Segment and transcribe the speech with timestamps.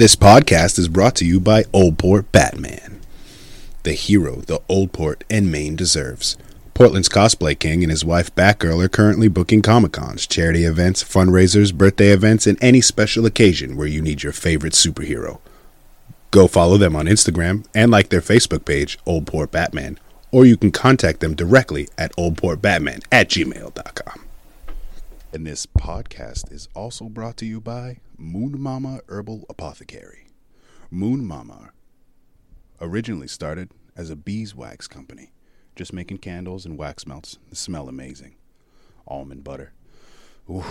[0.00, 3.02] This podcast is brought to you by Old Port Batman,
[3.82, 6.38] the hero the Old Port and Maine deserves.
[6.72, 11.74] Portland's cosplay king and his wife Batgirl are currently booking Comic Cons, charity events, fundraisers,
[11.74, 15.38] birthday events, and any special occasion where you need your favorite superhero.
[16.30, 19.98] Go follow them on Instagram and like their Facebook page, Old Port Batman,
[20.32, 24.29] or you can contact them directly at oldportbatman at gmail.com.
[25.32, 30.26] And this podcast is also brought to you by Moon Mama Herbal Apothecary.
[30.90, 31.70] Moon Mama
[32.80, 35.30] originally started as a beeswax company,
[35.76, 38.34] just making candles and wax melts smell amazing.
[39.06, 39.72] Almond butter,
[40.50, 40.64] ooh,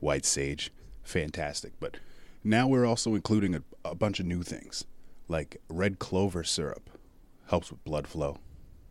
[0.00, 0.70] white sage,
[1.02, 1.72] fantastic.
[1.80, 1.96] But
[2.42, 4.84] now we're also including a, a bunch of new things,
[5.28, 6.90] like red clover syrup,
[7.46, 8.36] helps with blood flow,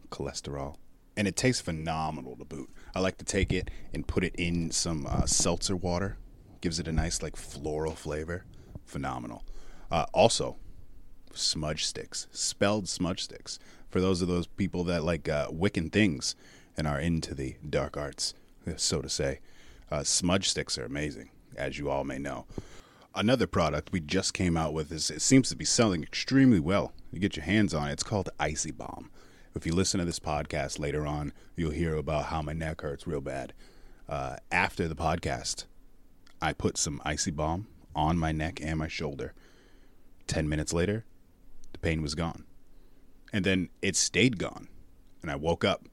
[0.09, 0.77] cholesterol,
[1.15, 2.69] and it tastes phenomenal to boot.
[2.95, 6.17] I like to take it and put it in some uh, seltzer water.
[6.61, 8.45] Gives it a nice like floral flavor.
[8.85, 9.43] Phenomenal.
[9.91, 10.57] Uh, also,
[11.33, 13.59] smudge sticks, spelled smudge sticks.
[13.89, 16.35] For those of those people that like uh, Wiccan things
[16.75, 18.33] and are into the dark arts,
[18.77, 19.39] so to say,
[19.91, 22.45] uh, smudge sticks are amazing, as you all may know.
[23.15, 26.93] Another product we just came out with is it seems to be selling extremely well.
[27.11, 27.93] You get your hands on it.
[27.93, 29.11] It's called Icy Balm.
[29.55, 33.05] If you listen to this podcast later on, you'll hear about how my neck hurts
[33.05, 33.53] real bad.
[34.09, 35.65] Uh, after the podcast,
[36.41, 39.33] I put some icy balm on my neck and my shoulder.
[40.25, 41.05] Ten minutes later,
[41.71, 42.45] the pain was gone.
[43.31, 44.69] And then it stayed gone.
[45.21, 45.87] And I woke up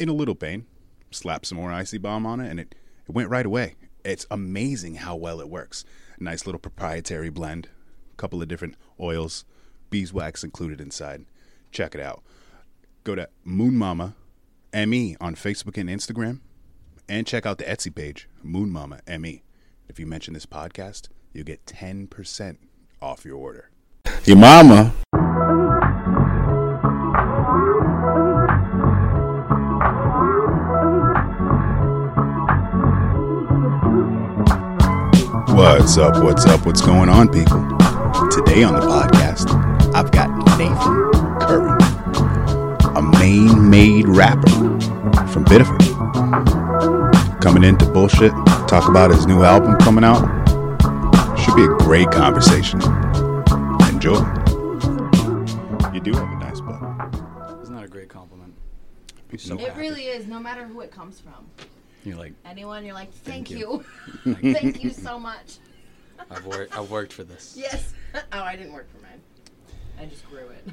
[0.00, 0.66] in a little pain,
[1.12, 2.74] slapped some more icy balm on it, and it,
[3.08, 3.76] it went right away.
[4.04, 5.84] It's amazing how well it works.
[6.18, 7.68] Nice little proprietary blend,
[8.12, 9.44] a couple of different oils,
[9.88, 11.26] beeswax included inside.
[11.70, 12.24] Check it out
[13.04, 14.14] go to Moon Mama
[14.74, 16.40] ME on Facebook and Instagram
[17.08, 19.42] and check out the Etsy page, Moon Mama ME.
[19.88, 22.56] If you mention this podcast, you'll get 10%
[23.02, 23.70] off your order.
[24.24, 24.92] Your mama.
[35.48, 36.22] What's up?
[36.22, 36.64] What's up?
[36.64, 37.60] What's going on, people?
[38.30, 39.50] Today on the podcast,
[39.94, 41.89] I've got Nathan Curran
[43.00, 44.50] a Maine made rapper
[45.28, 45.80] from Biddeford.
[47.40, 48.30] Coming into bullshit,
[48.68, 50.20] talk about his new album coming out.
[51.38, 52.78] Should be a great conversation.
[53.88, 54.18] Enjoy.
[55.94, 57.62] You do have a nice butt.
[57.62, 58.52] Isn't that a great compliment?
[59.30, 59.80] So so It happy.
[59.80, 61.46] really is, no matter who it comes from.
[62.04, 63.82] You're like, Anyone, you're like, thank, Thank you.
[64.26, 64.34] you.
[64.52, 65.56] thank you so much.
[66.30, 67.54] I've worked, I've worked for this.
[67.56, 67.94] Yes.
[68.14, 69.22] oh, I didn't work for mine.
[69.98, 70.68] I just grew it.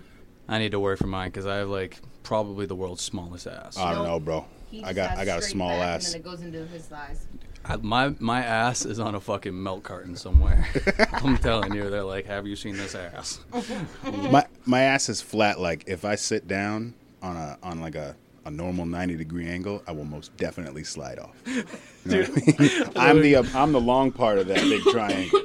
[0.49, 3.77] I need to work for mine because I have like probably the world's smallest ass.
[3.77, 4.45] I don't know, bro.
[4.69, 6.13] He I got I got a small back, ass.
[6.13, 7.25] And then it goes into his thighs.
[7.63, 10.67] I, my my ass is on a fucking milk carton somewhere.
[11.13, 13.39] I'm telling you, they're like, have you seen this ass?
[14.29, 15.59] My my ass is flat.
[15.59, 18.13] Like if I sit down on a on like a,
[18.45, 21.35] a normal ninety degree angle, I will most definitely slide off.
[21.45, 21.63] You
[22.05, 22.89] know what I mean?
[22.97, 25.41] I'm the uh, I'm the long part of that big triangle.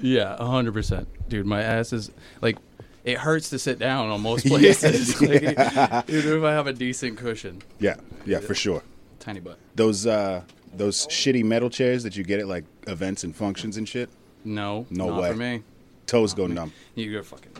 [0.00, 1.44] yeah, hundred percent, dude.
[1.44, 2.56] My ass is like,
[3.04, 5.20] it hurts to sit down on most places.
[5.20, 8.82] like, Even if I have a decent cushion, Yeah, yeah, for sure.
[9.20, 9.58] tiny butt.
[9.74, 10.42] Those uh
[10.74, 14.10] those shitty metal chairs that you get at like events and functions and shit.
[14.44, 15.30] No, No not way.
[15.30, 15.62] for me.
[16.06, 16.72] Toes go numb.
[16.94, 17.52] You go fucking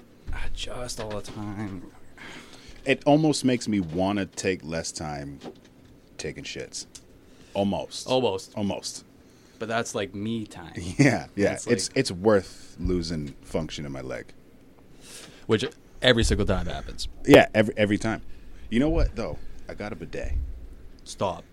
[0.44, 1.82] adjust all the time.
[2.84, 5.38] It almost makes me want to take less time
[6.18, 6.86] taking shits.
[7.54, 8.06] Almost.
[8.08, 8.52] Almost.
[8.56, 9.04] Almost.
[9.58, 10.72] But that's like me time.
[10.98, 11.50] Yeah, yeah.
[11.50, 14.26] That's it's like- it's worth losing function in my leg.
[15.46, 15.64] Which
[16.02, 17.08] every single time happens.
[17.26, 18.22] Yeah, every every time.
[18.70, 19.38] You know what though?
[19.68, 20.32] I got a bidet.
[21.04, 21.44] Stop.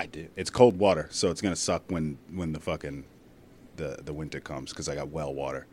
[0.00, 0.28] I do.
[0.36, 3.04] It's cold water, so it's gonna suck when when the fucking
[3.76, 5.66] the the winter comes because I got well water.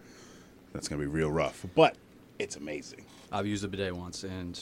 [0.73, 1.95] That's gonna be real rough, but
[2.37, 3.03] it's amazing.
[3.31, 4.59] I've used a bidet once and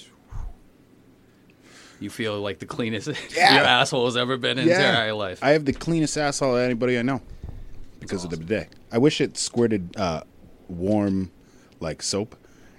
[2.00, 3.56] you feel like the cleanest Yeah.
[3.56, 5.44] your asshole has ever been in your entire life.
[5.44, 7.22] I have the cleanest asshole of anybody I know
[8.00, 8.70] because of the bidet.
[8.92, 10.22] I wish it squirted uh,
[10.68, 11.32] warm
[11.80, 12.36] like soap,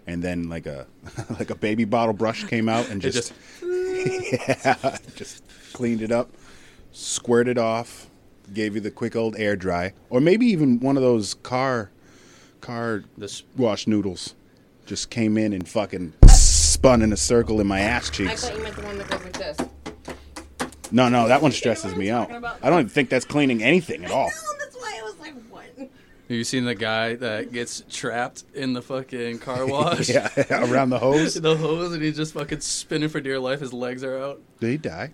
[0.09, 0.87] and then like a
[1.39, 3.33] like a baby bottle brush came out and It just,
[3.63, 6.31] yeah, just cleaned it up,
[6.93, 8.09] squirted it off,
[8.53, 11.91] gave you the quick old air dry, or maybe even one of those car
[12.61, 14.35] car This wash noodles
[14.87, 18.49] just came in and fucking spun in a circle in my ass I cheeks.
[18.49, 19.57] thought you meant the one that goes like this.
[20.91, 22.35] No, no, that one stresses me out.
[22.35, 22.59] about?
[22.63, 24.31] I don't even think that's cleaning anything at all.
[24.31, 25.91] No, that's why I was like, what?
[26.29, 30.09] Have you seen the guy that gets trapped in the fucking car wash?
[30.11, 31.35] yeah, around the hose.
[31.41, 33.61] the hose and he's just fucking spinning for dear life.
[33.61, 34.41] His legs are out.
[34.61, 35.11] Did he die?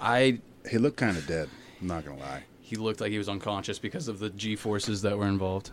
[0.00, 0.40] I
[0.70, 1.48] He looked kind of dead.
[1.80, 2.42] I'm not gonna lie.
[2.60, 5.70] he looked like he was unconscious because of the G forces that were involved.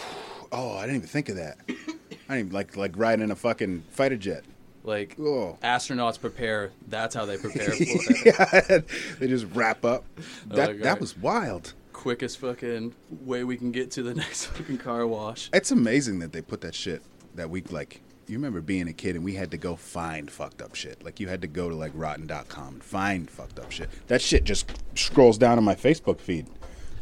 [0.49, 1.57] Oh, I didn't even think of that.
[1.67, 1.99] I didn't
[2.39, 4.45] even, like like riding in a fucking fighter jet.
[4.85, 5.57] Like Oh.
[5.61, 6.71] astronauts prepare.
[6.87, 8.25] That's how they prepare for it.
[8.25, 8.79] yeah,
[9.19, 10.05] they just wrap up.
[10.17, 11.01] Oh that like, that alright.
[11.01, 11.73] was wild.
[12.01, 15.49] Quickest fucking way we can get to the next fucking car wash.
[15.51, 17.01] It's amazing that they put that shit
[17.35, 17.71] that week.
[17.71, 21.03] Like, you remember being a kid and we had to go find fucked up shit.
[21.03, 23.89] Like, you had to go to like rotten.com and find fucked up shit.
[24.07, 26.45] That shit just scrolls down on my Facebook feed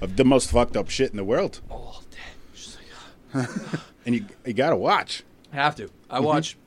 [0.02, 1.60] of the most fucked up shit in the world.
[1.70, 2.18] All day.
[2.56, 2.78] Just
[3.34, 3.50] like,
[4.06, 5.24] And you you gotta watch.
[5.52, 5.90] I have to.
[6.10, 6.26] I Mm-hmm.
[6.26, 6.58] watch.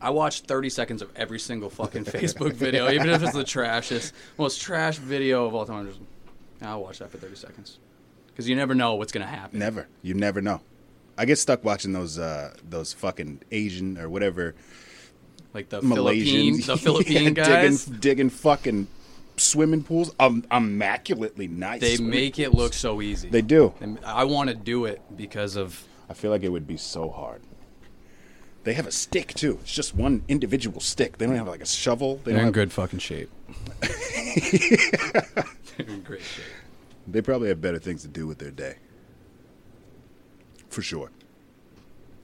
[0.00, 4.12] I watch 30 seconds of every single fucking Facebook video, even if it's the trashiest,
[4.38, 5.86] most trash video of all time.
[5.88, 6.00] Just,
[6.62, 7.78] I'll watch that for 30 seconds,
[8.28, 9.58] because you never know what's gonna happen.
[9.58, 9.88] Never.
[10.02, 10.60] You never know.
[11.18, 14.54] I get stuck watching those uh those fucking Asian or whatever
[15.52, 18.86] Like the Malaysian, Philippine, the Philippine Yeah, guys, digging, digging fucking
[19.36, 20.14] swimming pools.
[20.18, 21.80] Um, immaculately nice.
[21.80, 23.28] they swimming make it look so easy.
[23.28, 23.74] They do.
[23.80, 27.10] And I want to do it because of I feel like it would be so
[27.10, 27.42] hard.
[28.64, 29.58] They have a stick too.
[29.62, 31.18] It's just one individual stick.
[31.18, 32.16] They don't have like a shovel.
[32.24, 33.30] They they're don't in have, good fucking shape.
[35.76, 36.44] they're in great shape.
[37.06, 38.76] They probably have better things to do with their day.
[40.68, 41.10] For sure.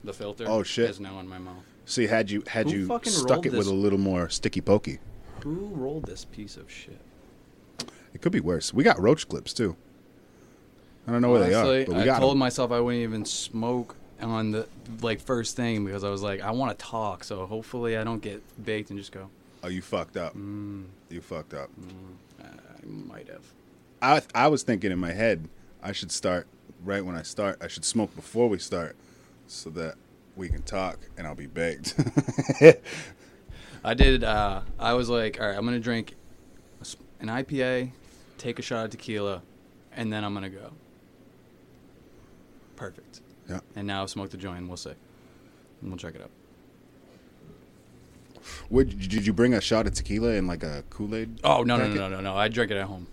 [0.05, 0.45] The filter.
[0.49, 0.91] Oh, shit.
[0.91, 1.63] is now in my mouth.
[1.85, 3.69] See, had you had Who you fucking stuck rolled it with this?
[3.69, 4.99] a little more sticky pokey,
[5.43, 7.01] Who rolled this piece of shit?
[8.15, 8.73] it could be worse.
[8.75, 9.75] We got roach clips too.
[11.07, 12.39] I don't know where they Honestly, are, but we I got told 'em.
[12.39, 14.69] myself I wouldn't even smoke on the
[15.01, 18.21] like first thing because I was like, I want to talk, so hopefully I don't
[18.21, 19.31] get baked and just go.
[19.65, 20.37] Oh, you fucked up.
[20.37, 21.71] Mm, You fucked up.
[22.83, 23.45] I might have.
[24.01, 25.49] I I was thinking in my head,
[25.83, 26.47] I should start
[26.85, 27.59] right when I start.
[27.63, 28.97] I should smoke before we start,
[29.47, 29.97] so that
[30.37, 31.95] we can talk and I'll be baked.
[33.85, 34.25] I did.
[34.25, 36.15] Uh, I was like, all right, I'm gonna drink
[37.21, 37.91] an IPA,
[38.39, 39.43] take a shot of tequila,
[39.93, 40.73] and then I'm gonna go.
[42.77, 43.21] Perfect.
[43.49, 43.61] yeah.
[43.75, 44.69] And now I've smoked the joint.
[44.69, 44.91] We'll see.
[45.81, 46.31] And we'll check it out.
[48.71, 51.41] Would, did you bring a shot of tequila and like a Kool Aid?
[51.45, 52.37] Oh no no no no no no!
[52.37, 53.07] I drank it at home.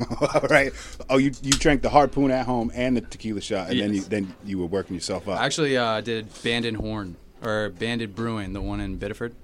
[0.20, 0.72] All right.
[1.08, 4.00] Oh, you you drank the harpoon at home and the tequila shot, and then you
[4.02, 5.38] then you were working yourself up.
[5.40, 9.34] I actually uh, did Banded Horn or Banded Brewing, the one in Biddeford.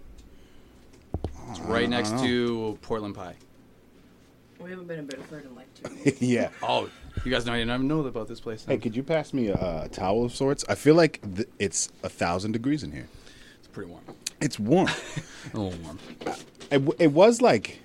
[1.50, 3.34] It's right next to Portland Pie.
[4.58, 6.22] We haven't been in Biddeford in like two years.
[6.22, 6.48] yeah.
[6.62, 6.88] Oh,
[7.24, 8.64] you guys know you never know about this place.
[8.64, 10.64] Hey, could you pass me a, a towel of sorts?
[10.68, 13.08] I feel like th- it's a thousand degrees in here.
[13.58, 14.02] It's pretty warm.
[14.42, 14.88] It's warm.
[15.54, 15.98] A little warm.
[16.70, 17.78] it, it was like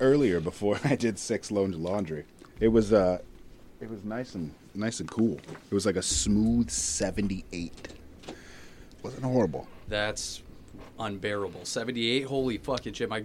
[0.00, 2.24] earlier before I did six lounge laundry.
[2.60, 3.18] It was uh,
[3.80, 5.40] it was nice and nice and cool.
[5.70, 7.88] It was like a smooth seventy eight.
[9.02, 9.66] Wasn't horrible.
[9.88, 10.42] That's
[10.98, 11.64] unbearable.
[11.64, 12.22] 78.
[12.24, 13.08] Holy fucking shit.
[13.08, 13.24] My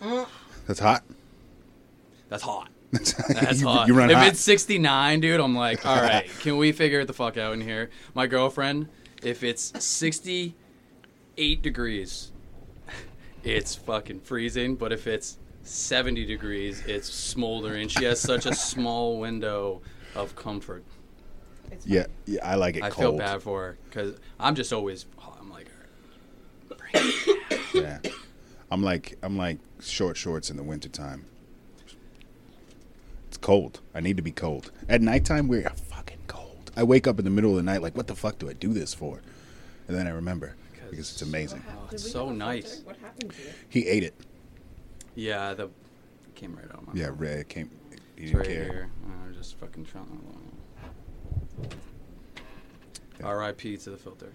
[0.66, 1.02] That's hot.
[2.28, 2.68] that's hot.
[2.92, 3.88] That's you, hot.
[3.88, 4.28] You run if hot.
[4.28, 7.60] it's 69, dude, I'm like, all right, can we figure it the fuck out in
[7.60, 7.90] here?
[8.14, 8.88] My girlfriend,
[9.22, 9.72] if it's
[11.36, 12.32] 68 degrees,
[13.44, 14.74] it's fucking freezing.
[14.74, 17.88] But if it's 70 degrees, it's smoldering.
[17.88, 19.82] She has such a small window
[20.14, 20.82] of comfort.
[21.70, 23.18] It's yeah, yeah, I like it I cold.
[23.18, 25.68] feel bad for her because I'm just always, oh, I'm like,
[26.70, 27.12] all right, bring
[27.50, 27.74] it.
[27.74, 28.10] Yeah.
[28.70, 31.26] I'm like I'm like short shorts in the wintertime.
[33.28, 33.80] It's cold.
[33.94, 34.70] I need to be cold.
[34.88, 36.70] At nighttime we're fucking cold.
[36.76, 38.54] I wake up in the middle of the night like what the fuck do I
[38.54, 39.20] do this for?
[39.86, 40.56] And then I remember
[40.90, 41.62] because it's amazing.
[41.70, 42.80] Oh, it's so nice.
[42.84, 43.54] What happened to it?
[43.68, 44.14] He ate it.
[45.14, 45.70] Yeah, the
[46.34, 46.82] came right out.
[46.82, 47.20] of My Yeah, mouth.
[47.20, 47.70] Ray came
[48.16, 48.64] he It's didn't right care.
[48.64, 48.90] here.
[49.24, 50.06] I was just fucking trying.
[53.20, 53.26] Yeah.
[53.26, 53.76] R.I.P.
[53.78, 54.32] to the filter.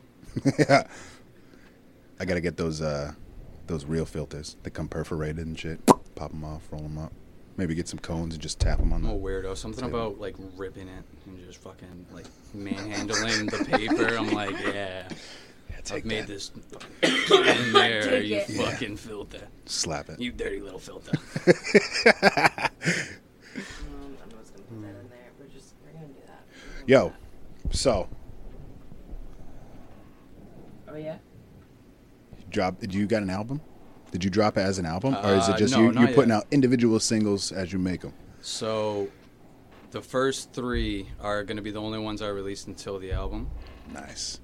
[0.57, 0.87] yeah.
[2.19, 3.13] I got to get those uh
[3.67, 4.57] those real filters.
[4.63, 5.85] They come perforated and shit.
[6.15, 7.13] Pop them off, roll them up.
[7.57, 9.55] Maybe get some cones and just tap them on I'm a the weirdo.
[9.57, 10.07] Something Table.
[10.07, 14.17] about like ripping it and just fucking like manhandling the paper.
[14.17, 15.07] I'm like, yeah, Yeah,
[15.91, 16.27] I've made that.
[16.27, 16.49] this.
[16.49, 16.87] Fucking,
[17.65, 18.47] in there, Take you it.
[18.51, 19.47] fucking filter.
[19.65, 20.19] Slap it.
[20.19, 21.11] You dirty little filter.
[21.47, 21.61] I'm not
[22.69, 22.69] gonna
[24.43, 25.31] put that in there.
[25.39, 26.43] We're just we're gonna do that.
[26.87, 27.13] We're gonna Yo.
[27.71, 28.07] So,
[30.85, 30.93] that.
[30.93, 31.17] Oh yeah.
[32.49, 33.61] drop did you got an album?
[34.11, 36.07] Did you drop it as an album or is it Uh, just no, you, you're
[36.09, 36.37] putting yet.
[36.39, 38.13] out individual singles as you make them?
[38.41, 39.07] So,
[39.91, 43.49] the first three are going to be the only ones I released until the album.
[43.93, 44.41] Nice.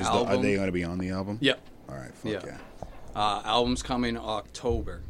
[0.00, 1.38] Is the, are they going to be on the album?
[1.40, 1.60] Yep.
[1.88, 2.14] All right.
[2.14, 2.40] Fuck yeah.
[2.44, 2.58] Yeah.
[3.14, 5.02] Uh, album's coming October,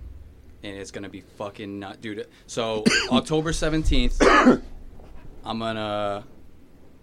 [0.62, 2.26] and it's gonna be fucking nut, dude.
[2.47, 4.62] So October seventeenth, I'm
[5.44, 6.25] gonna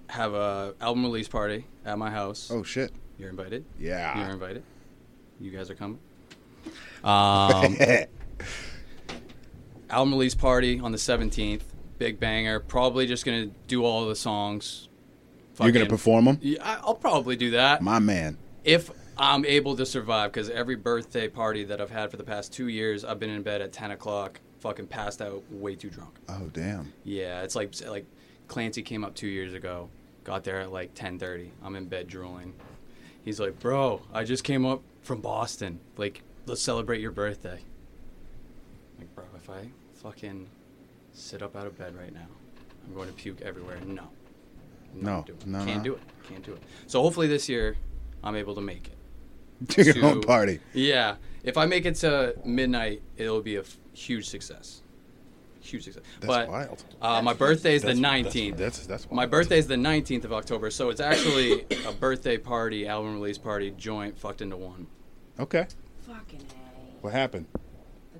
[0.10, 2.50] have a album release party at my house.
[2.52, 2.92] Oh shit.
[3.20, 3.66] You're invited.
[3.80, 4.20] Yeah.
[4.20, 4.64] You're invited.
[5.40, 6.00] You guys are coming.
[7.04, 7.78] Um,
[9.90, 11.64] album release party on the seventeenth.
[12.00, 12.60] Big banger.
[12.60, 14.87] Probably just gonna do all the songs
[15.60, 18.38] You're gonna perform them, Yeah, I- I'll probably do that my man.
[18.64, 20.32] if I'm able to survive.
[20.32, 23.42] Because every birthday party that I've had for the past two years, I've been in
[23.42, 26.16] bed at 10 o'clock, fucking passed out, way too drunk.
[26.30, 26.94] Oh damn.
[27.04, 28.06] Yeah, it's like like
[28.48, 29.90] Clancy came up two years ago.
[30.24, 31.50] Got there at like 10:30.
[31.64, 32.54] I'm in bed drooling.
[33.26, 35.80] He's like, "Bro, I just came up from Boston.
[35.98, 37.60] Like, let's celebrate your birthday."
[39.00, 40.48] Like, bro, if I fucking
[41.14, 42.28] sit up out of bed right now,
[42.86, 43.78] I'm going to puke everywhere.
[43.86, 44.04] No,
[45.02, 45.48] No, Not doing it.
[45.48, 45.84] no, can't no.
[45.84, 46.02] do it.
[46.30, 46.62] Can't do it.
[46.88, 47.76] So hopefully this year,
[48.24, 48.94] I'm able to make it.
[49.70, 50.60] To your own party.
[50.74, 54.82] Yeah, if I make it to midnight, it'll be a f- huge success.
[55.62, 56.04] Huge success.
[56.20, 56.84] That's but wild.
[57.02, 58.58] Uh, my birthday is the That's- that's- 19th.
[58.58, 59.32] That's that's, my wild.
[59.32, 63.72] birthday is the 19th of October, so it's actually a birthday party, album release party,
[63.78, 64.86] joint fucked into one.
[65.40, 65.66] Okay.
[66.08, 67.02] Fucking A.
[67.02, 67.48] What happened?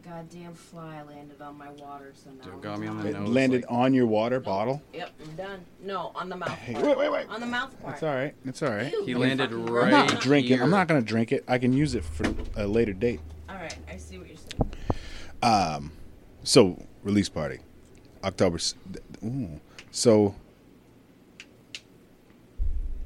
[0.08, 2.44] The goddamn fly landed on my water, so now.
[2.46, 3.10] Dude, I'm got me on the.
[3.10, 4.46] It nose, landed like- on your water Nope.
[4.46, 4.82] bottle.
[4.94, 5.60] Yep, I'm done.
[5.84, 6.86] No, on the mouth Hey, part.
[6.86, 7.28] wait, wait, wait.
[7.30, 7.96] On the mouth part.
[7.96, 8.34] It's all right.
[8.46, 8.90] It's all right.
[8.90, 10.14] Ew, He you landed fucking right I'm weirdo.
[10.14, 10.54] not drinking.
[10.54, 10.68] I'm here.
[10.70, 11.44] not gonna drink it.
[11.48, 13.20] I can use it for a later date.
[13.50, 14.72] All right, I see what you're saying.
[15.44, 15.92] Um,
[16.44, 17.60] so release party,
[18.24, 18.56] October.
[18.56, 18.76] s-
[19.26, 19.60] Ooh.
[19.92, 20.36] So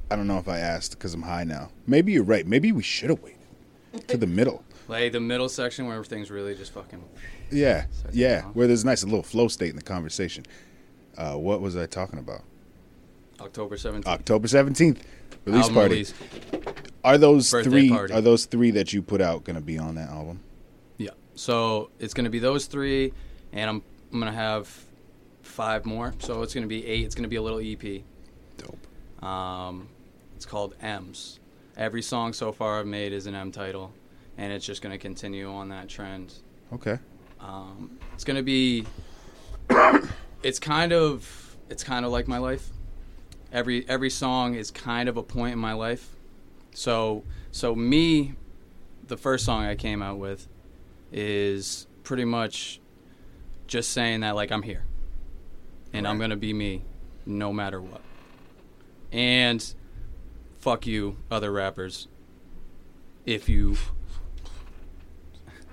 [0.08, 1.70] I don't know if I asked because I'm high now.
[1.84, 2.46] Maybe you're right.
[2.46, 3.38] Maybe we should have waited
[4.06, 4.62] to the middle.
[4.88, 7.02] Like the middle section where everything's really just fucking.
[7.50, 8.42] Yeah, yeah.
[8.42, 8.54] half.
[8.54, 10.44] Where there's a nice little flow state in the conversation.
[11.16, 12.42] Uh, what was I talking about?
[13.40, 14.06] October 17th.
[14.06, 15.04] October seventeenth,
[15.44, 15.90] release album party.
[15.94, 16.14] release.
[17.04, 17.88] Are those Birthday three?
[17.90, 18.14] party.
[18.14, 20.40] Are those three that you put out going to be on that album?
[20.98, 21.10] Yeah.
[21.34, 23.12] So it's gonna be those three,
[23.52, 24.68] and I'm I'm gonna have
[25.42, 26.14] five more.
[26.18, 27.04] So it's gonna be eight.
[27.04, 28.02] It's gonna be a little EP.
[28.56, 29.24] Dope.
[29.24, 29.88] Um,
[30.36, 31.40] it's called M's.
[31.76, 33.92] Every song so far I've made is an M title,
[34.38, 36.34] and it's just gonna continue on that trend.
[36.72, 36.98] Okay.
[37.40, 38.86] Um, it's gonna be.
[40.42, 42.70] It's kind of it's kind of like my life.
[43.52, 46.16] Every every song is kind of a point in my life.
[46.74, 48.34] So so me,
[49.06, 50.48] the first song I came out with,
[51.12, 52.80] is pretty much
[53.66, 54.84] just saying that like I'm here,
[55.92, 56.84] and I'm gonna be me,
[57.26, 58.00] no matter what.
[59.12, 59.62] And
[60.58, 62.08] fuck you, other rappers.
[63.26, 63.76] If you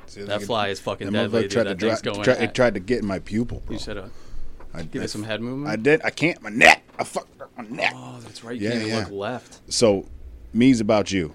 [0.09, 1.51] See, that they- fly is fucking that deadly, motherfucker dude.
[1.51, 2.23] tried That to thing's dri- going.
[2.23, 3.73] try- it tried to get in my pupil, bro.
[3.73, 4.11] you should have
[4.73, 5.71] I, give I- it some head movement.
[5.71, 6.01] I did.
[6.03, 6.41] I can't.
[6.41, 6.83] My neck.
[6.97, 7.93] I fucked up my neck.
[7.95, 8.55] Oh, that's right.
[8.57, 9.03] You Yeah, can't even yeah.
[9.03, 9.59] look left.
[9.71, 10.05] So,
[10.53, 11.33] me's about you.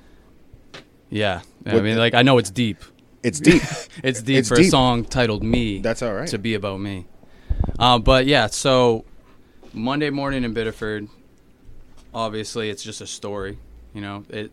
[1.10, 2.78] Yeah, I mean, like I know it's deep.
[3.22, 3.62] It's deep.
[4.02, 4.66] It's deep It's for deep.
[4.66, 6.28] a song titled "Me." That's all right.
[6.28, 7.06] to be about me.
[7.78, 9.04] Um, but yeah, so
[9.72, 11.08] Monday morning in Biddeford,
[12.12, 13.58] obviously it's just a story.
[13.94, 14.50] You know, it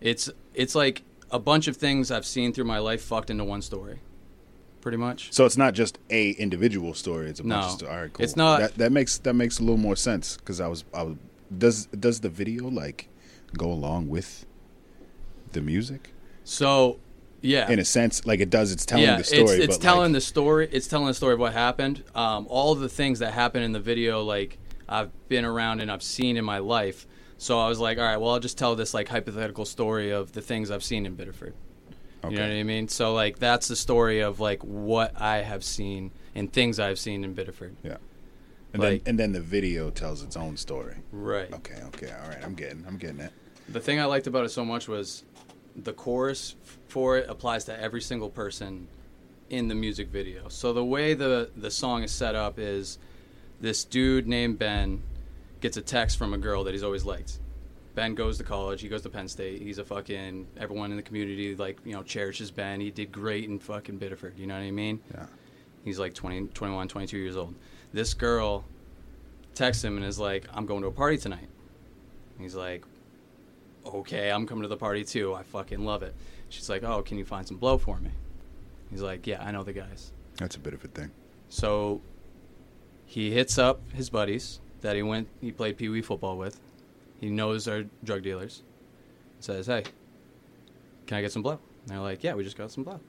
[0.00, 3.62] it's it's like a bunch of things I've seen through my life fucked into one
[3.62, 3.98] story,
[4.80, 5.32] pretty much.
[5.32, 7.28] So it's not just a individual story.
[7.30, 7.66] It's a bunch No.
[7.66, 7.94] of stories.
[7.94, 8.24] All right, cool.
[8.24, 11.02] It's not- That, that makes that makes a little more sense because I was I
[11.02, 11.16] was
[11.56, 13.08] does does the video like
[13.56, 14.46] go along with
[15.52, 16.98] the music So
[17.42, 18.70] yeah, in a sense like it does.
[18.72, 19.42] It's telling yeah, the story.
[19.42, 20.68] it's, it's telling like, the story.
[20.70, 22.04] It's telling the story of what happened.
[22.14, 24.58] Um, all the things that happened in the video, like
[24.88, 27.06] I've been around and I've seen in my life.
[27.42, 30.30] So I was like, all right, well, I'll just tell this like hypothetical story of
[30.30, 31.54] the things I've seen in Biddeford.
[32.22, 32.34] Okay.
[32.34, 32.86] You know what I mean?
[32.86, 37.24] So like that's the story of like what I have seen and things I've seen
[37.24, 37.74] in Biddeford.
[37.82, 37.96] yeah.
[38.72, 40.98] And like- then and then the video tells its own story.
[41.10, 41.52] Right.
[41.52, 41.80] Okay.
[41.88, 42.12] Okay.
[42.12, 42.38] All right.
[42.44, 42.84] I'm getting.
[42.86, 43.32] I'm getting it.
[43.68, 45.24] The thing I liked about it so much was
[45.74, 46.54] the chorus
[46.86, 48.86] for it applies to every single person
[49.50, 50.48] in the music video.
[50.48, 52.98] So the way the the song is set up is
[53.60, 55.02] this dude named Ben
[55.62, 57.38] gets a text from a girl that he's always liked.
[57.94, 58.82] Ben goes to college.
[58.82, 59.62] He goes to Penn State.
[59.62, 62.80] He's a fucking everyone in the community like you know cherishes Ben.
[62.80, 64.38] He did great in fucking Biddeford.
[64.38, 65.00] You know what I mean?
[65.14, 65.26] Yeah.
[65.84, 67.54] He's like 20, 21, 22 years old.
[67.92, 68.64] This girl
[69.54, 71.48] texts him and is like, I'm going to a party tonight.
[72.38, 72.84] He's like,
[73.84, 75.34] okay, I'm coming to the party too.
[75.34, 76.14] I fucking love it.
[76.48, 78.10] She's like, oh, can you find some blow for me?
[78.90, 80.12] He's like, yeah, I know the guys.
[80.36, 81.10] That's a bit of a thing.
[81.48, 82.00] So
[83.06, 86.60] he hits up his buddies that he went, he played pee wee football with.
[87.20, 88.62] He knows are drug dealers.
[89.40, 89.84] Says, hey,
[91.06, 91.52] can I get some blow?
[91.52, 93.00] And they're like, yeah, we just got some blow.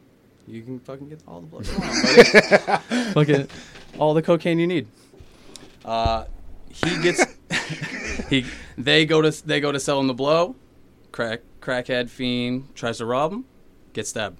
[0.47, 3.13] You can fucking get all the blow you want, buddy.
[3.13, 3.47] fucking
[3.97, 4.87] all the cocaine you need.
[5.85, 6.25] Uh,
[6.69, 7.25] he gets
[8.29, 8.45] he
[8.77, 10.55] they go to they go to sell him the blow.
[11.11, 13.45] Crack crackhead fiend tries to rob him,
[13.93, 14.39] gets stabbed.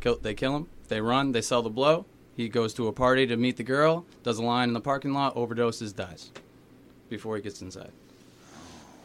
[0.00, 0.68] Kill, they kill him.
[0.88, 1.32] They run.
[1.32, 2.06] They sell the blow.
[2.40, 4.06] He goes to a party to meet the girl.
[4.22, 5.34] Does a line in the parking lot.
[5.34, 5.94] Overdoses.
[5.94, 6.30] Dies
[7.10, 7.92] before he gets inside.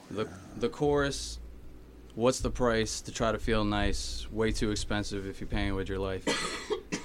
[0.10, 1.39] The the chorus.
[2.13, 4.25] What's the price to try to feel nice?
[4.32, 6.25] Way too expensive if you're paying with your life.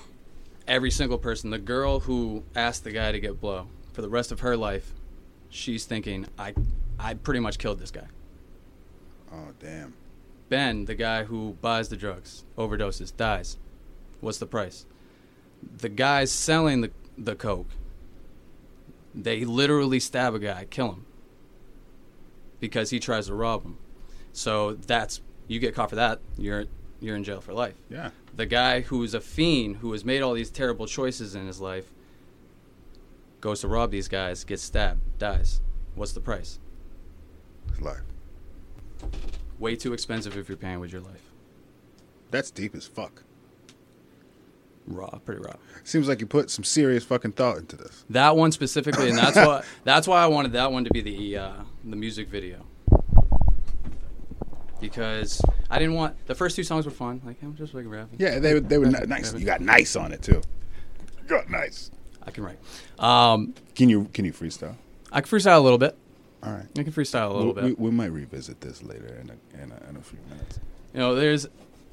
[0.68, 4.30] Every single person, the girl who asked the guy to get blow, for the rest
[4.30, 4.92] of her life,
[5.48, 6.54] she's thinking, I,
[6.96, 8.06] I pretty much killed this guy.
[9.32, 9.94] Oh damn.
[10.48, 13.56] Ben, the guy who buys the drugs, overdoses, dies.
[14.20, 14.86] What's the price?
[15.78, 17.68] The guys selling the the coke,
[19.14, 21.06] they literally stab a guy, kill him,
[22.60, 23.78] because he tries to rob him.
[24.32, 26.64] So that's you get caught for that, you're
[27.00, 27.74] you're in jail for life.
[27.88, 28.10] Yeah.
[28.36, 31.90] The guy who's a fiend, who has made all these terrible choices in his life,
[33.40, 35.60] goes to rob these guys, gets stabbed, dies.
[35.94, 36.58] What's the price?
[37.68, 38.02] It's life.
[39.58, 41.22] Way too expensive if you're paying with your life.
[42.30, 43.24] That's deep as fuck.
[44.86, 45.54] Raw, pretty raw.
[45.84, 48.04] Seems like you put some serious fucking thought into this.
[48.10, 51.36] That one specifically, and that's why that's why I wanted that one to be the
[51.36, 51.52] uh,
[51.84, 52.66] the music video
[54.80, 58.18] because I didn't want the first two songs were fun, like I'm just like rapping.
[58.18, 59.32] Yeah, they were they were ni- nice.
[59.34, 60.42] You got nice on it too.
[61.22, 61.90] You got nice.
[62.22, 62.58] I can write.
[62.98, 64.76] Um, Can you can you freestyle?
[65.12, 65.96] I can freestyle a little bit.
[66.42, 66.66] All right.
[66.78, 67.78] I can freestyle a little we, bit.
[67.78, 70.58] We, we might revisit this later in a, in a, in a few minutes.
[70.94, 71.46] You know, there's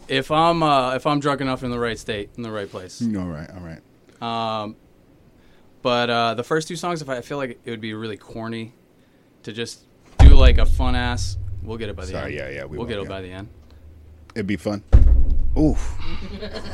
[0.07, 3.01] if I'm uh, if I'm drunk enough in the right state, in the right place.
[3.01, 4.63] All right, all right.
[4.63, 4.75] Um,
[5.81, 8.17] but uh, the first two songs, if I, I feel like it would be really
[8.17, 8.73] corny
[9.43, 9.81] to just
[10.19, 11.37] do like a fun ass.
[11.63, 12.53] We'll get it by the Sorry, end.
[12.53, 13.09] yeah, yeah, we We will will, get it yeah.
[13.09, 13.49] by the end.
[14.35, 14.83] It'd be fun.
[15.57, 15.95] Oof.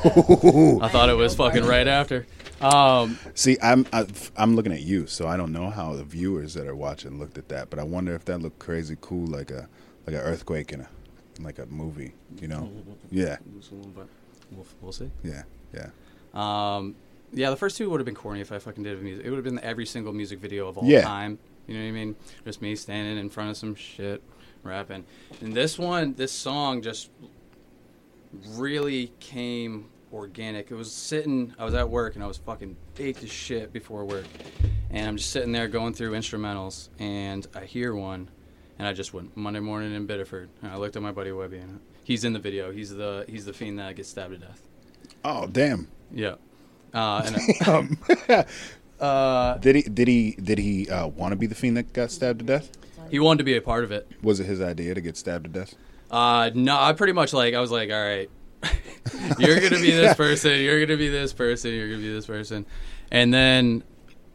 [0.06, 2.28] I thought it was fucking right after.
[2.62, 6.54] Um, See, I'm I, I'm looking at you, so I don't know how the viewers
[6.54, 9.52] that are watching looked at that, but I wonder if that looked crazy cool, like
[9.52, 9.68] a
[10.06, 10.88] like an earthquake in a
[11.44, 12.62] like a movie, you know?
[12.62, 13.18] Mm-hmm, mm-hmm, mm-hmm.
[13.18, 13.38] Yeah,
[13.96, 14.08] but
[14.52, 15.10] we'll, we'll see.
[15.24, 15.90] yeah, yeah.
[16.34, 16.96] Um,
[17.32, 19.26] yeah, the first two would have been corny if I fucking did a music.
[19.26, 21.02] It would have been every single music video of all Yeah.
[21.02, 21.40] time.
[21.68, 22.16] You know what I mean?
[22.46, 24.22] Just me standing in front of some shit,
[24.64, 25.06] rapping.
[25.42, 27.10] And this one, this song just
[28.50, 30.70] really came organic.
[30.72, 34.06] It was sitting, I was at work and I was fucking baked as shit before
[34.06, 34.26] work.
[34.92, 38.30] And I'm just sitting there going through instrumentals and I hear one
[38.80, 40.50] and I just went Monday morning in Biddeford.
[40.62, 42.72] And I looked at my buddy Webby and he's in the video.
[42.72, 44.62] He's the he's the fiend that gets stabbed to death.
[45.24, 45.88] Oh, damn.
[46.12, 46.36] Yeah.
[46.94, 47.98] Uh, and Um,
[49.00, 52.12] uh, did he did he did he uh, want to be the fiend that got
[52.12, 52.70] stabbed to death?
[53.10, 54.10] he wanted to be a part of it.
[54.24, 55.76] Was it his idea to get stabbed to death?
[56.10, 58.30] Uh, no, I pretty much like I was like, all right,
[59.38, 62.66] you're gonna be this person, you're gonna be this person, you're gonna be this person,
[63.12, 63.84] and then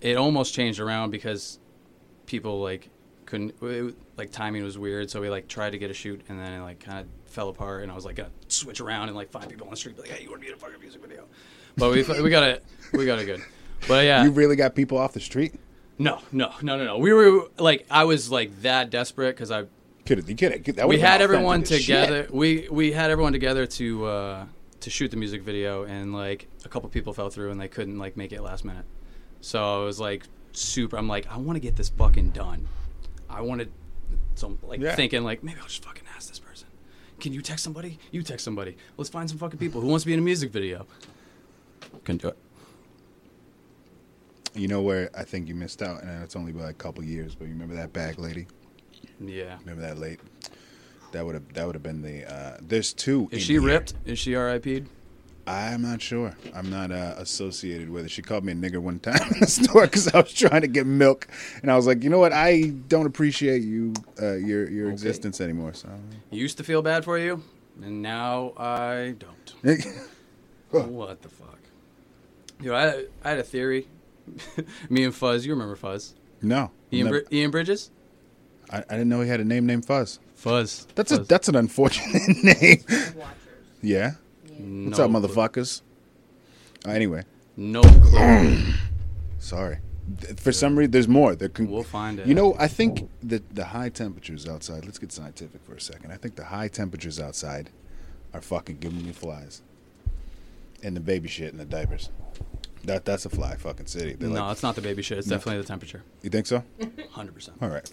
[0.01, 1.59] it almost changed around because
[2.27, 2.89] people like
[3.29, 6.39] couldn't it, like timing was weird, so we like tried to get a shoot and
[6.39, 9.17] then it like kind of fell apart, and I was like gonna switch around and
[9.17, 10.59] like find people on the street, be like, hey, you want to be in a
[10.59, 11.25] fucking music video?
[11.77, 13.43] But we we got it, we got it good.
[13.87, 15.55] But yeah, You really got people off the street?
[15.99, 16.99] no, no, no, no, no.
[16.99, 19.65] We were like, I was like that desperate because I
[20.07, 22.25] Could you could that we had everyone together.
[22.25, 22.35] shit.
[22.35, 24.47] We we had everyone together to uh,
[24.81, 27.99] to shoot the music video, and like a couple people fell through and they couldn't
[27.99, 28.87] like make it last minute.
[29.41, 30.97] So I was like super.
[30.97, 32.67] I'm like, I want to get this fucking done.
[33.39, 33.71] I wanted.
[34.35, 34.97] So like Yeah.
[34.97, 36.67] thinking like maybe I'll just fucking ask this person.
[37.21, 37.99] Can you text somebody?
[38.11, 38.77] You text somebody.
[38.97, 40.87] Let's find some fucking people who wants to be in a music video.
[42.05, 42.39] Couldn't do it.
[44.55, 47.35] You know where I think you missed out, and it's only by a couple years.
[47.37, 48.47] But you remember that bag lady?
[49.21, 49.59] Yeah.
[49.61, 50.19] Remember that late?
[51.13, 52.25] That would have that would have been the.
[52.33, 53.29] Uh, there's two.
[53.31, 53.63] Is in she here.
[53.63, 53.95] ripped?
[54.05, 54.89] Is she RIP'd?
[55.49, 56.37] I'm not sure.
[56.55, 58.11] I'm not uh, associated with it.
[58.11, 60.67] She called me a nigger one time in the store because I was trying to
[60.69, 61.27] get milk,
[61.63, 62.33] and I was like, you know what?
[62.33, 65.73] I don't appreciate you, uh, your your existence anymore.
[65.75, 67.43] So, I Used to feel bad for you,
[67.83, 69.79] and now I don't.
[70.71, 71.59] What the fuck?
[72.61, 73.89] Dude, I, I had a theory.
[74.91, 76.15] Me and Fuzz, you remember Fuzz?
[76.43, 77.91] no, Ian, never- Bri- Ian Bridges?
[78.71, 80.19] I, I didn't know he had a name named Fuzz.
[80.35, 80.87] Fuzz.
[80.95, 82.85] That's a that's an unfortunate name.
[83.17, 83.17] Watchers.
[83.81, 84.13] yeah.
[84.59, 85.83] No What's up, motherfuckers?
[86.87, 87.25] Uh, anyway,
[87.57, 88.65] No clue.
[89.39, 89.79] sorry.
[90.37, 91.35] For some reason, there's more.
[91.35, 92.27] There can, We'll find it.
[92.27, 94.85] You know, I think that the high temperatures outside.
[94.87, 96.13] Let's get scientific for a second.
[96.13, 97.69] I think the high temperatures outside
[98.33, 99.61] are fucking giving me flies.
[100.83, 102.09] And the baby shit and the diapers.
[102.85, 104.15] That that's a fly fucking city.
[104.15, 105.19] They're no, like, it's not the baby shit.
[105.19, 105.37] It's No.
[105.37, 106.03] definitely the temperature.
[106.23, 106.63] you think so?
[106.81, 107.51] 100%.
[107.61, 107.91] All right.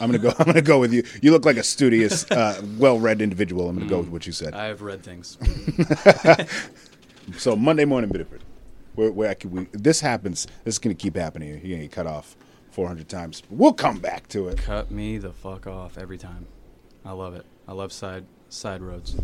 [0.00, 0.32] I'm gonna go.
[0.38, 1.04] I'm gonna go with you.
[1.20, 3.68] You look like a studious, uh, well-read individual.
[3.68, 4.54] I'm gonna go with what you said.
[4.54, 5.38] I have read things.
[7.36, 8.40] So Monday morning, Biddeford,
[8.96, 10.46] where where I could, we, this happens.
[10.64, 11.50] This is gonna keep happening.
[11.50, 12.36] You're gonna get cut off
[12.72, 13.42] 400 times.
[13.48, 14.58] We'll come back to it.
[14.58, 16.46] Cut me the fuck off every time.
[17.04, 17.46] I love it.
[17.68, 19.16] I love side side roads.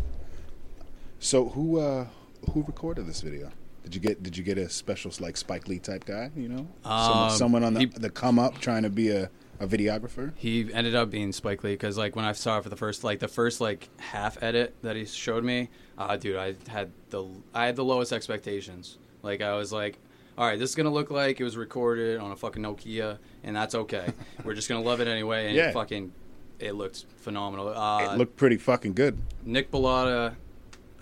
[1.19, 2.07] So who uh
[2.53, 3.51] who recorded this video?
[3.83, 6.31] Did you get did you get a special like Spike Lee type guy?
[6.37, 9.29] You know, someone, Um, someone on the he- the come up trying to be a,
[9.61, 10.33] a videographer.
[10.37, 13.05] He ended up being Spike Lee because like when I saw it for the first
[13.05, 17.27] like the first like half edit that he showed me, uh, dude, I had the
[17.55, 18.99] I had the lowest expectations.
[19.23, 19.99] Like I was like,
[20.37, 23.57] all right, this is gonna look like it was recorded on a fucking Nokia, and
[23.57, 24.13] that's okay.
[24.45, 25.71] We're just gonna love it anyway, and Yeah.
[25.71, 26.13] it fucking,
[26.61, 27.69] it looked phenomenal.
[27.77, 29.19] Uh, it looked pretty fucking good.
[29.45, 30.37] Nick Bellata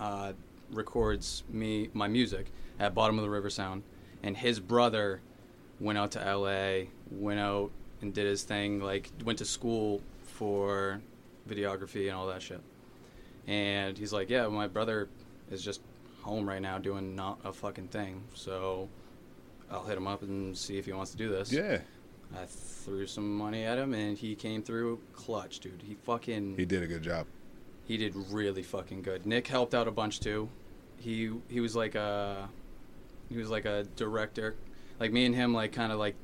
[0.01, 0.33] uh,
[0.71, 2.47] records me my music
[2.79, 3.83] at Bottom of the River Sound,
[4.23, 5.21] and his brother
[5.79, 7.71] went out to L.A., went out
[8.07, 11.01] and did his thing, like went to school for
[11.49, 12.61] videography and all that shit.
[13.47, 15.09] And he's like, "Yeah, my brother
[15.51, 15.81] is just
[16.23, 18.89] home right now doing not a fucking thing, so
[19.71, 21.81] I'll hit him up and see if he wants to do this." Yeah,
[22.37, 25.83] I threw some money at him, and he came through clutch, dude.
[25.87, 27.27] He fucking he did a good job.
[27.87, 29.27] he did really fucking good.
[29.27, 30.49] Nick helped out a bunch too.
[30.99, 32.49] He he was like a
[33.29, 34.57] he was like a director.
[34.99, 36.17] Like me and him like kind of like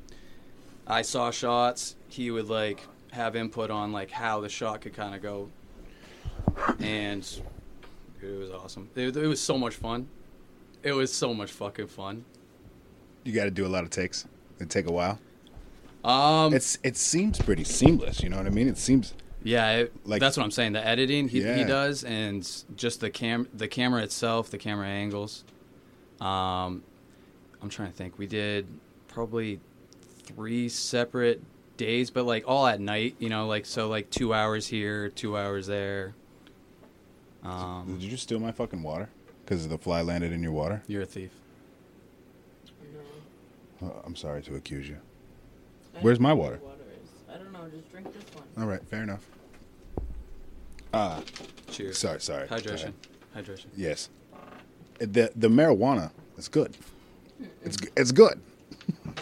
[0.87, 5.14] I saw shots, he would like have input on like how the shot could kind
[5.14, 5.49] of go.
[6.81, 7.23] And
[8.23, 8.88] it was awesome.
[8.95, 10.09] It, it was so much fun.
[10.83, 12.25] It was so much fucking fun.
[13.25, 14.27] You got to do a lot of takes.
[14.59, 15.18] It take a while.
[16.05, 18.23] Um It's it seems pretty seamless.
[18.23, 18.66] You know what I mean?
[18.68, 19.14] It seems
[19.45, 20.73] Yeah, it, Like- that's what I'm saying.
[20.73, 25.45] The editing he, he does, and just the cam the camera itself, the camera angles.
[26.21, 26.83] Um,
[27.61, 28.18] I'm trying to think.
[28.18, 28.66] We did
[29.09, 29.61] probably
[30.24, 31.42] three separate
[31.76, 33.16] days, but like all at night.
[33.18, 36.14] You know, like so like two hours here, two hours there.
[37.44, 39.08] Um, Did you just steal my fucking water?
[39.44, 40.82] Because the fly landed in your water?
[40.87, 41.30] you're a thief.
[43.80, 43.88] No.
[43.88, 44.96] Uh, I'm sorry to accuse you.
[45.96, 46.56] I Where's my water?
[46.62, 47.11] what water is.
[47.35, 47.68] I don't know.
[47.74, 48.44] Just drink this one.
[48.64, 49.26] All right, fair enough.
[50.94, 51.20] Ah,
[51.70, 51.98] Cheers.
[51.98, 52.46] sorry, sorry.
[52.48, 52.74] Go Hydration.
[52.74, 52.94] ahead.
[53.46, 53.66] Hydration.
[53.76, 54.08] Yes.
[54.98, 56.76] The the marijuana is good.
[57.64, 58.40] It's g- it's good.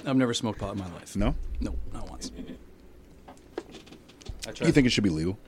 [0.07, 1.17] I've never smoked pot in my life.
[1.17, 1.35] No?
[1.61, 2.31] No, not once.
[4.47, 4.67] I tried.
[4.67, 5.39] You think it should be legal?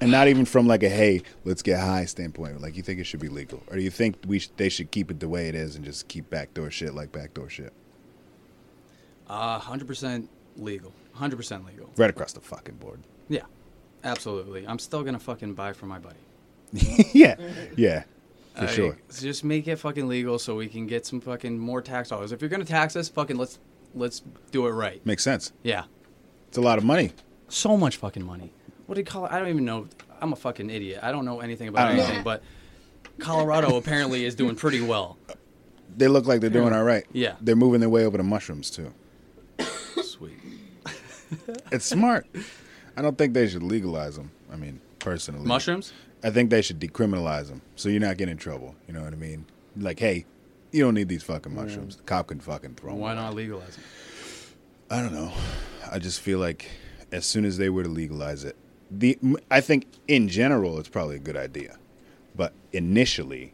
[0.00, 2.60] And not even from like a hey, let's get high standpoint.
[2.60, 4.90] Like you think it should be legal, or do you think we sh- they should
[4.90, 7.72] keep it the way it is and just keep backdoor shit like backdoor shit
[9.28, 10.92] Uh, hundred percent legal.
[11.12, 11.88] Hundred percent legal.
[11.96, 13.00] right across the fucking board?
[13.28, 13.42] Yeah,
[14.02, 14.66] absolutely.
[14.66, 16.18] I'm still gonna fucking buy for my buddy.
[17.12, 17.36] yeah,
[17.76, 18.02] yeah,
[18.54, 18.96] for sure.
[19.20, 22.32] Just make it fucking legal so we can get some fucking more tax dollars.
[22.32, 23.58] If you're gonna tax us, fucking let's
[23.94, 25.04] let's do it right.
[25.06, 25.52] Makes sense.
[25.62, 25.84] Yeah,
[26.48, 27.12] It's a lot of money.
[27.48, 28.52] so much fucking money.
[28.86, 29.32] What do you call it?
[29.32, 29.88] I don't even know.
[30.20, 31.00] I'm a fucking idiot.
[31.02, 32.02] I don't know anything about don't know.
[32.04, 32.42] anything, but
[33.18, 35.16] Colorado apparently is doing pretty well.
[35.96, 37.04] They look like they're doing all right.
[37.12, 37.36] Yeah.
[37.40, 38.92] they're moving their way over to mushrooms too.
[40.02, 40.38] Sweet.
[41.72, 42.26] It's smart.
[42.96, 44.30] I don't think they should legalize them.
[44.52, 45.92] I mean, personally, Mushrooms?
[46.24, 48.74] I think they should decriminalize them so you're not getting in trouble.
[48.88, 49.44] You know what I mean?
[49.76, 50.24] Like, hey,
[50.72, 51.96] you don't need these fucking mushrooms.
[51.96, 53.00] The cop can fucking throw them.
[53.00, 53.84] Why not legalize them?
[54.90, 55.32] I don't know.
[55.90, 56.70] I just feel like
[57.12, 58.56] as soon as they were to legalize it,
[58.90, 59.18] the
[59.50, 61.76] I think in general it's probably a good idea,
[62.34, 63.52] but initially,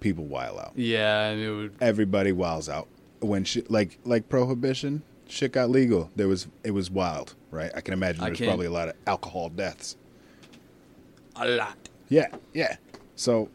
[0.00, 0.72] people wild out.
[0.76, 1.74] Yeah, and it would.
[1.80, 2.88] Everybody wiles out
[3.20, 6.10] when shit like like prohibition shit got legal.
[6.16, 7.70] There was it was wild, right?
[7.74, 9.96] I can imagine I there's probably a lot of alcohol deaths.
[11.36, 11.76] A lot.
[12.08, 12.76] Yeah, yeah.
[13.16, 13.48] So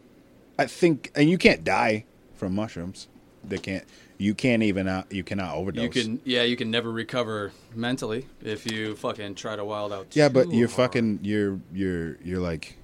[0.58, 3.08] I think, and you can't die from mushrooms.
[3.44, 3.86] They can't.
[4.18, 4.88] You can't even.
[4.88, 5.84] Uh, you cannot overdose.
[5.84, 10.08] You can, yeah, you can never recover mentally if you fucking try to wild out.
[10.12, 10.92] Yeah, but you're hard.
[10.92, 11.20] fucking.
[11.24, 12.76] You're you're you're like.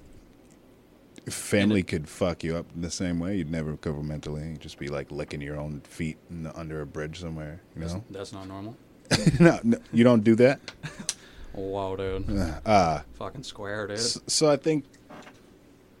[1.28, 3.36] Family could fuck you up in the same way.
[3.36, 4.50] You'd never recover mentally.
[4.50, 7.60] You'd just be like licking your own feet in the, under a bridge somewhere.
[7.74, 8.04] You That's, know?
[8.10, 8.76] that's not normal.
[9.40, 10.60] no, no, you don't do that.
[11.56, 12.28] Wow, dude.
[12.66, 13.98] Uh, fucking square, dude.
[13.98, 14.84] s- so I think.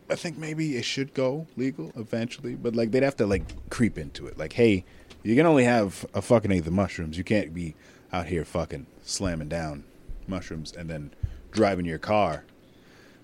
[0.08, 3.98] I think maybe it should go legal eventually, but like they'd have to like creep
[3.98, 4.38] into it.
[4.38, 4.84] Like, hey,
[5.24, 7.18] you can only have a fucking eighth of mushrooms.
[7.18, 7.74] You can't be
[8.12, 9.82] out here fucking slamming down
[10.28, 11.10] mushrooms and then
[11.50, 12.44] driving your car.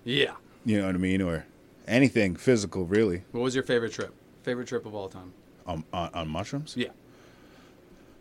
[0.03, 0.33] Yeah.
[0.65, 1.21] You know what I mean?
[1.21, 1.45] Or
[1.87, 4.13] anything physical, really, What was your favorite trip?
[4.43, 5.31] Favorite trip of all time?
[5.65, 6.73] on, on, on mushrooms.
[6.77, 6.89] Yeah.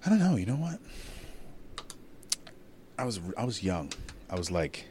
[0.07, 0.37] I don't know.
[0.37, 0.79] You know what?
[3.03, 3.91] I was I was young.
[4.31, 4.87] I was like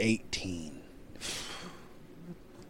[0.00, 0.80] eighteen,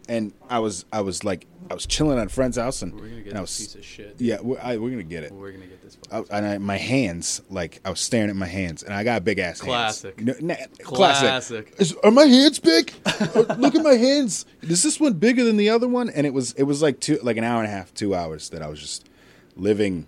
[0.09, 3.07] and I was I was like I was chilling at a friend's house, and, We're
[3.07, 4.15] gonna get and I was piece of shit.
[4.17, 5.31] yeah, we're, I, we're gonna get it.
[5.31, 5.97] We're gonna get this.
[6.11, 9.23] I, and I, my hands, like I was staring at my hands, and I got
[9.23, 10.19] big ass Classic.
[10.19, 10.41] hands.
[10.41, 11.27] No, na- Classic.
[11.29, 11.73] Classic.
[11.77, 12.91] Is, are my hands big?
[13.05, 14.45] Uh, Look at my hands.
[14.61, 16.09] Is this one bigger than the other one?
[16.09, 18.49] And it was it was like two like an hour and a half, two hours
[18.49, 19.07] that I was just
[19.55, 20.05] living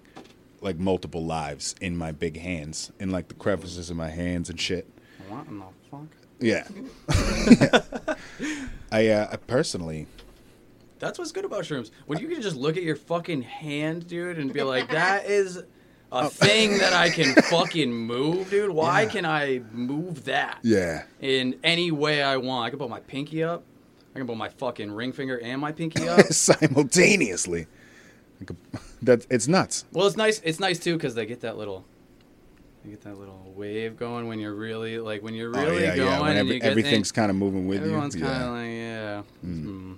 [0.61, 4.59] like multiple lives in my big hands, in like the crevices of my hands and
[4.59, 4.87] shit.
[5.27, 6.07] What in the fuck?
[6.39, 6.67] Yeah.
[8.91, 10.07] I uh, I personally
[10.99, 11.91] That's what's good about shrooms.
[12.07, 15.61] When you can just look at your fucking hand, dude, and be like, that is
[16.11, 18.71] a thing that I can fucking move, dude.
[18.71, 19.03] Why Oh.
[19.03, 19.09] Yeah.
[19.09, 21.03] can I move that yeah.
[21.21, 22.65] in any way I want?
[22.65, 23.63] I can put my pinky up.
[24.15, 26.21] I can put my fucking ring finger and my pinky up.
[26.27, 27.67] simultaneously.
[28.41, 28.57] I could,
[29.01, 29.85] That it's nuts.
[29.91, 30.41] Well, it's nice.
[30.43, 31.85] It's nice too because they get that little,
[32.83, 35.95] they get that little wave going when you're really like when you're really oh yeah,
[35.95, 36.19] going yeah.
[36.21, 38.25] When and every, you get everything's kind of moving with everyone's you.
[38.25, 39.21] Everyone's kind yeah.
[39.21, 39.49] of like yeah.
[39.49, 39.93] Hmm.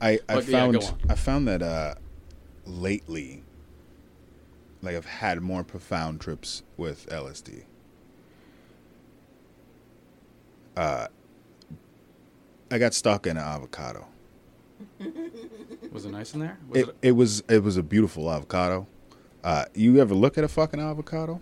[0.00, 0.98] I I But, found go on.
[1.08, 1.94] I found that uh,
[2.66, 3.42] lately,
[4.82, 7.62] like I've had more profound trips with LSD.
[10.76, 11.08] Uh,
[12.70, 14.06] I got stuck in an avocado.
[15.92, 16.58] Was it nice in there?
[16.68, 18.86] Was It, it was it was a beautiful avocado.
[19.42, 21.40] Uh, you ever look at a fucking avocado?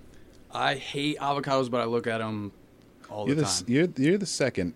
[0.52, 2.52] I hate avocados, but I look at them
[3.10, 3.50] all You're the the time.
[3.50, 4.74] s- you're you're the second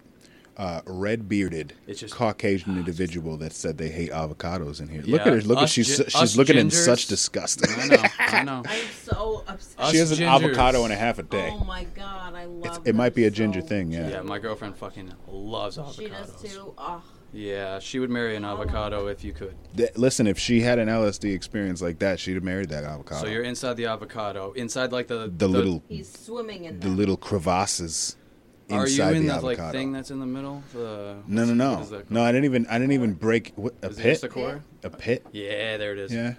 [0.57, 5.03] uh, red bearded It's just- Caucasian individual that said they hate avocados in here.
[5.03, 5.41] Look at her.
[5.43, 7.65] Look at she's gi- she's looking in such disgust.
[7.67, 8.03] I know.
[8.19, 8.63] I know.
[8.69, 9.87] I'm so upset.
[9.91, 11.51] She has an avocado and a half a day.
[11.53, 12.65] Oh my god, I love.
[12.67, 14.09] It's- it might be a so ginger thing, yeah.
[14.09, 15.97] Yeah, my girlfriend fucking loves avocados.
[15.97, 16.75] She does too.
[16.77, 19.55] Oh, Yeah, she would marry an avocado if you could.
[19.77, 23.21] Th- Listen, if she had an LSD experience like that, she'd have married that avocado.
[23.25, 26.97] So you're inside the avocado, inside like the the, little he's swimming in the them.
[26.97, 28.16] little crevasses
[28.71, 30.62] Are you inside in the that like thing that's in the middle?
[30.73, 32.23] The no, no, no, no.
[32.25, 32.66] I didn't even.
[32.66, 34.11] I didn't even break what, a Is it pit.
[34.12, 34.62] just the core?
[34.83, 35.25] A pit.
[35.31, 36.12] Yeah, there it is.
[36.12, 36.35] Yeah.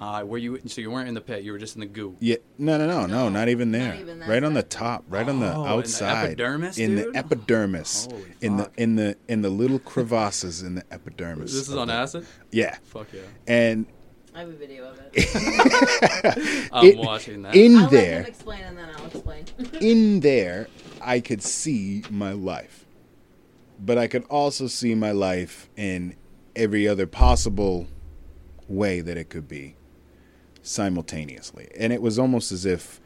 [0.00, 0.60] Uh, were you?
[0.66, 1.42] So you weren't in the pit.
[1.44, 2.16] You were just in the goo.
[2.20, 2.36] Yeah.
[2.58, 3.06] No, no, no, no.
[3.06, 3.82] No, Not even there.
[3.88, 4.00] not there.
[4.00, 5.04] even that right on the top.
[5.08, 6.24] Right on the Oh, in the outside.
[6.32, 7.12] epidermis, In dude?
[7.14, 8.06] the epidermis.
[8.10, 11.52] Holy in the in the in the little crevasses in the epidermis.
[11.52, 12.26] This is on the- acid.
[12.50, 12.76] Yeah.
[12.84, 13.20] Fuck yeah!
[13.46, 13.86] And
[14.34, 16.68] I have a video of it.
[16.72, 17.54] I'm In- watching that.
[17.54, 19.44] in I'll let there, him explain and then I'll explain.
[19.80, 20.66] in there,
[21.00, 22.84] I could see my life.
[23.78, 26.16] But I could also see my life in
[26.56, 27.86] every other possible
[28.68, 29.76] way that it could be
[30.64, 31.68] simultaneously.
[31.78, 33.00] And it was almost as if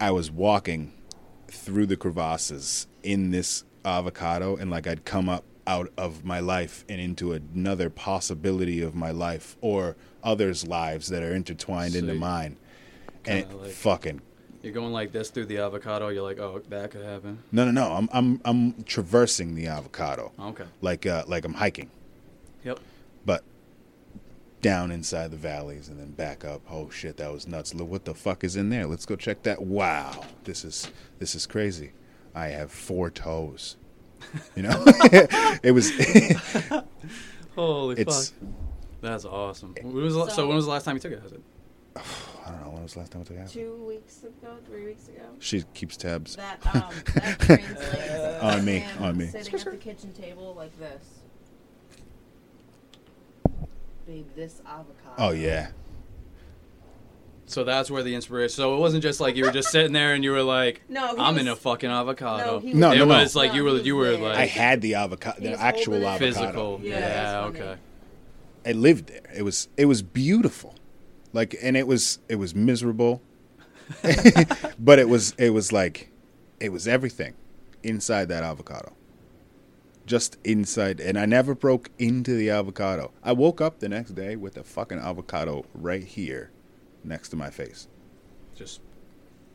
[0.00, 0.92] I was walking
[1.48, 6.84] through the crevasses in this avocado and like I'd come up out of my life
[6.88, 12.14] and into another possibility of my life or others' lives that are intertwined into So
[12.14, 12.56] you- mine.
[13.24, 14.20] And like- fucking
[14.62, 16.08] You're going like this through the avocado.
[16.08, 17.38] You're like, oh, that could happen.
[17.52, 17.92] No, no, no.
[17.92, 20.64] I'm I'm I'm traversing the avocado Okay.
[20.80, 21.90] like uh like I'm hiking,
[22.64, 22.80] Yep.
[23.26, 23.44] but
[24.62, 26.62] down inside the valleys and then back up.
[26.70, 27.74] Oh shit, that was nuts.
[27.74, 28.86] Look what the fuck is in there.
[28.86, 29.60] Let's go check that.
[29.60, 30.24] Wow.
[30.44, 31.92] This is this is crazy.
[32.34, 33.76] I have four toes.
[34.54, 34.82] You know?
[35.62, 35.90] it was
[37.54, 38.48] Holy it's fuck.
[39.02, 39.74] That's awesome.
[39.82, 41.22] When was, so, So- when was the last time you took it?
[41.24, 41.42] acid?
[42.46, 43.52] I don't know when was the last time I took acid.
[43.52, 45.22] Two weeks ago, three weeks ago.
[45.40, 46.36] She keeps tabs.
[46.36, 46.82] That um,
[47.14, 48.42] that translates.
[48.42, 49.26] On me, on me.
[49.26, 51.21] Sitting at the kitchen table like this.
[54.06, 55.14] Babe, this avocado.
[55.18, 55.70] Oh yeah.
[57.46, 58.54] So that's where the inspiration.
[58.54, 61.14] So it wasn't just like you were just sitting there and you were like, No,
[61.14, 62.54] he I'm was- in a fucking avocado.
[62.54, 63.40] No, he No, was, no, it no.
[63.40, 66.06] like you were you were like I had the avocado, the actual holding it.
[66.36, 66.78] avocado.
[66.78, 66.80] physical.
[66.82, 67.76] Yeah, Yeah, okay.
[68.64, 69.30] I lived there.
[69.36, 70.74] It was it was beautiful,
[71.32, 73.20] like, and it was it was miserable,
[74.78, 76.10] but it was it was like
[76.60, 77.34] it was everything
[77.82, 78.92] inside that avocado,
[80.12, 81.00] just inside.
[81.00, 83.12] And I never broke into the avocado.
[83.24, 86.50] I woke up the next day with a fucking avocado right here,
[87.02, 87.88] next to my face.
[88.54, 88.82] Just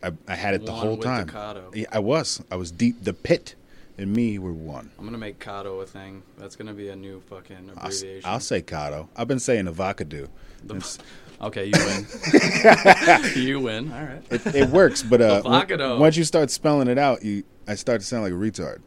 [0.01, 1.27] I, I had it the whole with the time.
[1.27, 1.75] cado.
[1.75, 2.41] Yeah, I was.
[2.49, 3.03] I was deep.
[3.03, 3.53] The pit
[3.99, 4.89] and me were one.
[4.97, 6.23] I'm gonna make cado a thing.
[6.39, 8.27] That's gonna be a new fucking I'll, abbreviation.
[8.27, 9.09] I'll say cado.
[9.15, 10.27] I've been saying avocado.
[10.65, 10.99] The-
[11.39, 13.35] okay, you win.
[13.35, 13.93] you win.
[13.93, 14.23] All right.
[14.31, 18.01] it, it works, but uh, w- once you start spelling it out, you I start
[18.01, 18.79] to sound like a retard.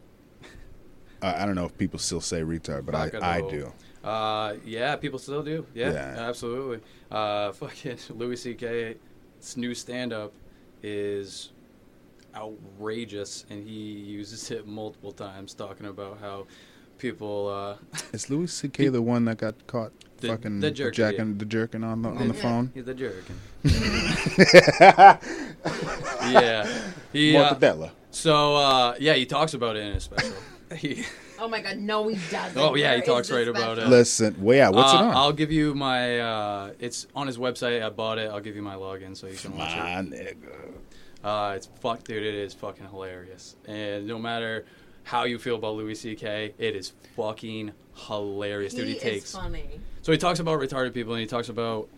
[1.21, 3.71] Uh, I don't know if people still say retard, but I, I do.
[4.03, 5.65] Uh, yeah, people still do.
[5.75, 6.15] Yeah, Yeah.
[6.27, 6.79] absolutely.
[7.11, 10.33] Uh, fucking Louis C.K.'s new stand-up
[10.83, 11.51] is
[12.35, 16.47] outrageous, and he uses it multiple times, talking about how
[16.97, 17.49] people.
[17.49, 18.87] Uh, Is Louis C.K.
[18.87, 22.27] the one that got caught The- fucking the jerk jacking the jerking on the on
[22.29, 22.41] the Yeah.
[22.41, 22.71] phone?
[22.73, 23.23] he's a jerk.
[26.31, 26.67] yeah,
[27.13, 27.35] he.
[27.35, 27.91] Uh, Mortadella.
[28.11, 30.33] so uh, yeah, he talks about it in his special.
[30.75, 31.03] He,
[31.39, 32.57] Oh my god, no, he doesn't.
[32.57, 33.93] Oh, yeah, he Where talks is the right about special?
[33.93, 33.97] it.
[33.97, 35.15] Listen, well, yeah, what's uh, it on?
[35.15, 36.19] I'll give you my.
[36.19, 37.81] Uh, it's on his website.
[37.83, 38.29] I bought it.
[38.29, 39.77] I'll give you my login so you can watch it.
[39.77, 40.71] My nigga.
[41.23, 42.23] Uh, it's fuck, dude.
[42.23, 43.55] It is fucking hilarious.
[43.67, 44.65] And no matter
[45.03, 47.71] how you feel about Louis C.K., it is fucking
[48.07, 48.87] hilarious, dude.
[48.87, 49.25] He, He takes.
[49.25, 49.79] is funny.
[50.03, 51.89] So he talks about retarded people, and he talks about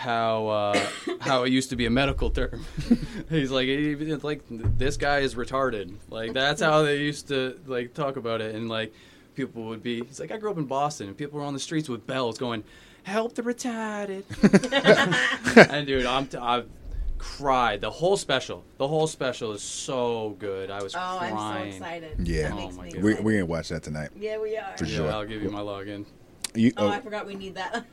[0.00, 0.86] how uh,
[1.20, 2.64] how it used to be a medical term.
[3.28, 5.94] He's like, it's like this guy is retarded.
[6.08, 8.92] Like that's how they used to like talk about it, and like
[9.34, 10.02] people would be.
[10.04, 12.38] He's like, I grew up in Boston, and people were on the streets with bells
[12.38, 12.64] going,
[13.02, 14.24] "Help the retarded."
[15.70, 16.66] and dude, I'm t- I've
[17.18, 18.64] cried the whole special.
[18.78, 20.70] The whole special is so good.
[20.70, 21.36] I was Oh, crying.
[21.36, 22.26] I'm so excited.
[22.26, 22.48] Yeah.
[22.48, 23.24] That Oh my me We excited.
[23.24, 24.08] we're gonna watch that tonight.
[24.18, 24.74] Yeah, we are.
[24.78, 25.10] For Yeah, sure.
[25.12, 26.06] I'll give you my login.
[26.54, 27.84] You, Oh, oh, I forgot we need that.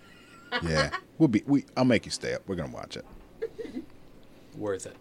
[0.63, 1.43] Yeah, we'll be.
[1.45, 1.65] We.
[1.75, 2.41] I'll make you stay up.
[2.47, 3.05] We're gonna watch it.
[4.55, 4.95] Worth it.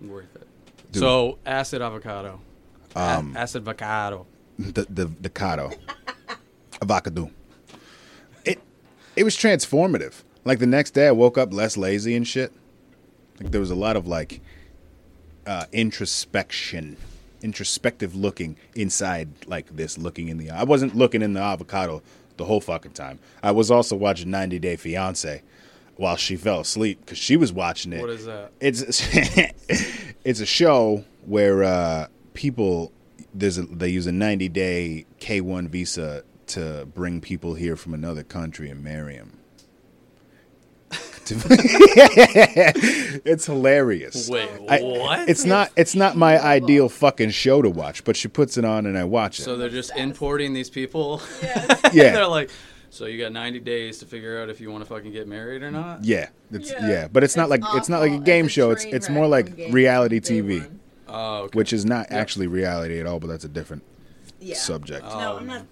[0.00, 0.46] Worth it.
[0.92, 1.00] Dude.
[1.00, 2.40] So acid avocado.
[2.96, 4.26] A- Um, acid avocado.
[4.58, 5.76] the the the cado,
[6.82, 7.30] avocado.
[8.44, 8.60] It
[9.16, 10.22] it was transformative.
[10.44, 12.52] Like the next day, I woke up less lazy and shit.
[13.40, 14.40] Like there was a lot of like
[15.46, 16.96] uh, introspection,
[17.42, 20.50] introspective looking inside like this, looking in the.
[20.50, 22.02] I wasn't looking in the avocado
[22.38, 23.18] the whole fucking time.
[23.42, 25.42] I was also watching 90 Day Fiance
[25.96, 28.00] while she fell asleep because she was watching it.
[28.00, 28.52] What is that?
[28.60, 28.82] It's
[30.24, 32.92] it's a show where uh, people
[33.34, 38.22] there's a, they use a 90 day K1 visa to bring people here from another
[38.22, 39.38] country and marry them.
[43.24, 44.28] it's hilarious.
[44.28, 45.28] Wait, I- what?
[45.28, 48.86] It's not it's not my ideal fucking show to watch, but she puts it on
[48.86, 49.42] and I watch it.
[49.42, 51.20] so they're just importing these people.
[51.42, 51.80] Yes.
[51.92, 52.12] yeah.
[52.12, 52.50] they're like,
[52.90, 55.62] so you got 90 days to figure out if you want to fucking get married
[55.62, 56.04] or not.
[56.04, 57.08] yeah, it's, yeah, Yeah.
[57.08, 58.70] but it's not like it's not like a game It's show.
[58.70, 60.68] It's it's more like reality TV.
[61.10, 61.56] Oh, okay.
[61.56, 62.20] which is not Yep.
[62.20, 63.82] actually reality at all, but that's a different
[64.40, 64.56] Yeah.
[64.56, 65.62] subject No, Oh, I'm not.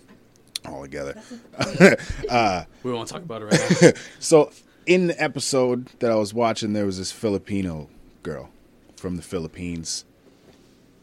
[0.66, 1.20] Oh, altogether.
[2.28, 3.90] Uh, we won't talk about it right now.
[4.18, 4.50] So
[4.86, 7.88] in the episode that I was watching, there was this Filipino
[8.22, 8.50] girl
[8.96, 10.04] from the Philippines,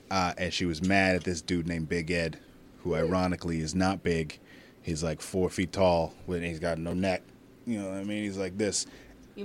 [0.10, 2.39] uh, and she was mad at this dude named Big Ed,
[2.84, 4.39] who ironically is not big.
[4.82, 7.22] He's like four feet tall, and he's got no neck.
[7.65, 8.24] You know what I mean?
[8.24, 8.86] He's like this.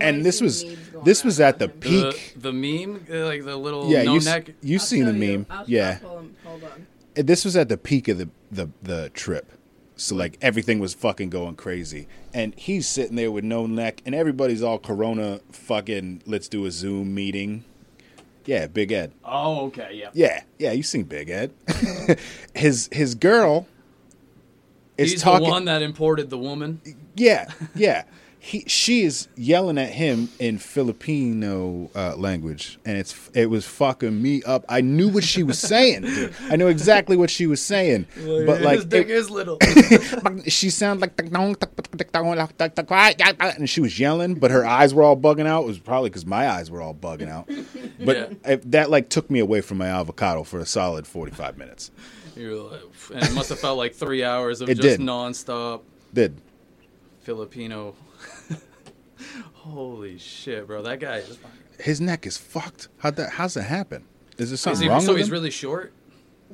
[0.00, 0.64] And this was
[1.04, 1.70] this was at the him.
[1.80, 2.32] peak.
[2.36, 4.50] the, the meme, uh, like the little yeah, no you neck.
[4.60, 5.38] you've I'll seen the show you.
[5.38, 5.46] meme.
[5.48, 6.86] I'll- I'll yeah, pull him- Hold on.
[7.26, 9.50] this was at the peak of the the the trip.
[9.98, 14.14] So like everything was fucking going crazy, and he's sitting there with no neck, and
[14.14, 16.22] everybody's all Corona fucking.
[16.24, 17.64] Let's do a Zoom meeting.
[18.46, 19.12] Yeah, Big Ed.
[19.24, 20.10] Oh, okay, yeah.
[20.14, 21.52] Yeah, yeah, you seen Big Ed.
[22.54, 23.66] his his girl
[24.96, 25.44] is He's talking.
[25.44, 26.80] the one that imported the woman.
[27.14, 28.04] Yeah, yeah.
[28.48, 34.22] He she is yelling at him in Filipino uh, language, and it's it was fucking
[34.22, 34.64] me up.
[34.70, 36.00] I knew what she was saying.
[36.02, 36.34] Dude.
[36.50, 39.58] I knew exactly what she was saying, but like his dick it- is little.
[40.46, 41.18] she sounded like
[43.58, 45.64] and she was yelling, but her eyes were all bugging out.
[45.64, 47.50] It was probably because my eyes were all bugging out.
[48.02, 48.56] But Yeah.
[48.66, 51.90] that like took me away from my avocado for a solid forty five minutes.
[52.34, 52.80] Like,
[53.14, 55.00] and it must have felt like three hours of It just did.
[55.00, 55.82] nonstop
[56.14, 56.40] Did
[57.24, 57.94] Filipino.
[59.54, 60.82] Holy shit, bro!
[60.82, 61.36] That guy is.
[61.36, 62.88] fucking- his neck is fucked?
[62.98, 63.30] How'd that?
[63.30, 64.04] How's that happen?
[64.36, 65.32] Is there Is something he, wrong so with he's him?
[65.32, 65.92] really short.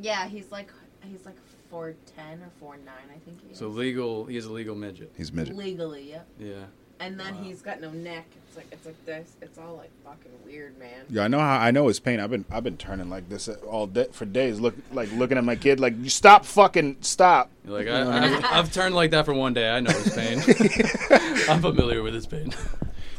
[0.01, 0.71] Yeah, he's like
[1.03, 1.37] he's like
[1.71, 3.59] four ten or four nine, I think he is.
[3.59, 4.25] So legal.
[4.27, 5.13] He's a legal midget.
[5.17, 5.57] He's midget.
[5.57, 6.27] legally, yep.
[6.39, 6.65] Yeah.
[7.01, 7.43] And then Wow.
[7.43, 8.25] he's got no neck.
[8.49, 9.33] It's like it's like this.
[9.43, 11.05] It's all like fucking weird, man.
[11.11, 12.21] Yeah, I know how I know his pain.
[12.21, 14.61] I've been I've been turning like this all day for days.
[14.61, 17.51] Look like looking at my kid like you stop fucking stop.
[17.67, 19.69] You're like I, I've, I've turned like that for one day.
[19.71, 20.39] I know his pain.
[21.49, 22.55] I'm familiar with his pain.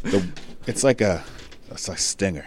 [0.03, 0.25] The,
[0.67, 1.23] it's like a
[1.69, 2.45] it's like stinger.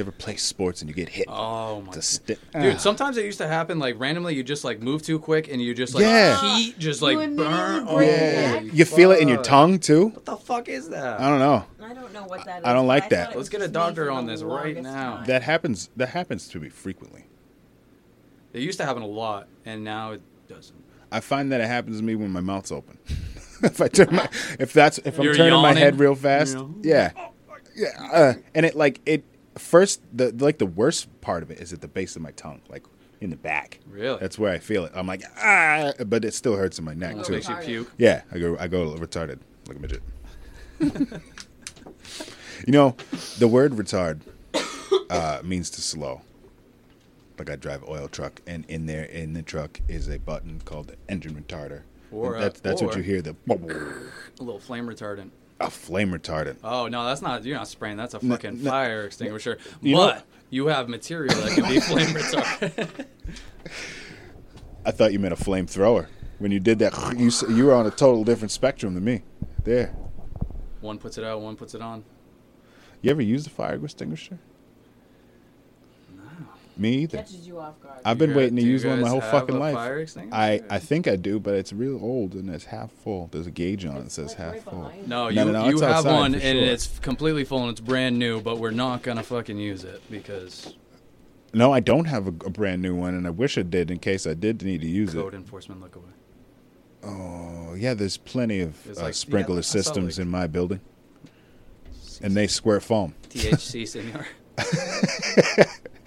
[0.00, 1.26] You ever play sports and you get hit?
[1.28, 1.88] Oh my.
[1.88, 2.78] It's a sti- Dude, Ah.
[2.78, 4.34] sometimes it used to happen like randomly.
[4.34, 6.56] You just like move too quick and you just like Yeah.
[6.56, 7.84] heat just like You burn.
[7.84, 8.64] break your yeah, neck.
[8.72, 10.06] you feel it in your tongue too.
[10.08, 11.20] What the fuck is that?
[11.20, 11.66] I don't know.
[11.82, 12.64] I don't know what that is.
[12.64, 13.36] I don't like thought that.
[13.36, 15.16] Let's get a doctor on this right now.
[15.16, 15.26] time.
[15.26, 15.90] That happens.
[15.96, 17.26] That happens to me frequently.
[18.54, 20.82] It used to happen a lot, and now it doesn't.
[21.12, 22.96] I find that it happens to me when my mouth's open.
[23.62, 27.10] if I turn my, if that's if I'm You're turning my head real fast, yeah,
[27.76, 29.24] yeah, uh, and it like it
[29.58, 32.60] first the like the worst part of it is at the base of my tongue,
[32.68, 32.84] like
[33.20, 33.80] in the back.
[33.88, 34.18] Really?
[34.18, 34.92] That's where I feel it.
[34.94, 37.32] I'm like ah, but it still hurts in my neck Oh, too.
[37.34, 37.92] makes you puke.
[37.98, 40.02] Yeah, I go I go retarded like a midget.
[42.66, 42.96] you know,
[43.38, 44.20] the word retard
[45.10, 46.22] uh, means to slow.
[47.38, 50.88] Like I drive oil truck, and in there in the truck is a button called
[50.88, 51.82] the engine retarder.
[52.12, 55.30] Or, And uh, that's that's what you hear the A little flame retardant.
[55.60, 56.56] A flame retardant.
[56.64, 57.44] Oh no, that's not.
[57.44, 57.96] You're not spraying.
[57.96, 58.70] That's a fucking no.
[58.70, 59.58] fire extinguisher.
[59.80, 63.06] You know- but you have material that can be flame retardant.
[64.84, 66.06] I thought you meant a flamethrower.
[66.38, 69.22] When you did that, you you were on a total different spectrum than me.
[69.64, 69.94] There,
[70.80, 72.02] one puts it out, one puts it on.
[73.02, 74.38] you ever used a fire extinguisher?
[76.76, 77.18] Me either.
[77.18, 78.00] Catches you off guard.
[78.04, 79.74] I've been You waiting to guys- do use one my whole have fucking a life.
[79.74, 80.06] Fire?
[80.32, 83.28] I, I think I do, but it's real old and it's half full.
[83.32, 84.92] There's a gauge on it that says like half right full.
[85.06, 85.38] No, you.
[85.40, 88.18] you, No, no, no, you have one for and it's completely full and it's brand
[88.18, 90.74] new, but we're not gonna fucking use it because
[91.52, 93.98] No, I don't have a, a brand new one, and I wish I did in
[93.98, 95.36] case I did need to use code it.
[95.36, 96.06] enforcement look away.
[97.02, 100.46] Oh, yeah, there's plenty of uh, like- sprinkler yeah, I saw, systems like- in my
[100.46, 100.80] building,
[102.22, 103.14] and they squirt foam.
[103.30, 104.26] THC, senor.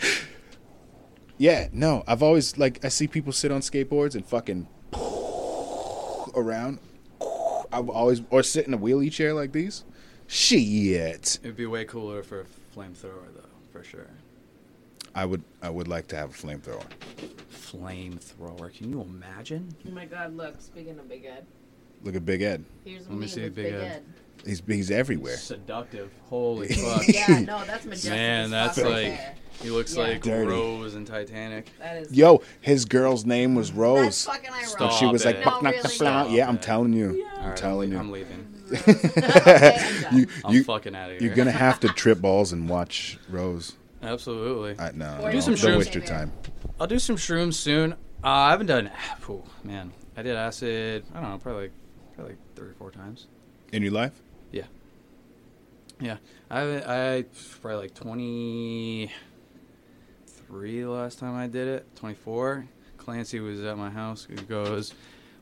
[1.37, 4.67] Yeah, no, I've always like I see people sit on skateboards and fucking
[6.35, 6.79] around.
[7.71, 9.83] I've always or sit in a wheelie chair like these.
[10.27, 11.39] Shit.
[11.43, 14.07] It'd be way cooler for a flamethrower, though, for sure.
[15.15, 16.85] I would I would like to have a flamethrower.
[17.51, 18.73] Flamethrower.
[18.75, 19.75] Can you imagine?
[19.87, 21.45] Oh my god, look, speaking of Big Ed,
[22.03, 22.63] Look at Big Ed.
[22.83, 23.83] here's Let me me see with Big Big, Ed.
[23.83, 24.03] Ed.
[24.45, 25.37] He's he's everywhere.
[25.37, 26.11] Seductive.
[26.29, 27.07] Holy fuck.
[27.07, 28.11] Yeah, no, that's majestic.
[28.11, 29.35] Man, that's like- there.
[29.61, 30.03] He looks Yeah.
[30.03, 30.49] like Dirty.
[30.51, 31.67] Rose in Titanic.
[31.79, 32.11] That is.
[32.11, 34.25] Yo, his girl's name was That's Rose.
[34.25, 34.65] fucking ironic.
[34.67, 35.45] Stop she was like.
[35.45, 36.33] No, really, knock, knock." no.
[36.35, 37.15] yeah, I'm telling you.
[37.23, 37.31] Yeah.
[37.39, 38.13] I'm right, telling I'm, you.
[38.13, 38.47] leaving.
[38.73, 40.17] okay, I'm done.
[40.19, 41.27] You I'm you fucking out of here.
[41.27, 43.73] you're gonna have to trip balls and watch Rose.
[44.01, 44.75] Absolutely.
[44.83, 45.77] I, no, Or no, some don't shrooms.
[45.77, 46.33] waste your time.
[46.79, 47.93] I'll do some shrooms soon.
[47.93, 48.89] Uh, I haven't done.
[49.29, 51.05] Oh, man, I did acid.
[51.13, 51.71] I don't know, probably like,
[52.15, 53.27] probably like three or four times.
[53.71, 54.21] In your life?
[56.03, 56.17] Yeah,
[56.51, 57.25] I I
[57.61, 59.09] probably like twenty
[60.27, 61.95] three the last time I did it.
[61.95, 62.67] Twenty four.
[62.97, 64.27] Clancy was at my house.
[64.29, 64.93] He goes,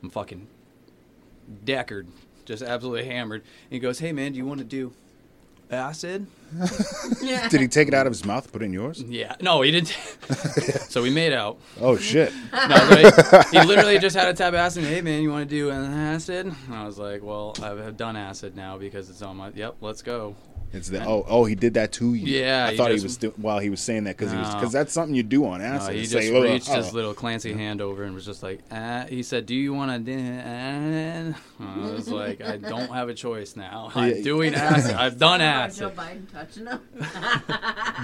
[0.04, 0.48] "I'm fucking
[1.66, 2.08] deckered,
[2.46, 4.94] just absolutely hammered." And he goes, "Hey man, do you want to do
[5.72, 6.28] acid?"
[7.22, 7.48] Yeah.
[7.50, 9.02] Did he take it out of his mouth, put it in yours?
[9.04, 9.90] Yeah, no, he didn't.
[10.90, 11.60] so we made out.
[11.80, 12.34] Oh shit!
[12.54, 14.84] No, but he, he literally just had a tab of acid.
[14.84, 16.48] Hey man, you want to do an acid?
[16.48, 19.50] And I was like, well, I've done acid now because it's on my.
[19.56, 20.36] Yep, let's go.
[20.74, 22.28] It's the oh oh he did that to you.
[22.40, 24.48] Yeah, I thought he just- was do, while he was saying that because he was
[24.48, 24.56] No.
[24.56, 25.96] because that's something you do on No, acid.
[25.96, 28.60] he just like, "Ugh, reached his oh." little Clancy hand over and was just like,
[28.72, 29.06] ah.
[29.10, 31.34] he said, "Do you want to do?
[31.60, 33.92] I was like, "I don't have a choice now.
[33.94, 34.24] I'm Yeah.
[34.24, 34.96] doing acid.
[34.96, 36.80] I've done acid." Joe acid." Biden touching him.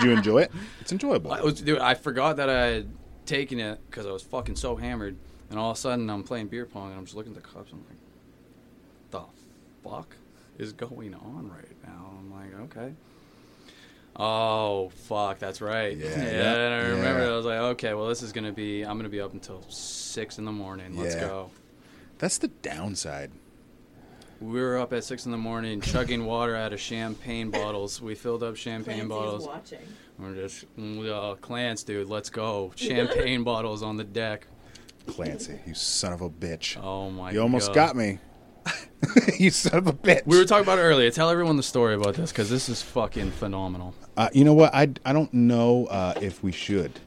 [0.01, 0.51] do you enjoy it?
[0.82, 1.32] It's enjoyable.
[1.32, 2.89] I, was, dude, I forgot that I had
[3.26, 5.15] taken it because I was fucking so hammered,
[5.49, 7.47] and all of a sudden I'm playing beer pong and I'm just looking at the
[7.47, 7.72] cups.
[7.72, 7.97] I'm like,
[9.11, 10.15] "The fuck
[10.57, 11.66] is going on right now?" I'm
[12.38, 12.94] like, "Okay."
[14.20, 15.96] Oh fuck, that's right.
[15.96, 17.32] Yeah, Yeah, yeah, and I remember yeah.
[17.34, 20.40] I was like, okay, well this is gonna be I'm gonna be up until six
[20.40, 20.98] in the morning.
[20.98, 21.22] Let's Yeah.
[21.22, 21.52] go.
[22.18, 23.32] That's the downside.
[24.42, 28.02] We were up at six in the morning chugging water out of champagne bottles.
[28.02, 29.48] We filled up champagne Clancy's bottles.
[29.48, 29.80] watching.
[30.18, 32.72] We're just uh, Clance, dude, let's go.
[32.76, 34.48] Champagne bottles on the deck.
[35.06, 36.76] Clancy, you son of a bitch.
[36.84, 37.34] Oh my god.
[37.36, 38.18] you almost got me.
[39.38, 40.26] you son of a bitch.
[40.26, 41.11] We were talking about it earlier.
[41.11, 43.93] Tell everyone the story about this because this is fucking phenomenal.
[44.15, 44.74] Uh, you know what?
[44.74, 46.99] I, I don't know uh, if we should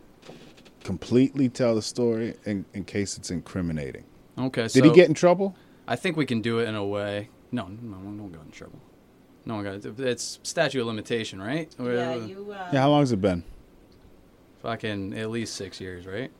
[0.84, 4.04] completely tell the story in, in case it's incriminating.
[4.38, 5.56] Okay, Did so he get in trouble?
[5.86, 7.28] I think we can do it in a way.
[7.52, 8.80] No, no, no one got in trouble.
[9.44, 10.00] No one got it.
[10.00, 11.74] It's statute of limitation, right?
[11.78, 12.52] Yeah, you.
[12.52, 13.42] Uh, Yeah, how long has it been?
[14.62, 16.30] Fucking at least six years, right?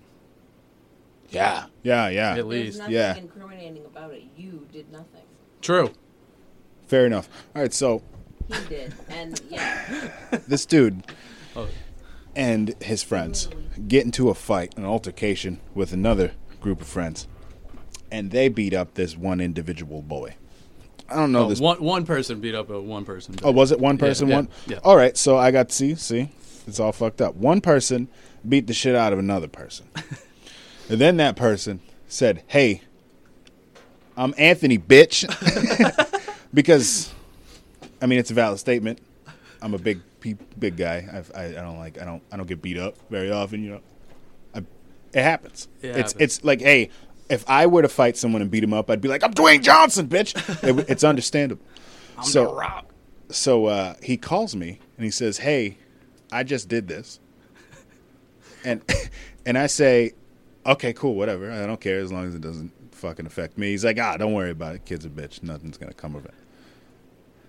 [1.30, 1.66] Yeah.
[1.82, 2.30] Yeah, yeah.
[2.30, 2.78] At There's least.
[2.78, 3.16] nothing yeah.
[3.16, 4.24] incriminating about it.
[4.36, 5.22] You did nothing.
[5.60, 5.90] True.
[6.86, 7.28] Fair enough.
[7.54, 8.02] All right, so
[8.48, 10.10] He did, and yeah,
[10.48, 11.04] this dude
[11.56, 11.68] Oh.
[12.34, 13.48] and his friends
[13.86, 17.28] get into a fight, an altercation with another group of friends,
[18.10, 20.34] and they beat up this one individual boy.
[21.08, 21.60] I don't know Oh, this.
[21.60, 23.36] one one person beat up a one person.
[23.44, 24.28] Oh, was it one person?
[24.28, 24.48] yeah, one.
[24.66, 24.78] yeah.
[24.82, 26.30] All right, so I got see, see,
[26.66, 27.36] it's all fucked up.
[27.36, 28.08] One person
[28.48, 29.86] beat the shit out of another person,
[30.90, 32.82] and then that person said, "Hey,
[34.16, 35.24] I'm Anthony, bitch,"
[36.54, 37.12] because,
[38.02, 39.00] I mean, it's a valid statement.
[39.62, 40.00] I'm a big,
[40.58, 41.06] big guy.
[41.12, 43.62] I've, I, I don't like, I don't, I don't get beat up very often.
[43.62, 43.80] You know,
[44.54, 44.58] I,
[45.12, 45.68] it happens.
[45.82, 46.14] It it's, happens.
[46.18, 46.90] it's like, hey,
[47.28, 49.62] if I were to fight someone and beat him up, I'd be like, I'm Dwayne
[49.62, 50.34] Johnson, bitch.
[50.78, 51.64] It- it's understandable.
[52.18, 52.86] I'm so- the rock.
[53.30, 55.78] So uh, he calls me and he says, "Hey,
[56.32, 57.20] I just did this,"
[58.64, 58.82] and
[59.46, 60.14] and I say,
[60.66, 61.50] "Okay, cool, whatever.
[61.50, 64.32] I don't care as long as it doesn't fucking affect me." He's like, "Ah, don't
[64.32, 64.84] worry about it.
[64.84, 65.42] Kid's a bitch.
[65.42, 66.34] Nothing's gonna come of it."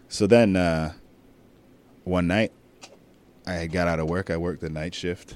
[0.09, 0.93] So then uh,
[2.03, 2.51] one night,
[3.45, 4.29] I had got out of work.
[4.29, 5.35] I worked the night shift,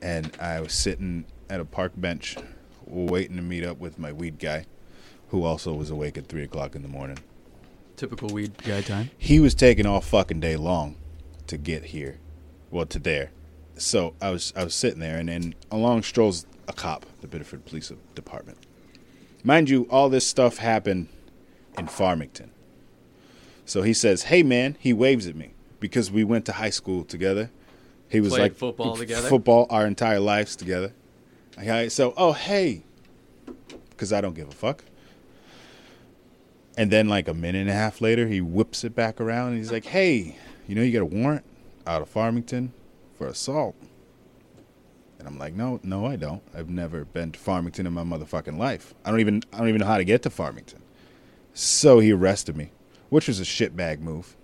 [0.00, 2.36] and I was sitting at a park bench,
[2.86, 4.66] waiting to meet up with my weed guy,
[5.28, 7.18] who also was awake at three o'clock in the morning
[7.96, 9.10] Typical weed guy time.
[9.18, 10.96] he was taking all fucking day long
[11.46, 12.18] to get here,
[12.70, 13.30] well to there.
[13.76, 17.66] So I was I was sitting there, and then along strolls a cop, the Biddeford
[17.66, 18.56] Police Department.
[19.42, 21.08] Mind you, all this stuff happened
[21.76, 22.50] in Farmington.
[23.66, 25.50] So he says, "Hey man," he waves at me
[25.80, 27.50] because we went to high school together.
[28.08, 29.28] He was Played like football together?
[29.28, 30.92] football our entire lives together.
[31.58, 32.82] Okay, so oh hey,
[33.90, 34.84] because I don't give a fuck.
[36.76, 39.58] And then, like a minute and a half later, he whips it back around and
[39.58, 41.44] he's like, "Hey, you know you got a warrant
[41.86, 42.72] out of Farmington
[43.18, 43.74] for assault."
[45.20, 46.42] And I'm like, "No, no, I don't.
[46.54, 48.94] I've never been to Farmington in my motherfucking life.
[49.04, 50.80] I don't even, I don't even know how to get to Farmington."
[51.54, 52.70] So he arrested me,
[53.10, 54.34] which was a shitbag move.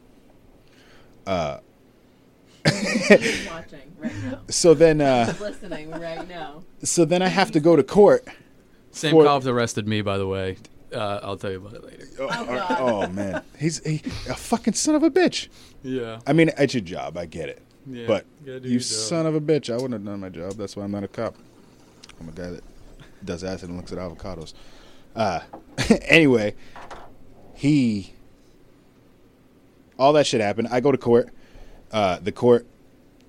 [2.64, 4.40] he's watching right now.
[4.50, 6.62] So then, uh, He's listening right now.
[6.82, 8.26] so then I have to go to court.
[8.90, 10.58] Same For- cop arrested me, by the way.
[10.92, 12.06] Uh, I'll tell you about it later.
[12.20, 12.76] Oh, Oh, oh, God.
[12.80, 13.96] oh, man, he's he,
[14.28, 15.48] a fucking son of a bitch.
[15.82, 16.20] Yeah.
[16.26, 17.16] I mean, it's your job.
[17.16, 17.62] I get it.
[17.88, 20.54] Yeah, but you you son of a bitch, I wouldn't have done my job.
[20.54, 21.36] That's why I'm not a cop.
[22.20, 22.64] I'm a guy that
[23.24, 24.54] does acid and looks at avocados.
[25.14, 25.40] Uh,
[26.02, 26.54] anyway,
[27.54, 28.12] he,
[29.98, 30.68] all that shit happened.
[30.70, 31.30] I go to court.
[31.92, 32.66] Uh, the court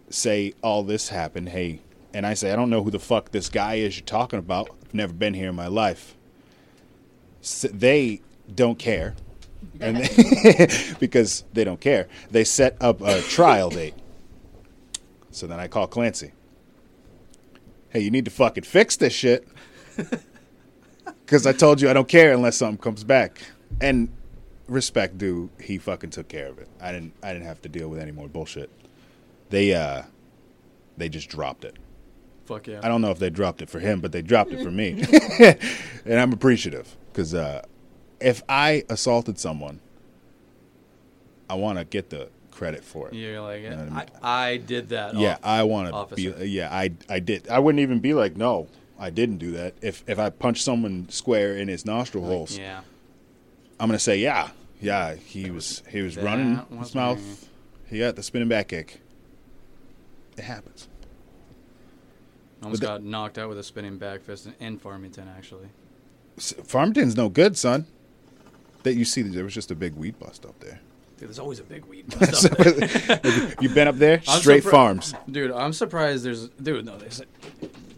[0.09, 1.49] say all this happened.
[1.49, 1.81] Hey,
[2.13, 4.69] and I say I don't know who the fuck this guy is you're talking about.
[4.85, 6.15] I've never been here in my life.
[7.41, 8.21] S they
[8.53, 9.15] don't care,
[9.79, 13.93] and they, because they don't care, they set up a trial date.
[15.31, 16.31] So then I call Clancy.
[17.89, 19.47] Hey, you need to fucking fix this shit.
[21.27, 23.41] Because I told you I don't care unless something comes back.
[23.81, 24.07] And
[24.67, 26.69] respect due, he fucking took care of it.
[26.79, 27.13] I didn't.
[27.21, 28.69] I didn't have to deal with any more bullshit.
[29.49, 30.03] They uh,
[30.95, 31.75] they just dropped it.
[32.45, 32.79] Fuck yeah.
[32.81, 35.03] I don't know if they dropped it for him, but they dropped it for me,
[36.05, 37.63] and I'm appreciative because uh,
[38.21, 39.81] if I assaulted someone,
[41.49, 43.13] I want to get the credit for it.
[43.13, 44.03] You're like, know I I, mean?
[44.23, 45.15] I did that.
[45.15, 46.23] Yeah, off- I want to be.
[46.47, 47.47] Yeah, I I did.
[47.47, 48.67] I wouldn't even be like, no,
[48.99, 49.75] I didn't do that.
[49.81, 52.81] If if I punched someone square in his nostril holes, Yeah.
[53.79, 54.49] I'm gonna say, yeah,
[54.81, 57.19] yeah, he was he was running was his mouth.
[57.19, 57.35] me.
[57.89, 59.01] He got the spinning back kick.
[60.35, 60.87] It happens.
[62.63, 65.67] Almost the- got knocked out with a spinning back fist in, in Farmington, actually.
[66.37, 67.85] Farmington's no good, son.
[68.83, 70.79] That you see, there was just a big weed bust up there.
[71.17, 73.53] Dude, there's always a big weed bust up there.
[73.59, 74.21] you been up there?
[74.27, 75.13] I'm Straight surpri- farms.
[75.29, 77.21] Dude, I'm surprised there's dude, no, there's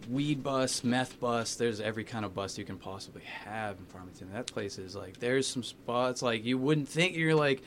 [0.09, 4.32] weed bust, meth bust, there's every kind of bust you can possibly have in Farmington.
[4.34, 7.61] That place is like there's some spots like you wouldn't think you're like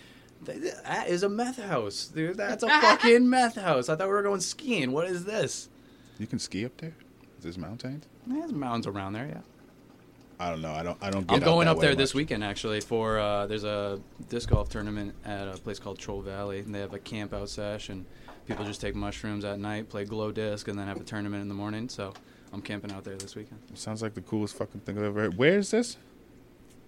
[0.46, 2.06] "Th- th- that is a meth house.
[2.08, 3.88] Dude, that's a fucking meth house.
[3.88, 4.90] I thought we were going skiing.
[4.92, 5.68] What is this?
[6.18, 6.94] You can ski up there.
[7.42, 8.06] There's mountains.
[8.26, 9.40] There's mountains around there, yeah.
[10.40, 10.72] I don't know.
[10.72, 10.98] I don't.
[11.00, 11.26] I don't.
[11.26, 14.48] Get I'm going that up there way this weekend actually for uh, there's a disc
[14.50, 17.88] golf tournament at a place called Troll Valley, and they have a camp out sesh,
[17.88, 18.04] and
[18.46, 21.48] people just take mushrooms at night, play glow disc, and then have a tournament in
[21.48, 21.88] the morning.
[21.88, 22.12] So
[22.52, 25.38] I'm camping out there this weekend, Sounds like the coolest fucking thing I've ever heard.
[25.38, 25.96] Where is this?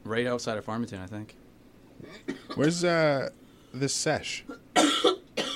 [0.05, 1.35] right outside of Farmington, I think.
[2.57, 3.31] Where's uh
[3.73, 4.45] this sesh?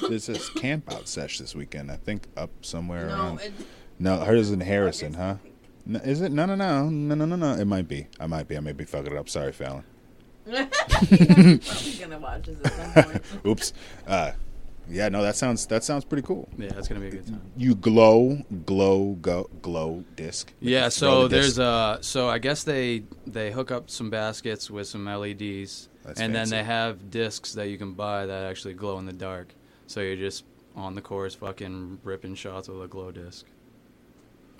[0.09, 1.91] There's this camp out sesh this weekend.
[1.91, 3.41] I think up somewhere No, around.
[3.41, 3.64] it's
[3.99, 5.34] No, hers in Harrison, huh?
[5.89, 6.05] I think.
[6.05, 6.32] No, is it?
[6.32, 7.55] No, no, no, no, no, no, no.
[7.55, 8.07] It might be.
[8.20, 8.57] I might be.
[8.57, 9.28] I may be fucking it up.
[9.28, 9.84] Sorry, Fallon.
[10.49, 10.66] You're
[12.01, 13.22] gonna watch this at some point.
[13.47, 13.72] Oops.
[14.07, 14.32] Uh,
[14.91, 16.49] yeah, no, that sounds that sounds pretty cool.
[16.57, 17.43] Yeah, it's gonna be a good time.
[17.57, 20.53] You glow, glow, go, glow disc.
[20.61, 21.61] Yeah, Throw so the there's disc.
[21.61, 26.34] uh so I guess they they hook up some baskets with some LEDs, That's and
[26.34, 29.55] then they have discs that you can buy that actually glow in the dark.
[29.86, 33.45] So you're just on the course, fucking ripping shots with a glow disc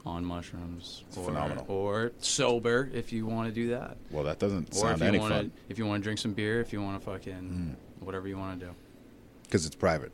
[0.09, 1.65] on mushrooms, It's or, phenomenal.
[1.69, 5.07] or sober if you want to do that, Well, that doesn't or if sound you
[5.07, 7.05] any want to fun if you want to drink some beer, if you want to
[7.05, 8.05] fucking Mm.
[8.05, 8.73] whatever you want to do.
[9.45, 10.11] because it's private.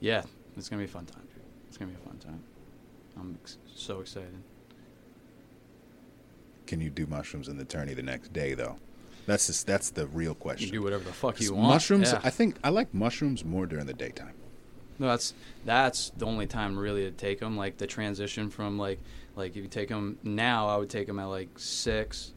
[0.00, 0.22] Yeah,
[0.56, 1.42] it's gonna be a fun time, dude.
[1.68, 2.40] It's gonna be a fun time.
[3.18, 4.42] I'm ex- so excited.
[6.66, 8.76] Can you do mushrooms in the tourney the next day though?
[9.26, 10.70] That's just, that's the real You question.
[10.70, 11.68] do whatever the fuck you want.
[11.68, 12.12] Mushrooms.
[12.12, 12.20] yeah.
[12.24, 14.32] I think I like mushrooms more during the daytime.
[14.98, 15.34] No, that's
[15.64, 17.56] that's the only time really to take them.
[17.56, 18.98] Like the transition from like
[19.36, 22.32] like if you take them now, I would take them at like six,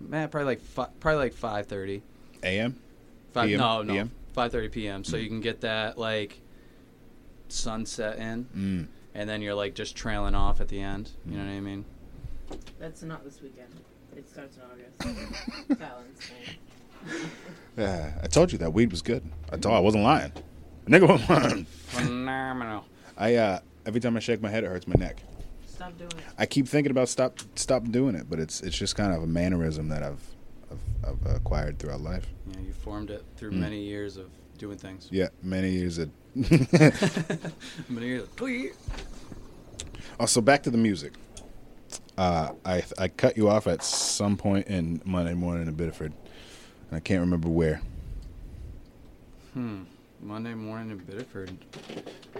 [0.00, 2.02] man, probably like fi- probably like five thirty.
[2.42, 2.78] A.M.
[3.32, 3.58] Five PM?
[3.60, 4.10] no no PM?
[4.34, 5.02] five thirty p.m.
[5.04, 5.22] So Mm.
[5.22, 6.40] you can get that like
[7.48, 8.86] sunset in, Mm.
[9.14, 11.10] and then you're like just trailing off at the end.
[11.26, 11.46] You know Mm.
[11.48, 11.84] what I mean?
[12.78, 13.68] That's not this weekend.
[14.16, 15.78] It starts in August.
[15.78, 17.30] Fallon's thing.
[17.76, 19.22] Yeah, I told you that weed was good.
[19.52, 20.32] I told I wasn't lying.
[20.86, 21.64] Nigga wasn't lying.
[21.64, 22.84] Phenomenal.
[23.16, 25.22] I uh, every time I shake my head, it hurts my neck.
[25.66, 26.24] Stop doing it.
[26.38, 29.26] I keep thinking about stop stop doing it, but it's it's just kind of a
[29.26, 30.20] mannerism that I've
[30.70, 30.78] I've,
[31.26, 32.26] I've acquired throughout life.
[32.52, 33.58] Yeah, you formed it through Mm.
[33.58, 35.08] many years of doing things.
[35.10, 36.10] Yeah, many years of.
[37.88, 38.22] many years.
[38.24, 38.72] Of, tweet.
[40.20, 41.12] oh, back to the music.
[42.18, 46.12] Uh, I I cut you off at some point in Monday morning in Biddeford,
[46.88, 47.80] and I can't remember where.
[49.54, 49.82] Hmm.
[50.24, 51.52] Monday morning in Biddeford.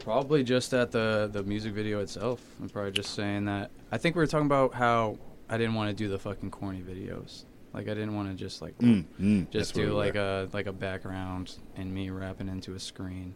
[0.01, 2.41] Probably just at the the music video itself.
[2.61, 3.71] I'm probably just saying that.
[3.93, 5.19] I think we were talking about how
[5.49, 7.45] I didn't want to do the fucking corny videos.
[7.75, 10.67] Like I didn't want to just like Mm, mm, just do we like a like
[10.67, 13.35] a background and me rapping into a screen.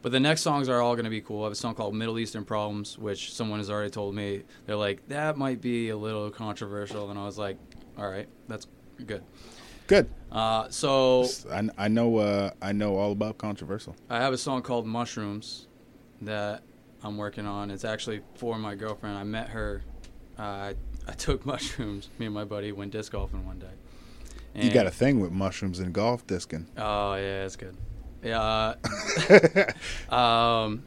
[0.00, 1.42] But the next songs are all gonna be cool.
[1.42, 4.76] I have a song called Middle Eastern Problems, which someone has already told me they're
[4.76, 7.58] like that might be a little controversial, and I was like,
[7.98, 8.66] all right, that's
[9.04, 9.22] good.
[9.90, 10.08] Good.
[10.30, 13.96] Uh, so I, I know uh, I know all about controversial.
[14.08, 15.66] I have a song called Mushrooms
[16.22, 16.62] that
[17.02, 17.70] I'm working on.
[17.70, 19.18] It's actually for my girlfriend.
[19.18, 19.82] I met her.
[20.38, 20.74] Uh, I,
[21.08, 22.08] I took mushrooms.
[22.18, 23.74] Me and my buddy went disc golfing one day,
[24.54, 26.68] You got a thing with mushrooms and golf discing.
[26.78, 27.76] Oh yeah, it's good.
[28.22, 28.74] Yeah.
[30.08, 30.84] uh, um.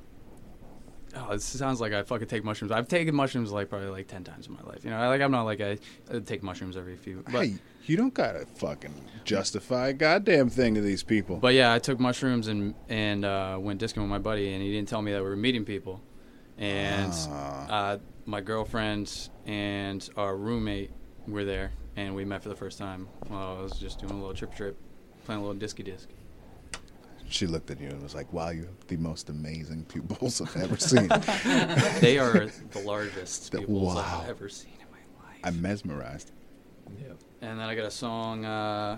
[1.15, 2.71] Oh, this sounds like I fucking take mushrooms.
[2.71, 4.83] I've taken mushrooms like probably like ten times in my life.
[4.83, 5.77] You know, like I'm not like I,
[6.11, 7.23] I take mushrooms every few.
[7.29, 7.53] But hey,
[7.85, 8.93] you don't gotta fucking
[9.25, 11.37] justify a goddamn thing to these people.
[11.37, 14.71] but yeah, I took mushrooms and and uh, went discing with my buddy, and he
[14.71, 16.01] didn't tell me that we were meeting people.
[16.57, 17.67] And Ah.
[17.69, 20.91] uh, my girlfriend and our roommate
[21.27, 23.07] were there, and we met for the first time.
[23.27, 24.77] While I was just doing a little trip trip,
[25.25, 26.09] playing a little disky disc.
[27.29, 30.55] she looked at you and was like, "Wow, you have the most amazing pupils I've
[30.57, 31.07] ever seen."
[32.01, 34.21] They are the largest people wow.
[34.23, 35.39] I've ever seen in my life.
[35.43, 36.31] I'm mesmerized.
[37.01, 37.17] Yep.
[37.43, 38.45] And then I got a song.
[38.45, 38.97] Uh,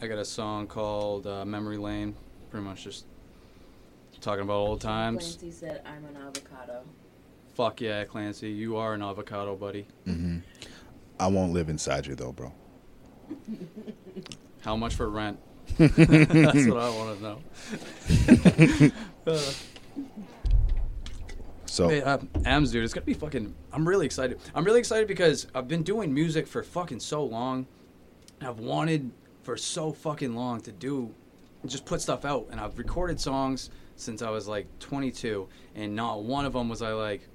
[0.00, 2.16] I got a song called uh, "Memory Lane."
[2.50, 3.06] Pretty much just
[4.20, 5.36] talking about old times.
[5.36, 6.82] Clancy said, "I'm an avocado."
[7.54, 9.86] Fuck yeah, Clancy, you are an avocado, buddy.
[10.08, 10.38] Mm-hmm.
[11.20, 12.52] I won't live inside you though, bro.
[14.62, 15.38] How much for rent?
[15.78, 17.22] That's what I want to
[18.82, 18.90] know.
[21.72, 23.54] So Hey, uh, Ams, dude, it's gonna be fucking.
[23.72, 24.38] I'm really excited.
[24.54, 27.66] I'm really excited because I've been doing music for fucking so long.
[28.42, 29.10] I've wanted
[29.42, 31.14] for so fucking long to do,
[31.64, 36.24] just put stuff out, and I've recorded songs since I was like 22, and not
[36.24, 37.26] one of them was I like,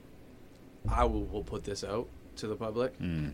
[0.88, 3.00] I will, will put this out to the public.
[3.00, 3.34] mm,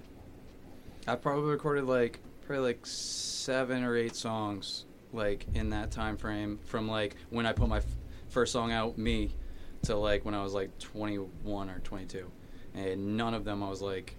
[1.05, 6.59] I probably recorded like probably like seven or eight songs like in that time frame
[6.63, 7.85] from like when I put my f-
[8.29, 9.35] first song out, me,
[9.83, 12.29] to like when I was like 21 or 22,
[12.75, 14.15] and none of them I was like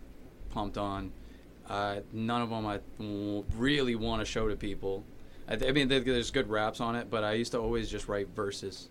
[0.51, 1.13] pumped on.
[1.69, 2.81] Uh, none of them I
[3.57, 5.05] really want to show to people.
[5.49, 7.91] I, th- I mean, there- there's good raps on it, but I used to always
[7.91, 8.89] just write verses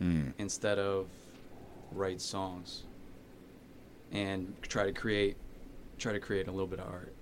[0.00, 0.32] mm.
[0.38, 1.06] instead of
[1.92, 2.84] write songs
[4.12, 5.36] and try to create
[5.98, 7.14] try to create a little bit of art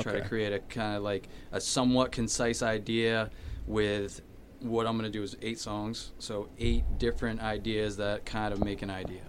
[0.00, 3.30] try to create a kind of like a somewhat concise idea
[3.66, 4.20] with
[4.60, 8.64] what i'm going to do is eight songs so eight different ideas that kind of
[8.64, 9.20] make an idea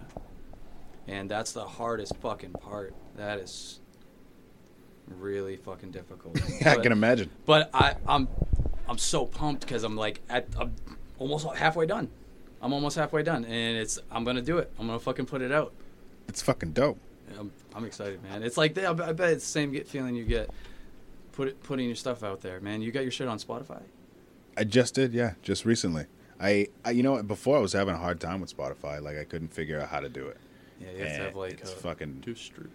[1.06, 3.80] and that's the hardest fucking part that is
[5.06, 7.30] really fucking difficult I But- can imagine.
[7.46, 8.28] but I, I'm
[8.88, 10.74] I'm so pumped because I'm like at I'm
[11.18, 12.08] almost halfway done.
[12.62, 14.72] I'm almost halfway done, and it's I'm gonna do it.
[14.78, 15.72] I'm gonna fucking put it out.
[16.26, 16.98] It's fucking dope.
[17.38, 18.42] I'm, I'm excited, man.
[18.42, 20.50] It's like I bet it's the same get feeling you get
[21.32, 22.80] put it, putting your stuff out there, man.
[22.82, 23.82] You got your shit on Spotify.
[24.58, 26.06] I just did, yeah, just recently.
[26.40, 29.00] I, I you know, before I was having a hard time with Spotify.
[29.00, 30.36] Like I couldn't figure out how to do it.
[30.80, 32.74] Yeah, you have to have like it's a fucking distributor.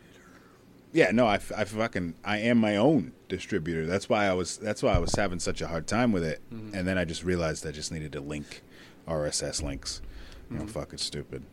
[0.94, 3.86] Yeah, no, I, I fucking I am my own distributor.
[3.86, 6.42] That's why I was that's why I was having such a hard time with it.
[6.54, 6.74] Mhm.
[6.74, 8.62] And then I just realized I just needed to link
[9.08, 10.02] RSS links.
[10.50, 10.70] Know, Mhm.
[10.70, 11.44] fucking stupid.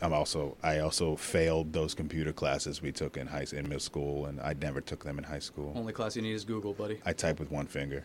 [0.00, 4.26] I'm also I also failed those computer classes we took in high in middle school,
[4.26, 5.72] and I never took them in high school.
[5.74, 7.00] Only class you need is Google, buddy.
[7.04, 8.04] I type with one finger.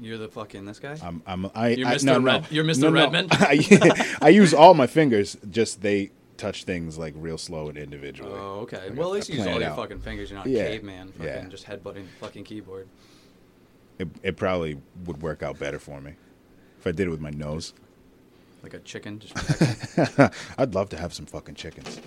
[0.00, 0.96] You're the fucking this guy.
[1.02, 2.04] I'm I'm I, You're I Mr.
[2.04, 2.24] no, no.
[2.24, 2.80] Red- you're Mr.
[2.82, 2.94] No, no.
[3.00, 3.28] Redmond?
[3.32, 5.36] I, I use all my fingers.
[5.50, 8.32] Just they touch things like real slow and individually.
[8.34, 8.88] Oh, okay.
[8.88, 9.76] Like, well, at least you use all your out.
[9.76, 10.30] fucking fingers.
[10.30, 11.44] You're not Yeah, caveman, fucking yeah.
[11.48, 12.88] just headbutting the fucking keyboard.
[13.98, 16.14] It, it probably would work out better for me
[16.78, 17.74] if I did it with my nose.
[18.62, 19.18] Like a chicken.
[19.18, 19.34] Just
[20.58, 22.00] I'd love to have some fucking chickens.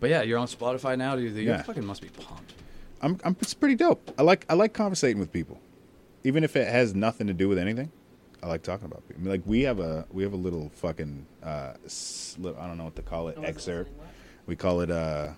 [0.00, 1.34] But yeah, you're on Spotify now, dude.
[1.36, 1.62] You Yeah.
[1.62, 2.54] fucking must be pumped.
[3.02, 4.10] I'm, I'm it's pretty dope.
[4.18, 5.60] I like I like conversating with people,
[6.26, 7.90] even if it has nothing to do with anything.
[8.42, 9.22] I like talking about people.
[9.22, 12.76] I mean, like we have a we have a little fucking uh, slip, I don't
[12.78, 13.90] know what to call it excerpt.
[14.46, 15.28] We call it uh,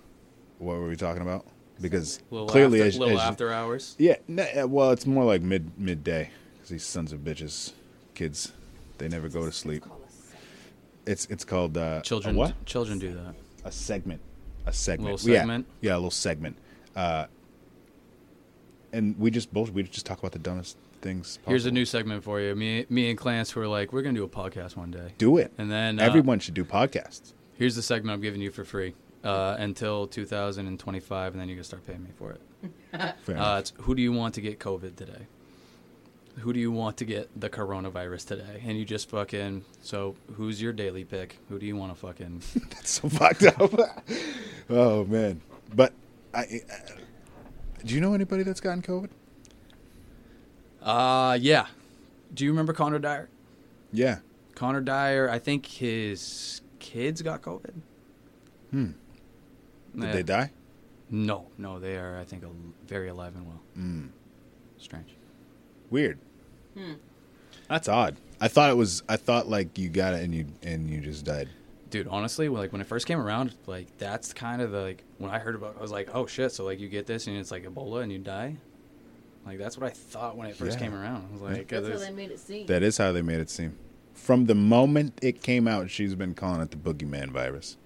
[0.58, 1.46] what were we talking about?
[1.80, 3.94] Because Little clearly, after, as, little as- after hours.
[3.98, 4.16] yeah,
[4.60, 7.72] uh, well, it's more like mid midday because these sons of bitches,
[8.14, 8.52] kids,
[8.98, 9.84] they never go to sleep.
[9.84, 10.42] Call us sex.
[11.06, 12.66] It's it's called uh, Children, what?
[12.66, 13.34] children do that.
[13.64, 14.20] a segment,
[14.66, 15.38] a segment, Little Yeah.
[15.40, 15.66] segment?
[15.82, 16.56] Yeah, a little segment.
[16.96, 17.26] Uh,
[18.92, 21.38] and we just both we just talk about the dumbest things.
[21.46, 22.54] Here's a new segment for you.
[22.54, 25.52] Me, me and Clance were like, we're gonna do a podcast one day, Do it.
[25.58, 27.32] and then uh, Everyone should do podcasts.
[27.56, 31.64] Here's the segment I'm giving you for free uh, until 2025, and then you can
[31.64, 32.40] start paying me for it.
[33.24, 35.26] Fair Uh, it's who do you want to get COVID today?
[36.38, 38.62] Who do you want to get the coronavirus today?
[38.64, 41.38] And you just fucking so who's your daily pick?
[41.48, 42.42] Who do you want to fucking?
[42.70, 43.72] That's so fucked up.
[44.70, 45.40] oh man,
[45.74, 45.92] but
[46.32, 46.62] I.
[46.70, 46.92] Uh,
[47.84, 49.10] do you know anybody that's gotten COVID?
[50.82, 51.66] Uh yeah.
[52.34, 53.28] Do you remember Connor Dyer?
[53.92, 54.18] Yeah.
[54.54, 57.74] Connor Dyer, I think his kids got COVID.
[58.70, 58.86] Hmm.
[59.94, 60.12] Did Yeah.
[60.12, 60.50] they die?
[61.10, 62.18] No, no, they are.
[62.18, 62.44] I think
[62.86, 63.60] very alive and well.
[63.78, 64.08] Mm.
[64.76, 65.16] Strange.
[65.90, 66.18] Weird.
[66.76, 66.94] Hmm.
[67.68, 68.16] That's odd.
[68.40, 69.02] I thought it was.
[69.08, 71.48] I thought like you got it and you and you just died.
[71.90, 75.30] Dude, honestly, like when it first came around, like that's kind of the, like when
[75.30, 77.36] I heard about, it, I was like, oh shit, so like you get this and
[77.36, 78.56] it's like Ebola and you die.
[79.46, 80.86] Like that's what I thought when it first Yeah.
[80.86, 81.26] came around.
[81.28, 82.66] I was like, That's how they made it seem.
[82.66, 83.76] That is how they made it seem.
[84.14, 87.76] From the moment it came out, she's been calling it the boogeyman virus.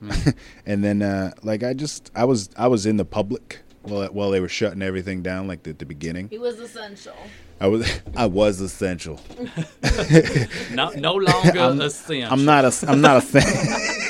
[0.66, 4.30] and then, uh, like, I just, I was, I was in the public while while
[4.30, 6.28] they were shutting everything down, like at the beginning.
[6.28, 7.14] he was essential.
[7.60, 9.20] I was, I was essential.
[10.72, 12.24] no, no longer I'm- a sin.
[12.28, 14.00] I'm not a, I'm not a,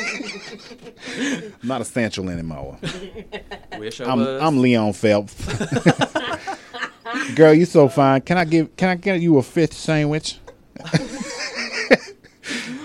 [1.18, 2.78] I'm not essential anymore.
[3.78, 4.42] Wish I I'm, was.
[4.42, 5.34] I'm Leon Phelps.
[7.34, 8.20] Girl, you so fine.
[8.22, 10.38] Can I give, can I get you a fifth sandwich?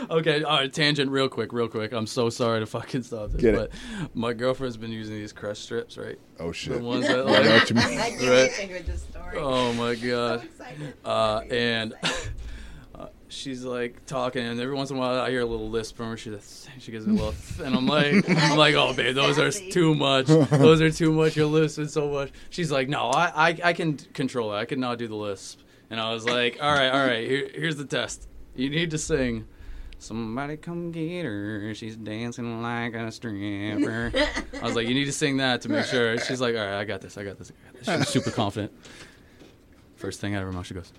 [0.10, 1.92] Okay, all right, tangent real quick, real quick.
[1.92, 3.58] I'm so sorry to fucking stop this, Get it.
[3.58, 6.18] but my girlfriend's been using these Crest strips, right?
[6.40, 6.76] Oh shit.
[6.78, 7.86] The ones that I know like, what you mean.
[8.00, 8.30] I can't Right.
[8.30, 9.38] wait to hear this story.
[9.38, 10.46] oh my god.
[10.46, 10.94] excited.
[11.04, 11.94] Uh, and
[13.30, 16.10] she's like talking, and every once in a while I hear a little lisp from
[16.10, 16.18] her.
[16.18, 16.32] She
[16.80, 19.96] she gives me a little, and I'm like, I'm like, oh babe, those are too
[19.96, 20.28] much.
[20.28, 21.36] Those are too much.
[21.36, 22.32] You're lisping so much.
[22.50, 24.58] She's like, no, I, I, I can control it.
[24.58, 25.60] I can not do the lisp.
[25.90, 27.28] And I was like, all right, all right.
[27.28, 28.28] Here, here's the test.
[28.56, 29.48] You need to sing.
[30.00, 31.74] Somebody come get her.
[31.74, 34.12] She's dancing like a stripper.
[34.62, 36.18] I was like, you need to sing that to make sure.
[36.20, 37.18] She's like, all right, I got this.
[37.18, 37.52] I got this.
[37.52, 37.86] I got this.
[37.86, 38.74] She was super confident.
[39.96, 40.94] First thing out of her mouth, she goes,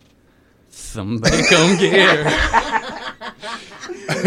[0.79, 3.15] "Somebody come get her."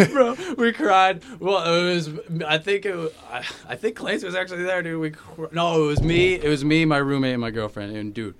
[0.12, 1.22] Bro, we cried.
[1.39, 2.10] Well, it was.
[2.47, 2.95] I think it.
[2.95, 4.99] Was, I, I think Clancy was actually there, dude.
[5.02, 5.12] We.
[5.12, 6.34] cr- No, it was me.
[6.36, 7.95] It was me, my roommate, and my girlfriend.
[7.95, 8.36] And dude,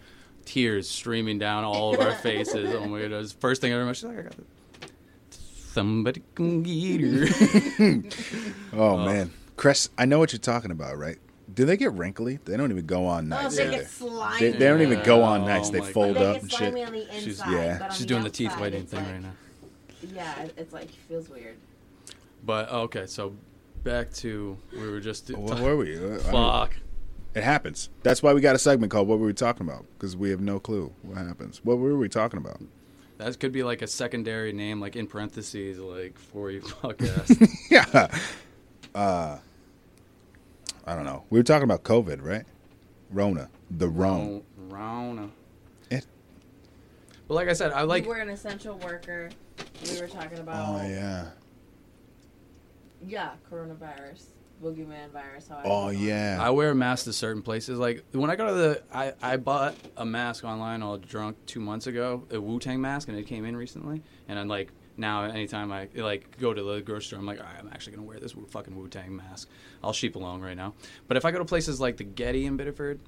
[0.46, 2.74] tears streaming down all of our faces.
[2.76, 3.12] Oh my god!
[3.12, 3.96] It was first thing I remember.
[3.96, 4.46] She's like, "I got this."
[5.74, 8.02] Somebody come get her.
[8.74, 11.18] Oh man, Chris, I know what you're talking about, right?
[11.62, 12.40] Do they get wrinkly?
[12.44, 13.56] They don't even go on Oh, nice.
[13.56, 14.40] they do get slimy.
[14.40, 15.70] They, they don't even go on Oh nice.
[15.70, 16.68] They fold they up get and shit.
[16.70, 17.22] on the inside.
[17.22, 17.78] She's- yeah.
[17.78, 19.32] but on She's the doing the teeth outside, whitening thing like- right now.
[20.16, 21.58] Yeah, it's like feels weird.
[22.44, 23.36] But okay, so
[23.84, 25.96] back to we were just What were we?
[25.96, 26.76] I don't- fuck.
[27.36, 27.90] It happens.
[28.02, 30.42] That's why we got a segment called "What Were We Talking About?" Because we have
[30.42, 31.64] no clue what happens.
[31.64, 32.60] What were we talking about?
[33.20, 37.48] That could be like a secondary name, like in parentheses, like for you fuck podcast.
[37.70, 38.08] yeah.
[38.96, 39.38] Uh,
[40.86, 41.24] I don't know.
[41.30, 42.44] We were talking about COVID, right?
[43.12, 44.42] Rona, the Rona.
[44.70, 45.30] Rona.
[45.90, 46.06] It-
[47.28, 48.04] But like I said, I like.
[48.04, 49.30] you were an essential worker.
[49.92, 51.28] We were talking about Oh yeah.
[53.06, 54.24] yeah, coronavirus,
[54.64, 55.48] boogeyman virus.
[55.48, 56.38] How I Oh yeah.
[56.40, 57.78] I wear masks to certain places.
[57.80, 61.60] Like when I go to the, I, I bought a mask online all drunk two
[61.60, 64.02] months ago, a Wu Tang mask, and it came in recently.
[64.28, 64.70] And I'm like,
[65.02, 67.98] now anytime I like go to the grocery store, I'm like, all right, I'm actually
[67.98, 69.50] gonna wear this fucking Wu Tang mask.
[69.84, 70.74] I'll sheep along right now.
[71.10, 73.00] But if I go to places like the Getty in Biddeford,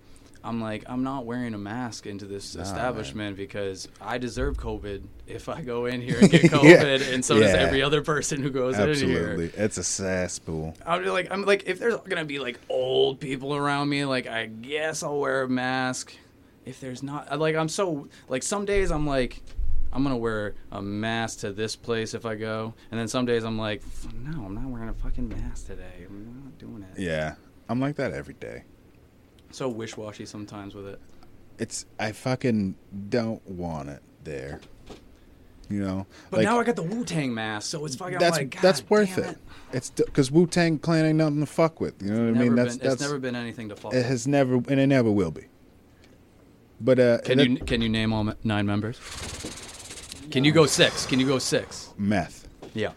[0.44, 5.04] I'm like, I'm not wearing a mask into this Nah, establishment because I deserve COVID
[5.26, 8.50] if I go in here and get COVID, and so does every other person who
[8.50, 9.30] goes in here.
[9.30, 9.52] Absolutely.
[9.56, 10.76] It's a cesspool.
[10.86, 14.48] I'm like, I'm like, if there's gonna be like old people around me, like I
[14.48, 16.14] guess I'll wear a mask.
[16.66, 19.42] If there's not, like, I'm so like some days I'm like,
[19.94, 23.44] I'm gonna wear a mask to this place if I go, and then some days
[23.44, 23.84] I'm like,
[24.14, 26.06] no, I'm not wearing a fucking mask today.
[26.10, 27.00] I'm not doing it.
[27.00, 27.36] Yeah.
[27.70, 28.64] I'm like that every day.
[29.52, 31.00] So wish washy sometimes with it.
[31.60, 32.76] It's I fucking
[33.10, 34.60] don't want it there.
[35.70, 38.18] You know, But now I got the Wu Tang mask, so it's fucking.
[38.20, 39.38] That's like, God that's worth damn it.
[39.72, 42.02] It's because Wu Tang Clan ain't nothing to fuck with.
[42.02, 42.56] You know what I mean?
[42.56, 43.96] That's been, that's it's never been anything to follow.
[43.96, 45.46] it has never and it never will be.
[46.82, 49.00] But uh, Can that- you can you name all nine members?
[50.32, 51.06] Can you go six?
[51.06, 51.94] Can you go six?
[51.98, 52.92] meth, Yeah.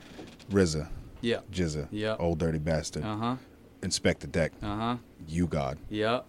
[0.51, 0.89] RZA,
[1.21, 1.41] Yeah.
[1.53, 2.17] GZA, Yeah.
[2.19, 3.37] old dirty bastard, Uh huh.
[3.83, 4.97] Inspectah Deck, Uh huh.
[5.29, 6.21] U-God, Yeah.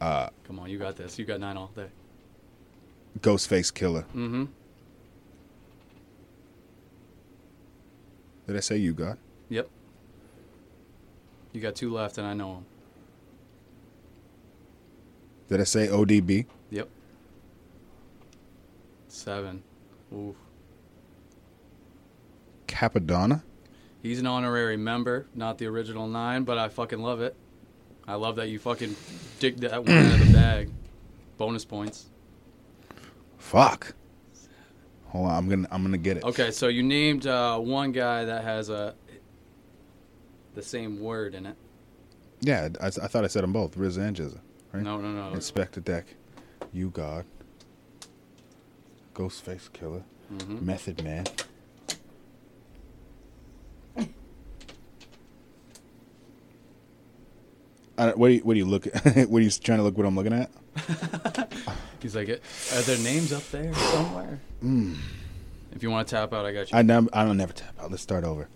[0.00, 1.18] uh, Come on, you got this.
[1.18, 1.88] You got nine all day.
[3.20, 4.04] Ghostface Killah.
[4.14, 4.44] Mm-hmm.
[8.46, 9.18] Did I say U-God?
[9.50, 9.68] Yep.
[11.52, 12.64] You got two left, and I know them.
[15.48, 16.46] Did I say ODB?
[16.70, 16.88] Yep.
[19.08, 19.62] Seven.
[20.14, 20.36] Oof.
[22.66, 23.42] Cappadonna?
[24.02, 27.34] He's an honorary member, not the original nine, but I fucking love it.
[28.06, 28.96] I love that you fucking
[29.38, 30.70] dig that one out of the bag.
[31.36, 32.06] Bonus points.
[33.38, 33.94] Fuck.
[35.08, 36.24] Hold on, I'm gonna I'm gonna get it.
[36.24, 38.94] Okay, so you named uh, one guy that has a
[40.54, 41.56] the same word in it.
[42.40, 44.40] Yeah, I, I thought I said them both, RZA and GZA.
[44.72, 44.82] Right?
[44.82, 45.36] No, no, no.
[45.36, 46.06] Inspectah Deck,
[46.72, 47.24] U-God,
[49.18, 50.62] Ghostface Killah, Mhm.
[50.62, 51.24] Method Man.
[57.96, 59.28] What do you what do you look at?
[59.28, 60.50] what are you trying to look what I'm looking at?
[62.00, 64.38] He's like, are there names up there somewhere?
[65.72, 66.78] If you want to tap out, I got you.
[66.78, 67.90] I never I don't never tap out.
[67.90, 68.48] Let's start over.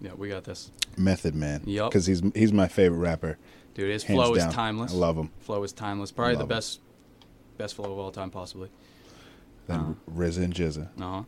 [0.00, 0.70] yeah, we got this.
[0.96, 1.62] Method Man.
[1.66, 1.90] Yup.
[1.90, 3.36] Because he's he's my favorite rapper.
[3.74, 4.48] Dude, his flow down.
[4.48, 4.92] is timeless.
[4.92, 5.30] I love him.
[5.40, 6.10] Flow is timeless.
[6.10, 6.56] Probably the Love him.
[6.56, 6.80] best
[7.58, 8.70] best flow of all time, possibly.
[9.66, 10.10] Then Uh.
[10.12, 11.22] RZA and GZA, Uh huh.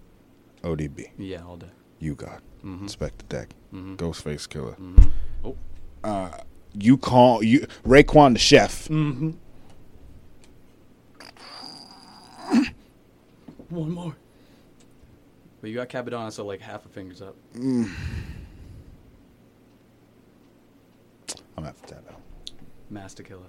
[0.63, 1.71] ODB, Yeah, all day.
[2.01, 2.43] You got.
[2.65, 2.87] Mm-hmm.
[2.87, 3.95] Inspectah Deck, Mm-hmm.
[3.97, 4.77] Ghostface Killah.
[4.79, 5.51] Mm-hmm.
[6.05, 6.31] Oh.
[6.79, 8.89] You call you Raekwon the Chef.
[8.89, 9.31] Mm-hmm.
[13.71, 14.15] One more.
[15.61, 17.35] But you got Cappadonna, so like half a finger's up.
[17.57, 17.91] I'm
[21.65, 22.17] after that though.
[22.91, 23.41] Masta Killa.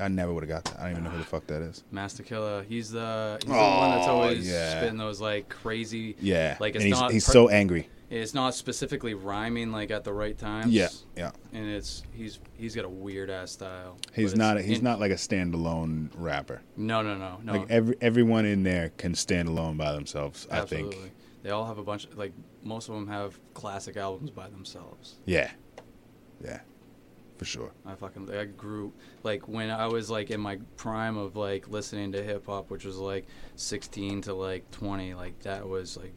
[0.00, 0.78] I never would have got that.
[0.80, 1.84] I don't even know who the fuck that is.
[1.90, 2.64] Masta Killa.
[2.68, 4.70] He's the he's the one that's Oh, always yeah.
[4.78, 6.16] spitting those like crazy.
[6.20, 7.10] Yeah, Like it's and he's not.
[7.12, 7.88] he's per- so angry.
[8.10, 10.72] It's not specifically rhyming like at the right times.
[10.72, 11.30] Yeah, yeah.
[11.52, 13.98] And it's he's he's got a weird ass style.
[14.14, 14.56] He's not.
[14.56, 16.62] it's He's in- not like a standalone rapper.
[16.76, 17.52] No, no, no, no.
[17.52, 20.48] Like every everyone in there can stand alone by themselves.
[20.50, 20.96] I Absolutely.
[20.96, 21.12] think.
[21.42, 22.08] They all have a bunch.
[22.16, 22.32] Like
[22.64, 25.16] most of them have classic albums by themselves.
[25.26, 25.50] Yeah,
[26.42, 26.60] yeah,
[27.38, 27.72] for sure.
[27.86, 32.12] I fucking I grew like when I was like in my prime of like listening
[32.12, 33.26] to hip hop, which was like
[33.56, 35.14] 16 to like 20.
[35.14, 36.12] Like that was like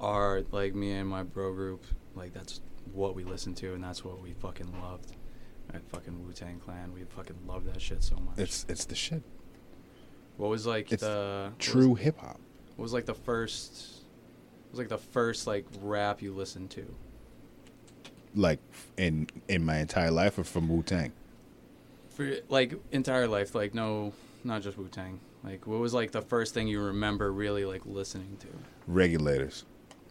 [0.00, 1.84] our like me and my bro group.
[2.14, 2.60] Like that's
[2.92, 5.12] what we listened to, and that's what we fucking loved.
[5.72, 8.38] At fucking Wu Tang Clan, we fucking loved that shit so much.
[8.38, 9.22] It's it's the shit.
[10.36, 12.40] what was like it's the True hip hop.
[12.76, 14.02] What was like the first?
[14.64, 16.94] What was like the first like rap you listened to?
[18.34, 18.58] Like
[18.96, 21.12] in in my entire life, or from Wu Tang.
[22.10, 24.12] For like entire life, like no,
[24.42, 25.20] not just Wu Tang.
[25.42, 28.46] Like what was like the first thing you remember really like listening to?
[28.86, 29.64] Regulators.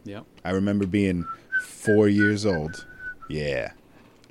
[0.06, 0.26] Yep.
[0.44, 1.26] I remember being
[1.62, 2.86] four years old.
[3.30, 3.72] Yeah,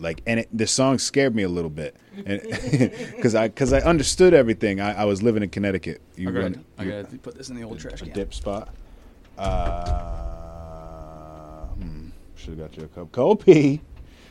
[0.02, 1.94] like, and it, the song scared me a little bit,
[2.26, 2.42] and
[3.14, 4.80] because I because I understood everything.
[4.80, 6.00] I, I was living in Connecticut.
[6.16, 8.12] You I gotta, run- I gotta put this in the old trash a can.
[8.12, 8.74] dip spot.
[9.38, 10.31] Uh,
[12.42, 13.44] should have got you a cup.
[13.44, 13.52] Pee.
[13.72, 13.82] Did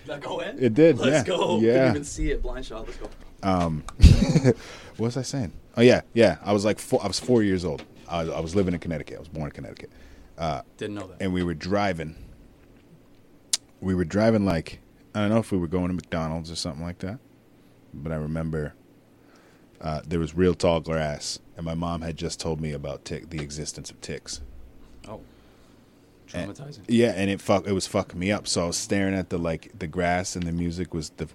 [0.07, 0.61] that go in?
[0.61, 1.35] It did, Let's yeah.
[1.35, 1.59] go.
[1.59, 1.73] Yeah.
[1.73, 2.41] Couldn't even see it.
[2.41, 2.85] Blind shot.
[2.85, 3.09] Let's go.
[3.43, 3.83] Um,
[4.43, 4.55] what
[4.99, 5.53] was I saying?
[5.77, 6.37] Oh yeah, yeah.
[6.43, 7.83] I was like four, I was four years old.
[8.07, 9.15] I was, I was living in Connecticut.
[9.15, 9.89] I was born in Connecticut,
[10.77, 11.21] Didn't know that.
[11.21, 12.15] and we were driving.
[13.79, 14.79] We were driving like
[15.15, 17.19] I don't know if we were going to McDonald's or something like that,
[17.93, 18.73] but I remember
[19.79, 23.29] uh, there was real tall grass, and my mom had just told me about tick,
[23.29, 24.41] the existence of ticks.
[26.33, 28.47] Oh, And- yeah, and it fuck it was fucking me up.
[28.47, 31.27] So I was staring at the like the grass, and the music was the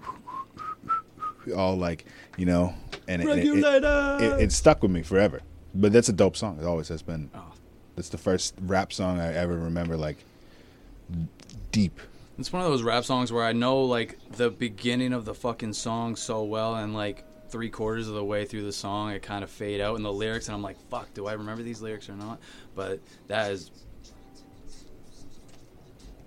[1.56, 2.04] all like
[2.36, 2.74] you know,
[3.08, 5.40] and it, and it- it, it, it stuck with me forever.
[5.74, 6.58] But that's a dope song.
[6.60, 7.30] It always has been.
[7.34, 7.52] Oh.
[7.96, 10.18] That's the first rap song I ever remember like
[11.72, 12.00] deep.
[12.38, 15.72] It's one of those rap songs where I know like the beginning of the fucking
[15.72, 19.42] song so well, and like three quarters of the way through the song, it kind
[19.42, 22.10] of fade out in the lyrics, and I'm like, "Fuck, do I remember these lyrics
[22.10, 22.38] or not?"
[22.74, 23.70] But that is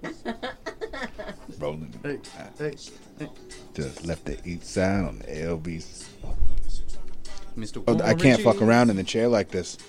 [1.59, 1.93] Rolling.
[2.03, 2.19] Hey,
[2.57, 2.75] hey,
[3.19, 3.27] hey.
[3.73, 6.05] Just left the east side on the LBs.
[7.57, 7.83] Mr.
[7.87, 9.77] Oh, I can't fuck around in the chair like this.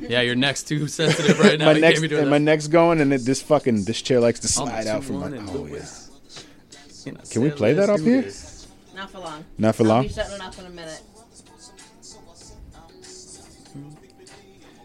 [0.00, 1.66] Yeah, your neck's too sensitive right now.
[1.66, 2.44] my You neck's can't be doing and my that.
[2.44, 5.28] next going, and it, this fucking this chair likes to slide out from my.
[5.28, 5.72] 2-1 Oh yeah.
[5.72, 6.10] Lewis.
[7.06, 8.22] You know, Can we play that let's up here?
[8.22, 8.66] this.
[8.94, 9.44] Not for long.
[9.56, 10.02] Not for I'll long.
[10.02, 11.00] be shutting it off in a minute.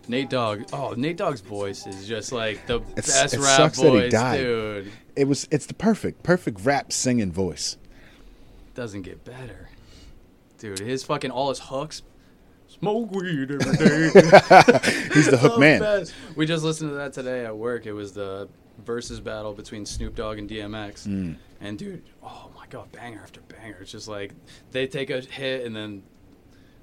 [0.07, 0.63] Nate Dogg.
[0.73, 3.99] Oh, Nate Dogg's voice is just like the It's- best it rap sucks that he
[3.99, 4.37] voice, died.
[4.37, 4.91] dude.
[5.15, 5.47] It was.
[5.51, 7.77] It's the perfect, perfect rap singing voice.
[8.73, 9.69] Doesn't get better,
[10.57, 10.79] dude.
[10.79, 12.01] His fucking all his hooks.
[12.67, 14.09] Smoke weed every day.
[15.13, 15.79] He's the hook man.
[15.79, 16.11] bad.
[16.35, 17.85] We just listened to that today at work.
[17.85, 18.49] It was the
[18.83, 21.07] versus battle between Snoop Dogg and DMX.
[21.07, 21.35] Mm.
[21.61, 23.77] And dude, oh my god, banger after banger.
[23.79, 24.33] It's just like
[24.71, 26.03] they take a hit and then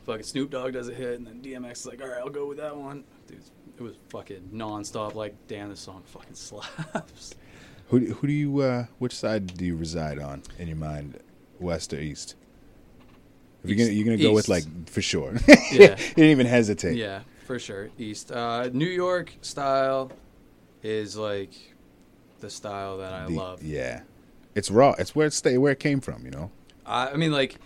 [0.05, 2.47] fucking Snoop Dogg does a hit and then DMX is like, all right, I'll go
[2.47, 3.05] with that one.
[3.27, 3.41] Dude,
[3.79, 5.15] it was fucking nonstop.
[5.15, 7.35] Like, damn, this song fucking slaps.
[7.89, 8.59] Who do- who do you?
[8.61, 11.19] Uh, which side do you reside on in your mind,
[11.61, 12.37] west or east?
[13.63, 15.35] If you're gonna you're gonna go with like for sure.
[15.73, 15.91] Yeah.
[15.91, 16.97] you didn't even hesitate.
[16.97, 17.91] Yeah, for sure.
[17.99, 18.33] East.
[18.33, 20.11] Uh, New York style
[20.83, 21.53] is like
[22.41, 23.63] the style that I The- love.
[23.63, 24.03] Yeah,
[24.55, 24.95] it's raw.
[24.99, 26.25] It's where it stay where it came from.
[26.25, 26.51] You know.
[26.85, 27.59] I, I mean, like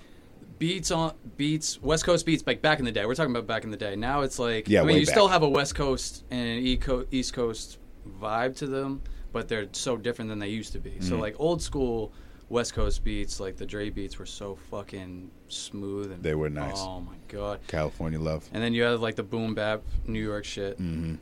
[0.59, 3.07] beats on beats, West Coast beats, like back in the day.
[3.07, 3.97] We're talking about back in the day.
[3.97, 7.33] Now it's like, Yeah, I mean, you still have a West Coast and an East
[7.35, 7.79] Coast
[8.21, 9.03] vibe to them,
[9.33, 10.93] but they're so different than they used to be.
[10.93, 11.05] Mm.
[11.05, 12.13] So like old school
[12.49, 16.79] West Coast beats, like the Dre beats, were so fucking smooth and They were nice.
[16.79, 17.61] Oh my god!
[17.67, 18.49] California love.
[18.53, 20.81] And then you have like the boom bap New York shit.
[20.81, 21.17] Mm-hmm.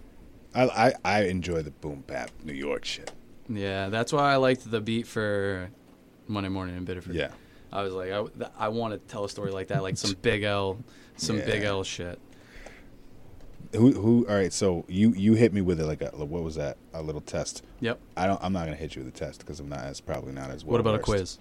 [0.55, 3.11] I, I I enjoy the boom bap New York shit.
[3.49, 5.70] Yeah, that's why I liked the beat for
[6.28, 7.14] Monday Morning in Biddeford.
[7.14, 7.30] Yeah.
[7.75, 8.25] I was like, I,
[8.57, 10.79] I want to tell a story like that, like some big L,
[11.16, 12.18] some big L shit.
[13.72, 14.27] Who who?
[14.29, 14.53] All right.
[14.53, 16.77] So you you hit me with it like a what was that?
[16.93, 17.64] A little test.
[17.81, 17.99] Yep.
[18.16, 18.39] I don't.
[18.43, 20.64] I'm not gonna hit you with a test because I'm not as probably not as
[20.64, 20.72] well.
[20.72, 21.39] what about a quiz?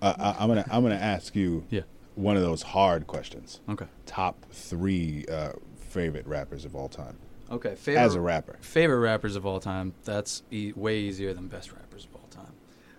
[0.00, 1.80] Uh, I, I'm gonna I'm gonna ask you Yeah.
[2.14, 3.60] one of those hard questions.
[3.68, 3.86] Okay.
[4.06, 7.16] Top three uh, favorite rappers of all time
[7.50, 8.56] Okay, favorite as a rapper.
[8.60, 9.94] favorite rappers of all time.
[10.04, 12.52] That's e- way easier than best rappers of all time.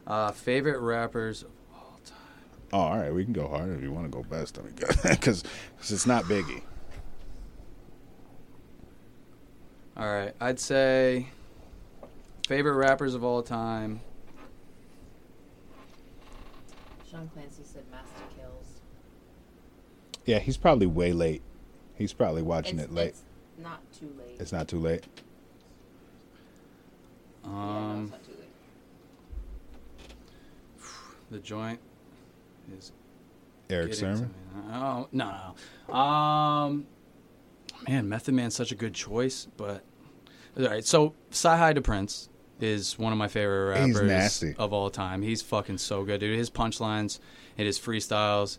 [0.05, 1.54] Uh, favorite rappers of all time.
[2.75, 4.59] Oh, all right, we can go harder if you want to go best.
[4.59, 4.73] I mean,
[5.09, 5.45] because
[5.79, 6.61] it's not Biggie.
[9.95, 11.29] All right, I'd say
[12.49, 14.01] favorite rappers of all time.
[17.09, 18.81] Sean Clancy said Master Kills.
[20.25, 21.43] Yeah, he's probably way late.
[21.97, 23.07] He's probably watching it's, it late.
[23.07, 23.23] It's
[23.57, 24.35] not too late.
[24.37, 25.05] It's not too late.
[27.45, 28.49] yeah, no, Um, it's not too late.
[31.31, 31.79] the joint
[32.77, 32.91] is
[33.69, 34.33] Erick Sermon.
[34.71, 35.33] Oh no,
[35.89, 35.93] no.
[35.93, 36.85] Um,
[37.87, 39.83] man, Method Man's such a good choice, but
[40.57, 40.85] all right.
[40.85, 42.29] So, Sci-Hi to Prince
[42.61, 45.21] is one of my favorite rappers of all time.
[45.21, 46.37] He's fucking so good, dude.
[46.37, 47.19] His punchlines
[47.57, 48.57] and his freestyles.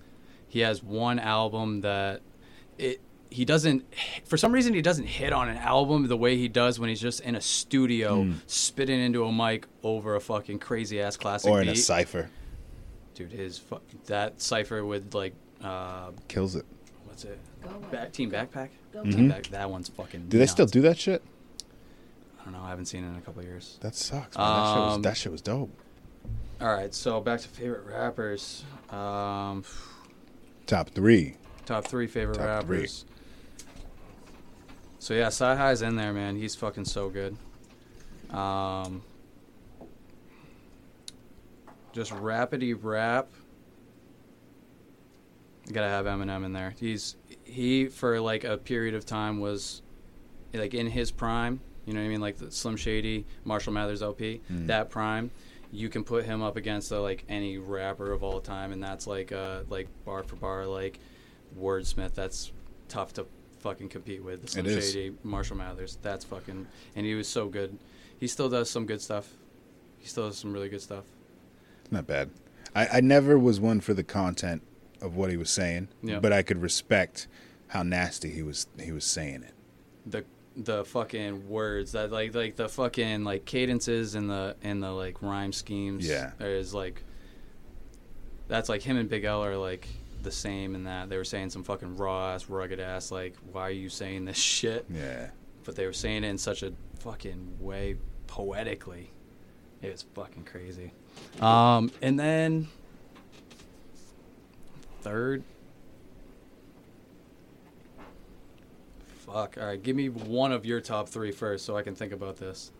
[0.48, 2.20] He has one album that
[2.78, 3.84] it he doesn't
[4.24, 7.00] for some reason he doesn't hit on an album the way he does when he's
[7.00, 8.32] just in a studio Hmm.
[8.46, 12.30] spitting into a mic over a fucking crazy ass classic Or in a cipher.
[13.16, 16.64] Dude his fu- that cipher with like uh Kills it.
[17.06, 17.86] what's it Go away.
[17.90, 19.12] Back, team Go- backpick Go Mhm.
[19.14, 20.72] team back that one's fucking Do they still nuts.
[20.72, 21.22] do that shit?
[22.40, 24.36] i don't know i haven't seen it in a couple of years That sucks.
[24.36, 24.46] Man.
[24.46, 25.70] that, shit was, Um, that shit was dope.
[26.60, 29.64] all right so back to favorite rappers um
[30.66, 31.36] Top three.
[31.64, 32.76] top three favorite Top three.
[32.78, 33.04] rappers
[34.98, 37.36] so yeah sci high's in there man he's fucking so good
[38.30, 39.02] um
[41.96, 43.26] just rapidy rap.
[45.66, 46.74] You gotta have eminem in there.
[46.78, 49.80] He's he for like a period of time was
[50.52, 51.60] like in his prime.
[51.86, 52.20] You know what i mean?
[52.20, 54.66] Like the slim shady marshall mathers lp Mm.
[54.66, 55.30] that prime.
[55.72, 59.06] You can put him up against uh, like any rapper of all time and that's
[59.06, 61.00] like uh like bar for bar like
[61.58, 62.14] wordsmith.
[62.14, 62.52] That's
[62.88, 63.26] tough to
[63.60, 64.42] fucking compete with.
[64.42, 67.78] The slim shady marshall mathers that's fucking and he was so good.
[68.20, 69.28] He still does some good stuff.
[69.98, 71.04] He still does some really good stuff
[71.90, 72.30] Not bad.
[72.74, 74.62] I, I never was one for the content
[75.00, 76.18] of what he was saying, Yeah.
[76.20, 77.26] but I could respect
[77.68, 79.54] how nasty he was he was saying it.
[80.06, 80.24] the
[80.56, 85.20] the fucking words that like like the fucking like cadences and the and the like
[85.20, 86.30] rhyme schemes Yeah.
[86.40, 87.02] is like
[88.48, 89.86] that's like him and Big L are like
[90.22, 93.62] the same in that they were saying some fucking raw ass rugged ass like why
[93.62, 95.28] are you saying this shit Yeah.
[95.64, 99.10] but they were saying it in such a fucking way poetically
[99.82, 100.92] it was fucking crazy
[101.40, 102.66] um and then
[105.02, 105.42] third
[109.26, 112.12] fuck all right give me one of your top three first so i can think
[112.12, 112.70] about this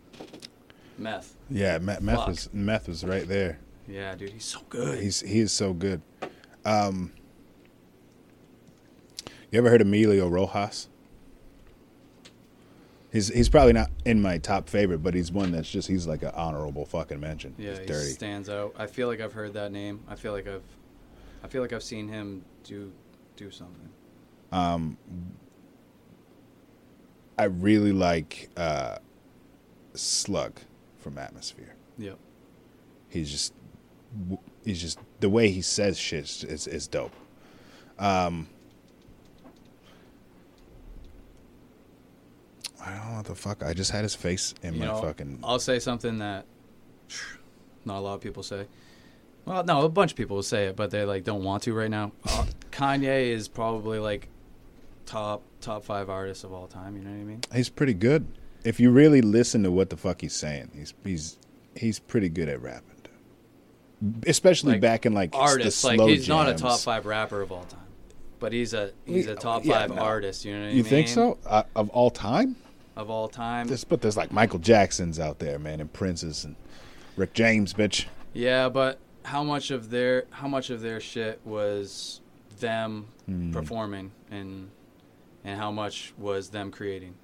[0.98, 2.28] meth Yeah, meth, meth Fuck.
[2.28, 3.58] was meth was right there.
[3.86, 6.00] yeah dude he's so good He's he is so good.
[6.64, 7.12] Um,
[9.52, 10.88] you ever heard of Emilio Rojas?
[13.16, 16.22] He's he's probably not in my top favorite, but he's one that's just he's like
[16.22, 17.54] an honorable fucking mention.
[17.56, 18.10] yeah he's he dirty.
[18.10, 20.62] stands out i feel like i've heard that name i feel like i've
[21.42, 22.92] i feel like i've seen him do
[23.36, 23.88] do something
[24.52, 24.98] Um,
[27.38, 28.98] I really like uh,
[29.94, 30.60] Slug
[30.98, 31.74] from Atmosphere.
[31.96, 32.18] yep
[33.08, 33.54] He's just
[34.64, 37.14] he's just the way he says shit is is, is dope.
[37.98, 38.48] Um,
[42.86, 43.62] I don't know what the fuck.
[43.64, 45.40] I just had his face in You my know, fucking.
[45.42, 46.46] I'll say something that
[47.84, 48.66] not a lot of people say.
[49.44, 51.74] Well, no, a bunch of people will say it, but they like don't want to
[51.74, 52.12] right now.
[52.24, 54.28] Uh, Kanye is probably like
[55.04, 56.96] top top five artists of all time.
[56.96, 57.40] You know what I mean?
[57.54, 58.26] He's pretty good.
[58.64, 61.38] If you really listen to what the fuck he's saying, he's he's
[61.76, 62.96] he's pretty good at rapping.
[63.02, 64.28] dude.
[64.28, 67.50] Especially Like, back in like Artists the like he's not a top five rapper of
[67.52, 67.80] all time,
[68.40, 70.02] but he's a he's a top Yeah, five no.
[70.02, 70.44] artist.
[70.44, 70.76] You know what I mean?
[70.78, 71.38] You think so?
[71.46, 72.56] Uh, of all time?
[72.96, 76.56] Of all time, but there's like Michael Jacksons out there, man, and Princes and
[77.16, 78.06] Rick James, bitch.
[78.32, 78.68] yeah.
[78.70, 82.20] But how much of their how much of their shit was
[82.58, 83.52] them Hmm.
[83.52, 84.70] performing and
[85.44, 87.14] and how much was them creating?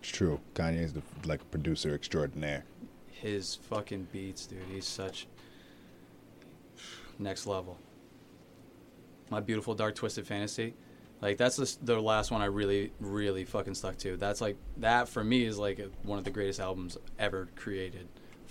[0.00, 0.40] It's true.
[0.54, 2.64] Kanye's the, like a producer extraordinaire.
[3.10, 4.58] his fucking beats, dude.
[4.70, 5.26] He's such
[7.18, 7.78] next level.
[9.30, 10.74] My beautiful dark twisted fantasy,
[11.20, 14.16] like that's the, the last one I really really fucking stuck to.
[14.16, 18.08] That's like that for me is like one of the greatest albums ever created,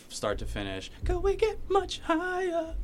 [0.10, 0.92] start to finish.
[1.06, 2.76] Could we get much higher?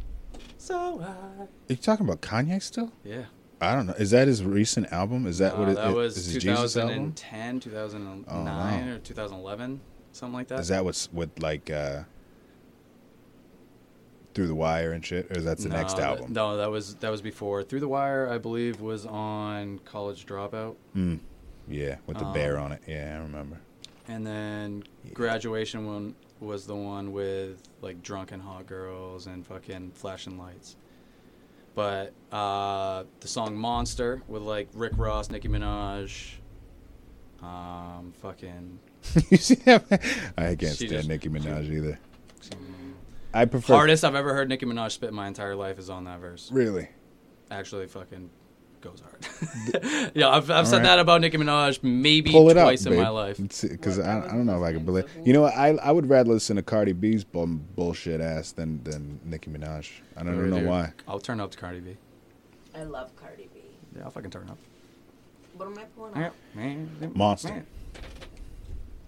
[0.58, 1.44] So high.
[1.44, 2.92] Are you talking about Kanye still?
[3.04, 3.26] Yeah.
[3.60, 3.94] I don't know.
[3.94, 5.28] Is that his recent album?
[5.28, 5.96] Is that Uh, what it that is?
[5.96, 7.14] was his Jesus album?
[7.14, 8.96] 2010, 2009, Oh, wow.
[8.96, 9.82] or 2011,
[10.14, 10.60] something like that.
[10.62, 12.04] Is that what's with like uh
[14.34, 15.30] Through the Wire and shit?
[15.36, 16.34] Or that's the No, next that- album?
[16.34, 17.64] No, that was that was before.
[17.64, 20.76] Through the Wire, I believe, was on College Dropout.
[20.96, 21.20] Mm.
[21.68, 22.82] Yeah, with the Um, bear on it.
[22.88, 23.58] Yeah, I remember.
[24.08, 30.38] And then graduation one was the one with like drunken hot girls and fucking flashing
[30.38, 30.76] lights.
[31.76, 36.34] But uh, the song "Monster" with like Rick Ross, Nicki Minaj,
[37.42, 38.80] um, fucking
[39.30, 39.84] you see that?
[40.38, 42.00] I can't stand just- Nicki Minaj she- either.
[43.34, 46.04] I prefer hardest I've ever heard Nicki Minaj spit in my entire life is on
[46.06, 46.50] that verse.
[46.52, 46.90] Really?
[47.50, 48.30] Actually, fucking
[48.82, 50.12] goes hard.
[50.16, 50.84] yeah, I've, I've said Alright.
[50.84, 53.38] that about Nicki Minaj maybe Pull it up, twice in my life.
[53.62, 55.06] Because I, I don't know if I can believe.
[55.24, 55.54] You know what?
[55.56, 59.90] I I would rather listen to Cardi B's bum, bullshit ass than than Nicki Minaj.
[60.18, 60.70] I don't Really, know dude.
[60.70, 60.94] why.
[61.08, 61.98] I'll turn up to Cardi B.
[62.76, 63.62] I love Cardi B.
[63.96, 64.58] Yeah, I'll fucking turn up.
[65.58, 66.34] What am I pulling up?
[66.56, 67.64] Man, monster.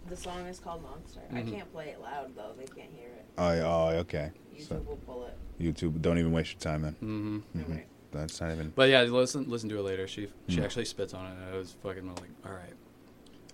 [0.10, 1.22] The song is called Monster.
[1.32, 1.38] Mhm.
[1.48, 3.23] I can't play it loud though; they can't hear it.
[3.38, 4.32] Oh, yeah, oh, okay.
[4.56, 5.34] YouTube So will pull it.
[5.62, 6.94] YouTube, don't even waste your time then.
[7.00, 7.70] hmm Mhm.
[7.70, 7.88] Alright.
[8.12, 8.72] That's not even.
[8.76, 10.08] But yeah, listen listen to it later.
[10.08, 10.64] She she Mm.
[10.66, 11.32] actually spits on it.
[11.36, 12.74] And I was fucking like, all right.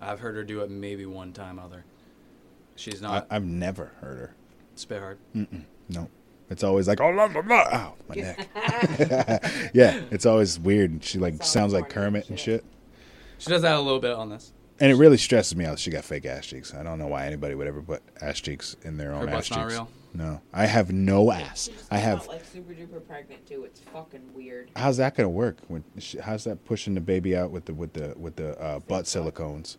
[0.02, 1.86] I've heard her do it maybe one time other.
[2.76, 4.36] She's not I've never heard her.
[4.76, 5.18] spit hard.
[5.36, 5.64] Mm-mm.
[5.90, 6.10] No.
[6.50, 7.68] It's always like, oh, blah, blah, blah.
[7.72, 8.50] Ow, my neck.
[9.74, 10.90] yeah, it's always weird.
[10.92, 12.62] and She like Sounds sounds like corny and Kermit and shit.
[12.62, 12.66] shit.
[13.38, 14.52] She does that a little bit on this.
[14.82, 15.72] And it really stresses me out.
[15.72, 16.74] that She got fake ass cheeks.
[16.74, 19.36] I don't know why anybody would ever put ass cheeks in their Her own ass
[19.36, 19.74] butt's not cheeks.
[19.74, 19.90] real.
[20.12, 21.66] No, I have no ass.
[21.66, 22.20] She just I came have.
[22.22, 23.64] out, like super duper pregnant too.
[23.66, 24.72] It's fucking weird.
[24.76, 25.58] How's that gonna work?
[25.68, 28.80] When, sh- how's that pushing the baby out with the with the with the uh,
[28.80, 29.78] butt silicones?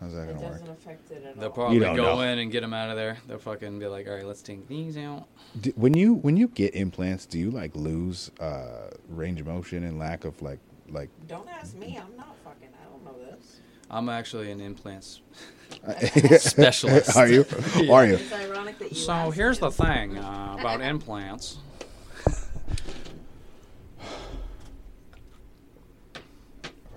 [0.00, 0.52] How's that It gonna work?
[0.60, 1.50] doesn't affect it at They'll all.
[1.54, 2.20] probably don't go know.
[2.20, 3.16] in and get him out of there.
[3.26, 5.26] They'll fucking be like, all right, let's take these out.
[5.60, 9.82] D when you when you get implants, do you like lose uh, range of motion
[9.82, 11.08] and lack of like like?
[11.26, 11.98] Don't ask me.
[12.00, 12.68] I'm not fucking.
[12.80, 13.60] I don't know this.
[13.94, 15.20] I'm actually an implants
[16.38, 17.16] specialist.
[17.16, 17.46] Are you?
[17.76, 17.92] Yeah.
[17.94, 18.14] Are you?
[18.14, 18.96] It's ironic that you.
[18.96, 21.58] So here's the thing uh, about implants.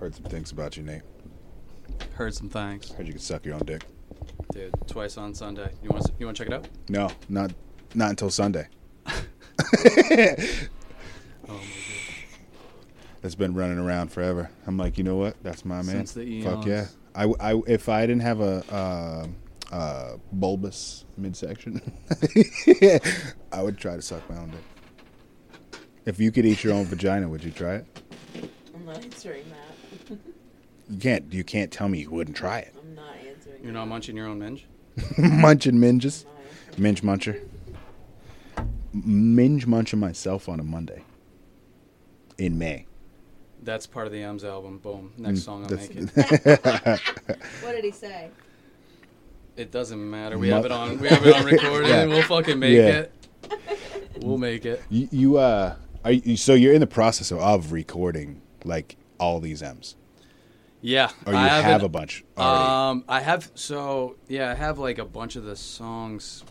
[0.00, 1.02] Heard some things about you, Nate.
[2.14, 3.84] Heard some things, Heard you could suck your own dick.
[4.52, 4.74] dude.
[4.88, 5.70] Twice on Sunday.
[5.84, 6.66] You want to you want to check it out?
[6.88, 7.52] No, not
[7.94, 8.66] not until Sunday.
[11.50, 11.60] Oh my
[13.20, 14.50] That's been running around forever.
[14.66, 15.42] I'm like, you know what?
[15.42, 16.06] That's my man.
[16.06, 16.86] Since the Fuck yeah.
[17.14, 19.26] I, I if I didn't have a uh,
[19.74, 21.80] uh, bulbous midsection,
[23.52, 25.80] I would try to suck my own dick.
[26.04, 28.02] If you could eat your own vagina, would you try it?
[28.74, 30.18] I'm not answering that.
[30.90, 31.30] You can't.
[31.30, 32.74] You can't tell me you wouldn't try it.
[32.80, 33.62] I'm not answering.
[33.62, 33.78] You're that.
[33.80, 34.64] not munching your own minge.
[35.18, 36.82] Munching minges, I'm not answering.
[36.82, 37.40] minge muncher,
[38.94, 41.04] minge munching myself on a Monday.
[42.38, 42.86] In May.
[43.62, 44.78] That's part of the M's album.
[44.78, 45.12] Boom.
[45.18, 46.08] Next Mm, song I'm that's- making.
[47.62, 48.30] What did he say?
[49.56, 50.38] It doesn't matter.
[50.38, 50.98] We Mu- have it on.
[50.98, 51.90] We have it on recording.
[51.90, 52.04] Yeah.
[52.06, 52.88] We'll fucking make Yeah.
[53.00, 53.12] it.
[54.22, 54.82] We'll make it.
[54.88, 59.40] You, you uh, are you, so you're in the process of, of recording like all
[59.40, 59.96] these M's,
[60.80, 61.10] Yeah.
[61.26, 63.00] or you I have haven't- a bunch already.
[63.00, 66.44] Um, I have so yeah, I have like a bunch of the songs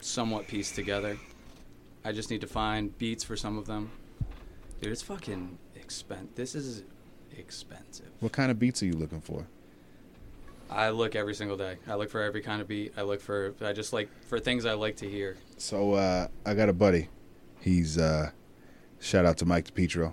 [0.00, 1.16] somewhat pieced together.
[2.04, 3.90] I just need to find beats for some of them.
[4.80, 5.58] Dude, it's fucking
[5.88, 6.34] expensive.
[6.34, 6.82] This is
[7.34, 8.10] expensive.
[8.20, 9.46] what kind of beats are you looking for?
[10.68, 11.78] I look every single day.
[11.88, 12.92] I look for every kind of beat.
[12.98, 15.38] I look for I just like for things I like to hear.
[15.56, 17.08] So uh, I got a buddy.
[17.58, 18.32] He's uh,
[19.00, 20.12] shout out to Mike DePietro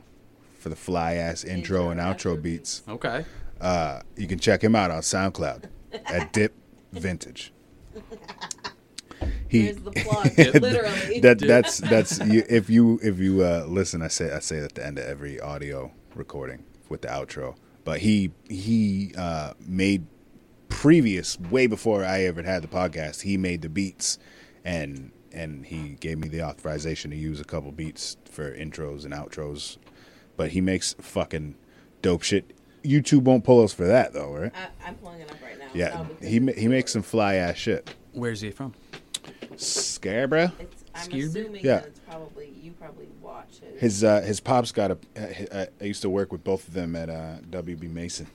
[0.58, 2.84] for the fly ass intro, Intro and and outro outro beats.
[2.88, 3.26] Okay.
[3.60, 5.66] Uh, you can check him out on SoundCloud
[6.06, 6.54] at Dip
[6.94, 7.52] Vintage.
[9.56, 10.38] He There's the plug.
[10.38, 11.20] Literally.
[11.22, 14.76] that that's that's you, if you if you uh, listen, I say I say at
[14.76, 17.56] the end of every audio recording with the outro.
[17.84, 20.06] But he he uh, made
[20.70, 23.22] previous way before I ever had the podcast.
[23.22, 24.18] He made the beats
[24.64, 29.14] and and he gave me the authorization to use a couple beats for intros and
[29.14, 29.78] outros.
[30.38, 31.56] But he makes fucking
[32.02, 32.52] dope shit.
[32.84, 34.52] YouTube won't pull us for that though, right?
[34.56, 35.66] I, I'm pulling it up right now.
[35.74, 37.96] Yeah, No, he ma- he makes some fly ass shit.
[38.14, 38.74] Where's he from?
[39.58, 40.52] Scarborough.
[40.60, 41.26] It's, I'm Scared me?
[41.42, 41.76] assuming Yeah.
[41.80, 43.82] that it's probably you probably watch his.
[43.82, 44.98] His uh, his pops got a.
[45.52, 48.28] Uh, used to work with both of them at uh, WB Mason.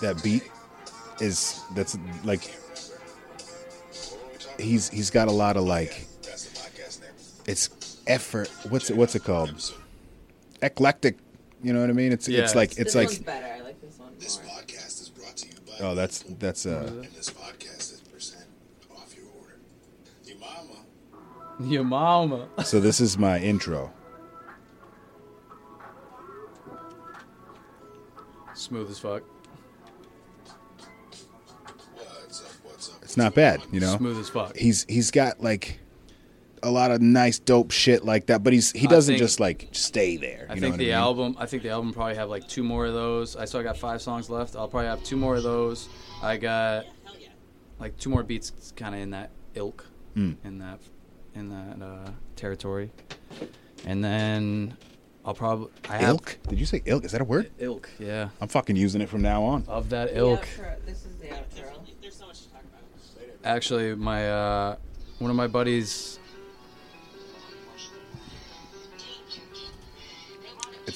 [0.00, 0.42] That beat
[1.20, 2.40] is that's like
[4.58, 6.06] he's he's got a lot of like
[7.46, 8.48] it's effort.
[8.70, 9.72] What's it what's it called?
[10.62, 11.18] Eclectic.
[11.62, 12.12] You know what I mean?
[12.12, 13.46] It's it's like it's this like one's better.
[13.46, 14.54] I like this one This more.
[14.56, 15.69] podcast is brought to you by.
[15.80, 18.44] Oh that's that's uh And this podcast is percent
[18.96, 19.58] off your order.
[20.24, 21.68] Your mama.
[21.68, 22.48] Your mama.
[22.64, 23.92] so this is my intro.
[28.54, 29.22] Smooth as fuck.
[31.94, 32.48] What's up?
[32.62, 33.02] What's up?
[33.02, 33.96] It's not bad, you know.
[33.96, 34.56] Smooth as fuck.
[34.56, 35.79] he's he's got like
[36.62, 39.68] a lot of nice dope shit like that, but he's he doesn't think- just like
[39.72, 40.46] stay there.
[40.48, 40.94] I you know think what the mean?
[40.94, 41.36] album.
[41.38, 43.36] I think the album probably have like two more of those.
[43.36, 44.56] I still got five songs left.
[44.56, 45.88] I'll probably have two more of those.
[46.22, 46.86] I got
[47.78, 50.36] like two more beats, kind of in that ilk, Mm.
[50.44, 50.80] in that
[51.34, 52.90] in that uh, territory,
[53.86, 54.76] and then
[55.24, 56.38] I'll probably I have Ilk?
[56.48, 57.04] Did you say ilk?
[57.04, 57.50] Is that a word?
[57.58, 57.88] ilk.
[57.98, 59.64] Yeah, I'm fucking using it from now on.
[59.68, 60.40] of that The ilk.
[60.42, 61.72] outro- This is the outro.
[62.02, 64.76] There's so much to talk about actually, my uh,
[65.18, 66.18] one of my buddies.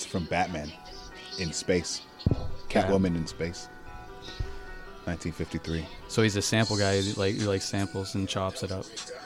[0.05, 0.71] It's from Batman
[1.39, 2.03] in space.
[2.69, 3.69] Catwoman in space.
[5.07, 5.87] 1953.
[6.09, 7.01] So he's a sample guy.
[7.01, 8.85] He like he likes samples and chops it up.
[8.87, 9.17] Big time.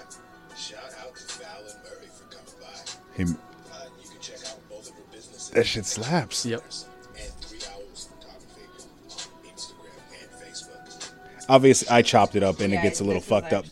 [0.56, 3.14] Shout out to Val and Murray for coming by.
[3.14, 3.38] Him.
[3.72, 5.50] Uh, you can check out both of her businesses.
[5.50, 6.46] That shit slaps.
[6.46, 6.60] Yep.
[6.60, 8.62] And Three Owls Photography
[9.10, 11.12] on Instagram and Facebook.
[11.48, 13.66] Obviously, I chopped it up and Yeah, it gets a little fucked up.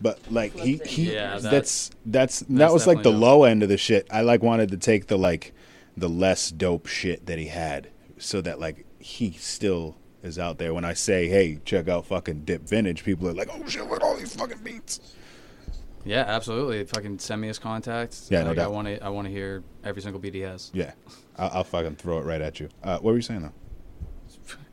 [0.00, 3.68] But like he, he Yeah, that's that's that was like the definitely low end of
[3.68, 4.06] the shit.
[4.12, 5.54] I like wanted to take the like
[5.96, 7.88] the less dope shit that he had,
[8.18, 10.72] so that like he still is out there.
[10.72, 13.96] When I say, hey, check out fucking Dip Vintage, people are like, oh shit, look
[13.96, 15.00] at all these fucking beats.
[16.04, 16.84] Yeah, absolutely.
[16.84, 18.28] Fucking send me his contacts.
[18.30, 18.64] Yeah, no like, doubt.
[18.64, 19.04] I want to.
[19.04, 20.70] I want to hear every single beat he has.
[20.74, 20.92] Yeah,
[21.36, 22.68] I'll, I'll fucking throw it right at you.
[22.82, 23.52] Uh, what were you saying though?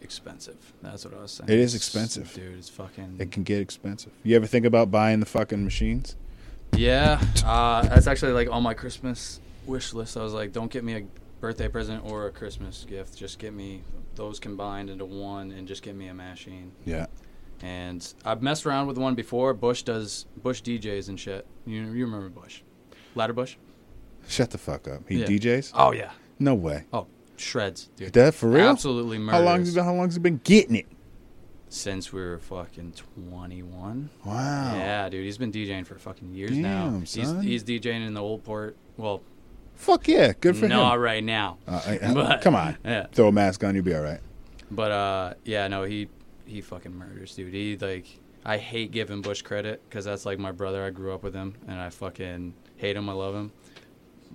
[0.02, 0.74] Expensive.
[0.82, 1.50] That's what I was saying.
[1.50, 2.34] It is It's- expensive.
[2.34, 2.58] dude.
[2.58, 3.18] It's fucking.
[3.20, 4.12] It can get expensive.
[4.24, 6.16] You ever think about buying the fucking machines?
[6.76, 9.40] Yeah, uh, that's actually like on my Christmas
[9.70, 10.18] wish list.
[10.18, 11.04] I was like, don't get me a
[11.40, 13.16] birthday present or a Christmas gift.
[13.18, 13.84] Just get me
[14.16, 16.72] those combined into one, and just get me a machine.
[16.86, 17.06] Yeah.
[17.62, 19.54] And I've messed around with one before.
[19.54, 21.46] Bush does Bush DJs and shit.
[21.66, 22.62] You you remember Bush?
[23.16, 23.56] Ladder Bush?
[24.28, 25.08] Shut the fuck up.
[25.08, 25.26] He Yeah.
[25.28, 25.72] DJs?
[25.74, 26.12] Oh yeah.
[26.40, 26.86] No way.
[26.94, 28.14] Oh, shreds, dude.
[28.14, 28.68] That for real?
[28.70, 29.40] Absolutely murders.
[29.76, 29.86] How long?
[29.86, 30.88] How long's he been getting it?
[31.72, 32.94] Since we were fucking
[33.30, 34.10] 21.
[34.26, 34.74] Wow.
[34.76, 36.86] Yeah, dude, he's been DJing for fucking years now.
[36.90, 37.44] Damn, He's son.
[37.44, 38.76] he's DJing in the old port.
[38.98, 39.22] Well,
[39.80, 40.34] Fuck yeah.
[40.40, 41.00] Good for not him.
[41.00, 41.58] right now.
[41.66, 42.78] Uh, I- But- come on.
[42.84, 43.08] Yeah.
[43.14, 44.20] Throw a mask on, you'll be all right.
[44.70, 46.10] But uh, yeah, no, he
[46.46, 47.54] he fucking murders, dude.
[47.54, 48.06] He like
[48.46, 50.84] I hate giving Bush credit because that's like my brother.
[50.86, 53.10] I grew up with him, and I fucking hate him.
[53.10, 53.52] I love him,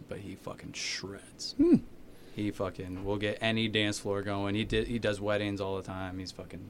[0.09, 1.55] but he fucking shreds.
[1.59, 1.77] Hmm.
[2.35, 4.55] He fucking will get any dance floor going.
[4.57, 4.89] He did.
[4.89, 6.19] He does weddings all the time.
[6.19, 6.69] He's fucking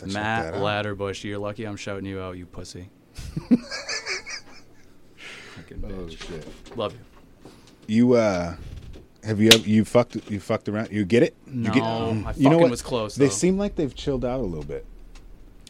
[0.00, 0.60] Check Matt that out.
[0.84, 1.24] Ladderbush.
[1.24, 2.90] You're lucky I'm shouting you out, you pussy.
[5.54, 6.46] fucking Oh shit.
[6.76, 6.98] Love you.
[7.88, 8.54] You uh,
[9.24, 10.92] have you ever, you fucked you fucked around?
[10.92, 11.34] You get it?
[11.46, 13.14] No, you get, I fucking was close.
[13.16, 13.30] They though.
[13.30, 14.84] seem like they've chilled out a little bit.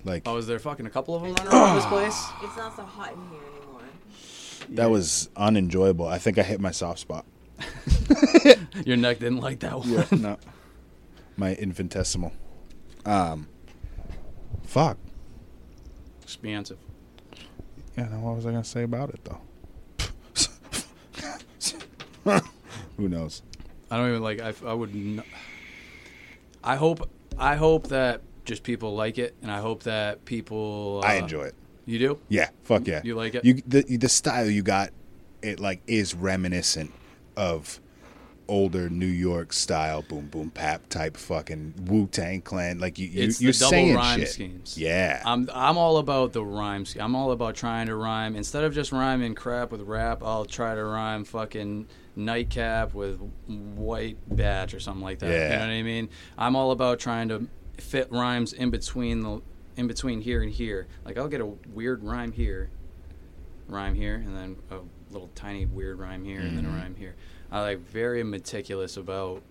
[0.05, 2.27] Like Oh, is there fucking a couple of them running around this place?
[2.43, 3.81] It's not so hot in here anymore.
[4.71, 6.09] that was unenjoyable.
[6.09, 7.25] I think I hit my soft spot.
[8.85, 9.89] Your neck didn't like that one.
[9.89, 10.39] Yeah, no.
[11.37, 12.33] My infinitesimal.
[13.07, 13.47] Um.
[14.65, 14.99] Fuck.
[16.23, 16.79] Expansive.
[17.97, 18.09] Yeah.
[18.09, 19.41] Now what was I gonna say about it though?
[22.97, 23.43] Who knows?
[23.91, 24.41] I don't even like.
[24.41, 24.91] I, I would.
[24.91, 25.23] N-
[26.63, 27.09] I hope.
[27.39, 31.01] I hope that just people like it, and I hope that people.
[31.05, 31.55] Uh, I enjoy it.
[31.87, 32.19] You do?
[32.29, 32.51] Yeah.
[32.65, 33.01] Fuck yeah.
[33.03, 33.45] You like it?
[33.45, 34.91] You the the style you got,
[35.43, 36.93] it like is reminiscent
[37.37, 37.81] of
[38.49, 42.79] older New York style boom boom pap type fucking Wu Tang Clan.
[42.79, 44.29] Like you, you It's you're the double saying rhyme shit.
[44.29, 44.77] schemes.
[44.77, 45.23] Yeah.
[45.25, 45.49] I'm.
[45.55, 46.85] I'm all about the rhyme.
[46.85, 50.23] sch- I'm all about trying to rhyme instead of just rhyming crap with rap.
[50.23, 51.89] I'll try to rhyme fucking
[52.19, 55.27] nightcap with white batch or something like that.
[55.31, 56.09] You know what I mean?
[56.37, 57.47] I'm all about trying to
[57.79, 59.41] fit rhymes in between the
[59.77, 60.89] in between here and here.
[61.05, 62.71] Like I'll get a weird rhyme here,
[63.69, 64.81] rhyme here, and then a
[65.13, 66.75] little tiny weird rhyme here, and then Mm-hmm.
[66.77, 67.15] a rhyme here.
[67.51, 69.43] I like very meticulous about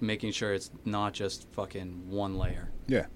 [0.00, 2.70] making sure it's not just fucking one layer.
[2.88, 3.06] yeah.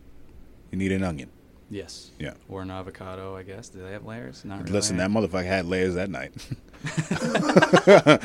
[0.71, 1.31] You need an onion.
[1.71, 2.11] Yes.
[2.19, 2.35] Yeah.
[2.49, 3.69] Or an avocado, I guess.
[3.69, 4.45] Do they have layers?
[4.45, 4.73] Not really.
[4.73, 6.33] Listen, that motherfucker had layers that night.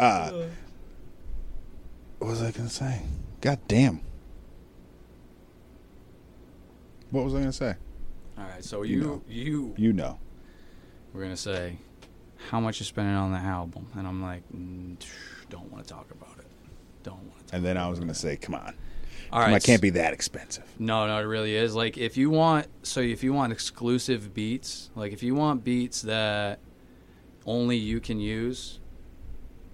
[0.00, 0.32] uh,
[2.18, 3.02] what was I gonna say?
[3.40, 4.00] God damn.
[7.10, 7.74] What was I gonna say?
[8.38, 8.64] All right.
[8.64, 9.22] So You you know.
[9.28, 10.18] you, You know.
[11.12, 11.76] were gonna say
[12.50, 14.96] how much you're spending on the album, and I'm like, mm,
[15.50, 16.46] don't want to talk about it.
[17.02, 17.44] Don't want to.
[17.46, 18.74] Talk And then I was gonna say, come on,
[19.32, 19.62] All come right.
[19.62, 20.64] it can't be that expensive.
[20.78, 21.74] No, no, it really is.
[21.74, 26.02] Like if you want, so if you want exclusive beats, like if you want beats
[26.02, 26.58] that
[27.46, 28.80] only you can use,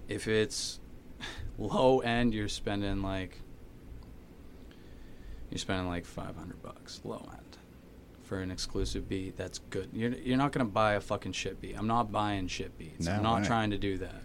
[0.07, 0.79] if it's
[1.57, 3.41] low end, you're spending like
[5.49, 7.57] you're spending like five hundred bucks low end
[8.23, 9.37] for an exclusive beat.
[9.37, 9.89] That's good.
[9.93, 11.75] You're you're not gonna buy a fucking shit beat.
[11.77, 13.05] I'm not buying shit beats.
[13.05, 14.21] No I'm not trying to do that.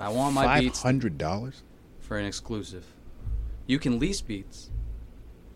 [0.00, 1.62] I want my beats hundred dollars.
[2.00, 2.86] for an exclusive.
[3.66, 4.70] You can lease beats.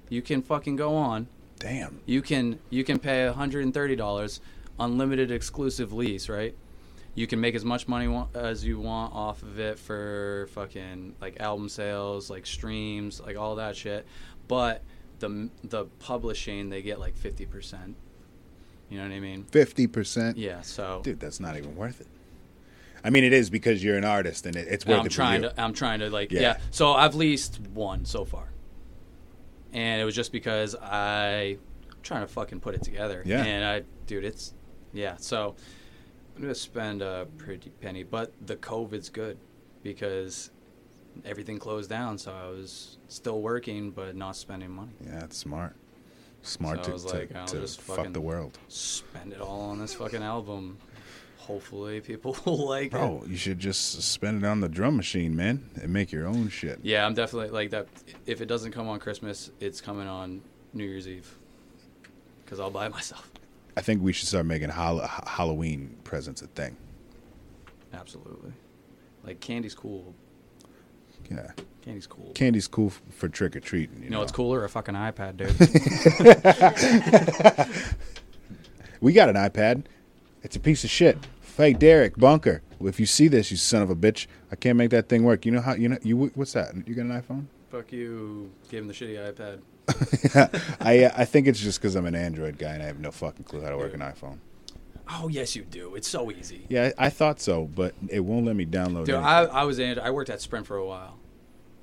[0.08, 1.26] You can fucking go on
[1.58, 2.00] Damn.
[2.06, 4.40] you can you can pay hundred and thirty dollars,
[4.78, 6.54] unlimited exclusive lease, right?
[7.16, 11.16] You can make as much money wa- as you want off of it for fucking
[11.20, 14.06] like album sales, like streams, like all that shit.
[14.46, 14.82] But
[15.18, 17.96] the the publishing they get like fifty percent.
[18.90, 19.44] You know what I mean?
[19.44, 20.36] Fifty percent.
[20.36, 20.60] Yeah.
[20.60, 22.06] So Dude, that's not even worth it.
[23.02, 25.42] I mean, it is because you're an artist, and it, it's worth I'm it trying
[25.42, 25.60] to.
[25.60, 26.32] I'm trying to like.
[26.32, 26.40] Yeah.
[26.40, 26.58] Yeah.
[26.70, 28.48] So I've leased one so far,
[29.72, 31.56] and it was just because I
[31.90, 33.22] I'm trying to fucking put it together.
[33.24, 33.42] Yeah.
[33.42, 34.52] And I, dude, it's
[34.92, 35.16] yeah.
[35.18, 35.56] So
[36.36, 39.38] I'm gonna spend a pretty penny, but the COVID's good
[39.82, 40.50] because
[41.24, 44.92] everything closed down, so I was still working but not spending money.
[45.02, 45.74] Yeah, it's smart.
[46.42, 48.58] Smart So to, was to, to just fuck the world.
[48.68, 50.76] Spend it all on this fucking album.
[51.38, 52.90] Hopefully, people will like it.
[52.92, 56.50] Bro, you should just spend it on the drum machine, man, and make your own
[56.50, 56.80] shit.
[56.82, 57.86] Yeah, I'm definitely like that.
[58.26, 60.42] If it doesn't come on Christmas, it's coming on
[60.74, 61.38] New Year's Eve.
[62.44, 63.30] Because I'll buy it myself.
[63.76, 66.76] I think we should start making Hall- Halloween presents a thing.
[67.92, 68.52] Absolutely.
[69.24, 70.14] Like candy's cool.
[71.30, 71.50] Yeah,
[71.82, 72.30] Candy's cool.
[72.34, 74.00] candy's cool f- for trick or treating.
[74.02, 74.64] You, know what's cooler?
[74.64, 75.56] A fucking iPad, dude.
[79.00, 79.84] We got an iPad.
[80.42, 81.18] It's a piece of shit.
[81.56, 82.62] Hey, Derek Bunker.
[82.80, 85.44] If you see this, you son of a bitch, I can't make that thing work.
[85.44, 85.74] You know how?
[85.74, 86.16] You know you?
[86.34, 86.74] What's that?
[86.88, 87.44] You got an iPhone?
[87.70, 88.50] Fuck you.
[88.70, 89.60] Gave him the shitty iPad.
[90.80, 93.10] I uh, I think it's just because I'm an Android guy and I have no
[93.10, 94.38] fucking clue how to work an iPhone.
[95.08, 95.94] Oh yes, you do.
[95.94, 96.66] It's so easy.
[96.68, 99.04] Yeah, I, I thought so, but it won't let me download.
[99.06, 99.24] Dude, anything.
[99.24, 100.04] I, I was Android.
[100.06, 101.18] I worked at Sprint for a while,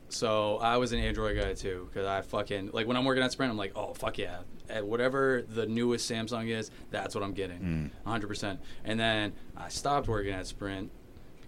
[0.10, 1.90] so I was an Android guy too.
[1.94, 4.40] Cause I fucking like when I'm working at Sprint, I'm like, oh fuck yeah,
[4.70, 8.28] At whatever the newest Samsung is, that's what I'm getting, 100.
[8.28, 10.92] percent And then I stopped working at Sprint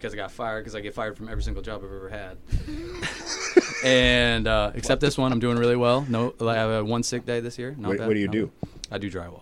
[0.06, 2.38] because I got fired because I get fired from every single job I've ever had.
[3.86, 6.06] and uh, except this one, I'm doing really well.
[6.08, 7.76] No, I have a one sick day this year.
[7.78, 8.52] Not What- bad, what do you not do?
[8.62, 8.70] bad.
[8.92, 9.42] I do drywall.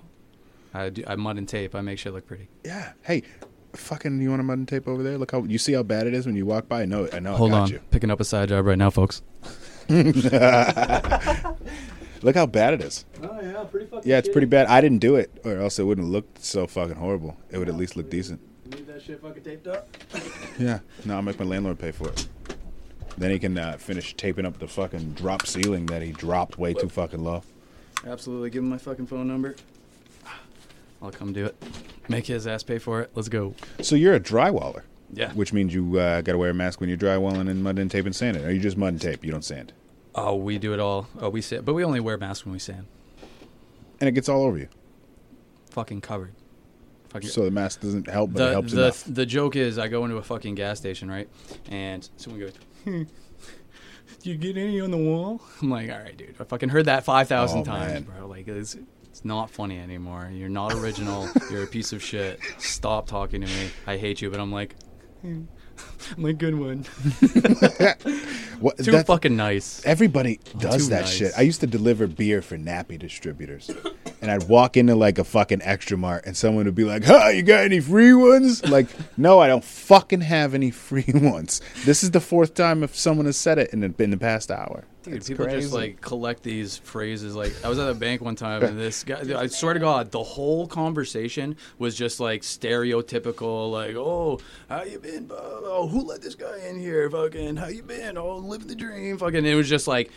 [0.74, 1.76] I do I mud and tape.
[1.76, 2.48] I make shit look pretty.
[2.64, 2.94] yeah.
[3.04, 3.24] Hey,
[3.74, 5.18] fucking, you want a mud and tape over there?
[5.18, 6.84] Look how you see how bad it is when you walk by.
[6.84, 7.08] I know.
[7.14, 7.36] I know.
[7.36, 7.80] Hold I got on, you.
[7.92, 9.22] picking up a side job right now, folks.
[9.90, 10.32] Look
[12.36, 13.06] how bad it is.
[13.22, 14.10] Oh yeah, pretty fucking.
[14.10, 14.68] Yeah, it's pretty bad.
[14.68, 17.36] I didn't do it, or else it wouldn't look so fucking horrible.
[17.52, 18.40] It would at least look decent.
[19.06, 19.88] Shit fucking taped up.
[20.60, 20.80] Yeah.
[21.04, 22.28] No, I'll make my landlord pay for it.
[23.18, 26.74] Then he can uh, finish taping up the fucking drop ceiling that he dropped way
[26.76, 27.42] too fucking low.
[28.06, 28.52] Absolutely.
[28.52, 29.56] Give him my fucking phone number.
[31.02, 31.56] I'll come do it.
[32.08, 33.10] Make his ass pay for it.
[33.16, 33.56] Let's go.
[33.82, 35.34] So you're a drywaller, Yeah.
[35.34, 37.90] which means you uh, got to wear a mask when you're drywalling and mud and
[37.90, 38.46] tape and sanding.
[38.46, 39.26] Or you just mud and tape?
[39.26, 39.74] You don't sand,
[40.14, 41.08] Oh, we do it all.
[41.20, 42.86] Oh, we sand, but we only wear masks when we sand.
[44.00, 44.68] and it gets all over you.
[45.72, 46.34] Fucking covered.
[47.14, 47.30] Fucking.
[47.30, 49.04] So the mask doesn't help, but it helps the enough.
[49.08, 51.30] the joke is, I go into a fucking gas station, right?
[51.70, 52.54] And someone goes,
[52.84, 53.04] hmm,
[54.22, 56.36] "Do you get any on the wall?" I'm like, "All right, dude.
[56.40, 58.04] I fucking heard that five thousand Oh, times, man.
[58.04, 58.28] bro.
[58.28, 58.76] Like, it's
[59.06, 60.30] it's not funny anymore.
[60.34, 61.30] You're not original.
[61.52, 62.40] You're a piece of shit.
[62.58, 63.70] Stop talking to me.
[63.86, 64.76] I hate you." But I'm like,
[65.22, 65.44] hmm,
[66.18, 66.86] I'm like, good one.
[68.60, 69.86] What, Too fucking nice.
[69.86, 71.14] Everybody does Too that nice.
[71.14, 71.34] shit.
[71.38, 73.70] I used to deliver beer for Nappi distributors.
[74.24, 77.28] And I'd walk into like a fucking Xtra Mart and someone would be like, Huh,
[77.28, 78.66] you got any free ones?
[78.66, 78.88] Like,
[79.18, 81.60] no, I don't fucking have any free ones.
[81.84, 84.50] This is the fourth time if someone has said it in the, in the past
[84.50, 84.86] hour.
[85.04, 85.60] Dude, It's people crazy.
[85.60, 87.36] just like collect these phrases.
[87.36, 90.12] Like I was at a bank one time, and this guy, I swear to God,
[90.12, 93.70] the whole conversation was just like stereotypical.
[93.70, 94.40] Like, oh,
[94.70, 95.30] how you been?
[95.30, 97.10] Oh, who let this guy in here?
[97.10, 98.18] Fucking, how you been?
[98.18, 99.18] Oh, living the dream.
[99.18, 100.10] Fucking, it was just like.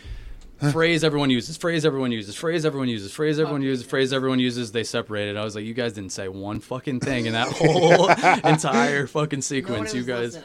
[0.71, 4.71] Phrase everyone uses, phrase everyone uses, phrase everyone uses, phrase everyone uses, phrase everyone uses.
[4.71, 5.37] They separated.
[5.37, 8.09] I was like, you guys didn't say one fucking thing in that whole
[8.49, 9.93] entire fucking sequence.
[9.93, 10.39] Nobody You guys.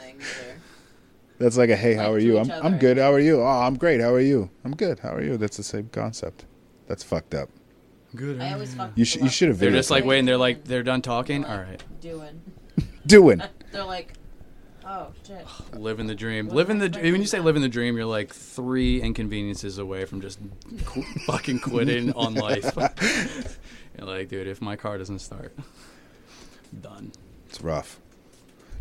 [1.39, 2.37] That's like a hey, how Like are you?
[2.37, 2.97] I'm I'm good.
[2.99, 3.41] How are you?
[3.41, 4.01] Oh, I'm great.
[4.01, 4.51] How are you?
[4.63, 4.99] I'm good.
[4.99, 5.35] How are you?
[5.35, 6.45] That's the same concept.
[6.87, 7.49] That's fucked up.
[8.15, 8.39] good.
[8.39, 10.25] I always fuck You sh- you should have They're just like waiting.
[10.25, 11.41] They're like, they're done talking.
[11.47, 11.83] They're like, right.
[12.01, 12.41] Doing.
[13.07, 13.41] doing.
[13.71, 14.13] They're like,
[14.85, 15.45] oh shit.
[15.73, 16.47] Living the dream.
[16.47, 19.77] What Living am I the when you say living the dream, you're like three inconveniences
[19.77, 20.39] away from just
[20.85, 22.71] qu- fucking quitting on life.
[23.97, 25.55] you're like, dude, if my car doesn't start,
[26.81, 27.11] done.
[27.47, 27.99] It's rough.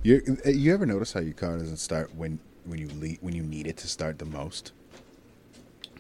[0.03, 3.43] You you ever notice how your car doesn't start when when you le- when you
[3.43, 4.73] need it to start the most?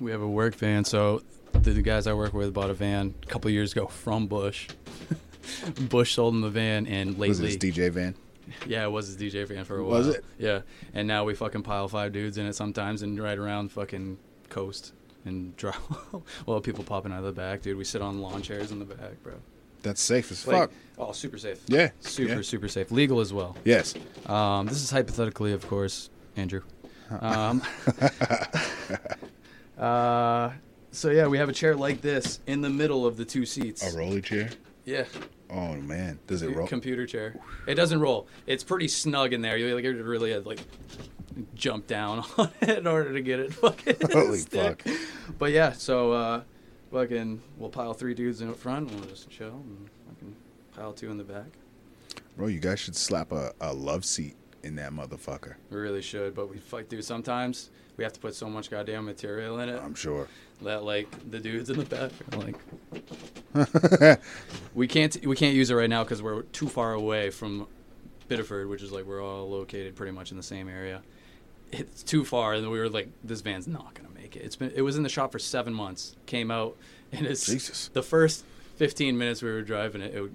[0.01, 1.23] We have a work van, so
[1.53, 4.69] the, the guys I work with bought a van a couple years ago from Bush.
[5.89, 8.15] Bush sold him the van, and Was it lately, DJ van?
[8.67, 9.99] Yeah, it was his DJ van for a while.
[9.99, 10.25] Was it?
[10.39, 10.61] Yeah,
[10.95, 14.19] and now we fucking pile five dudes in it sometimes and ride around fucking
[14.49, 14.93] coast
[15.25, 15.77] and drive.
[16.47, 17.77] well, people popping out of the back, dude.
[17.77, 19.35] We sit on lawn chairs in the back, bro.
[19.83, 20.71] That's safe as Like, fuck.
[20.99, 21.61] oh, super safe.
[21.67, 22.43] Yeah, Super, yeah.
[22.43, 22.93] super safe.
[22.93, 23.57] Legal as well.
[23.65, 23.95] Yes.
[24.27, 26.63] Um, this is hypothetically, of course, Andrew.
[27.21, 27.63] Um,
[29.79, 30.51] uh,
[30.91, 33.83] so yeah, we have a chair like this in the middle of the two seats.
[33.95, 34.51] A rolly chair.
[34.85, 35.05] Yeah,
[35.53, 36.67] Oh man, does it roll?
[36.67, 37.37] computer chair.
[37.67, 38.27] It doesn't roll.
[38.47, 39.57] It's pretty snug in there.
[39.59, 40.61] You like you really like
[41.55, 44.83] jump down on it in order to get it fucking Holy stick.
[44.83, 44.95] fuck.
[45.39, 46.43] But yeah, so uh,
[46.91, 48.91] fucking we'll pile three dudes in front.
[48.91, 50.37] and We'll just chill and fucking
[50.75, 51.47] pile two in the back.
[52.37, 55.55] Bro, you guys should slap a, a love seat in that motherfucker.
[55.71, 59.05] We really should, but we fight through Sometimes we have to put so much goddamn
[59.05, 60.27] material in it I'm sure.
[60.63, 64.21] that like the dudes in the back are like
[64.75, 67.67] we can't we can't use it right now because we're too far away from
[68.29, 71.03] Biddeford, which is like we're all located pretty much in the same area.
[71.71, 74.41] It's too far, and we were like, this van's not gonna make it.
[74.41, 76.17] It's been it was in the shop for seven months.
[76.27, 76.77] Came out,
[77.13, 77.89] and it's Jesus.
[77.93, 78.45] the first
[78.77, 80.31] fifteen minutes we were driving it, it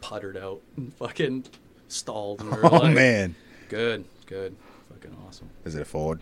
[0.00, 1.44] puttered out and fucking
[1.88, 2.40] stalled.
[2.40, 3.34] And we were Oh like, man,
[3.68, 4.56] good, good,
[4.90, 5.48] fucking awesome.
[5.64, 6.20] is it a Ford?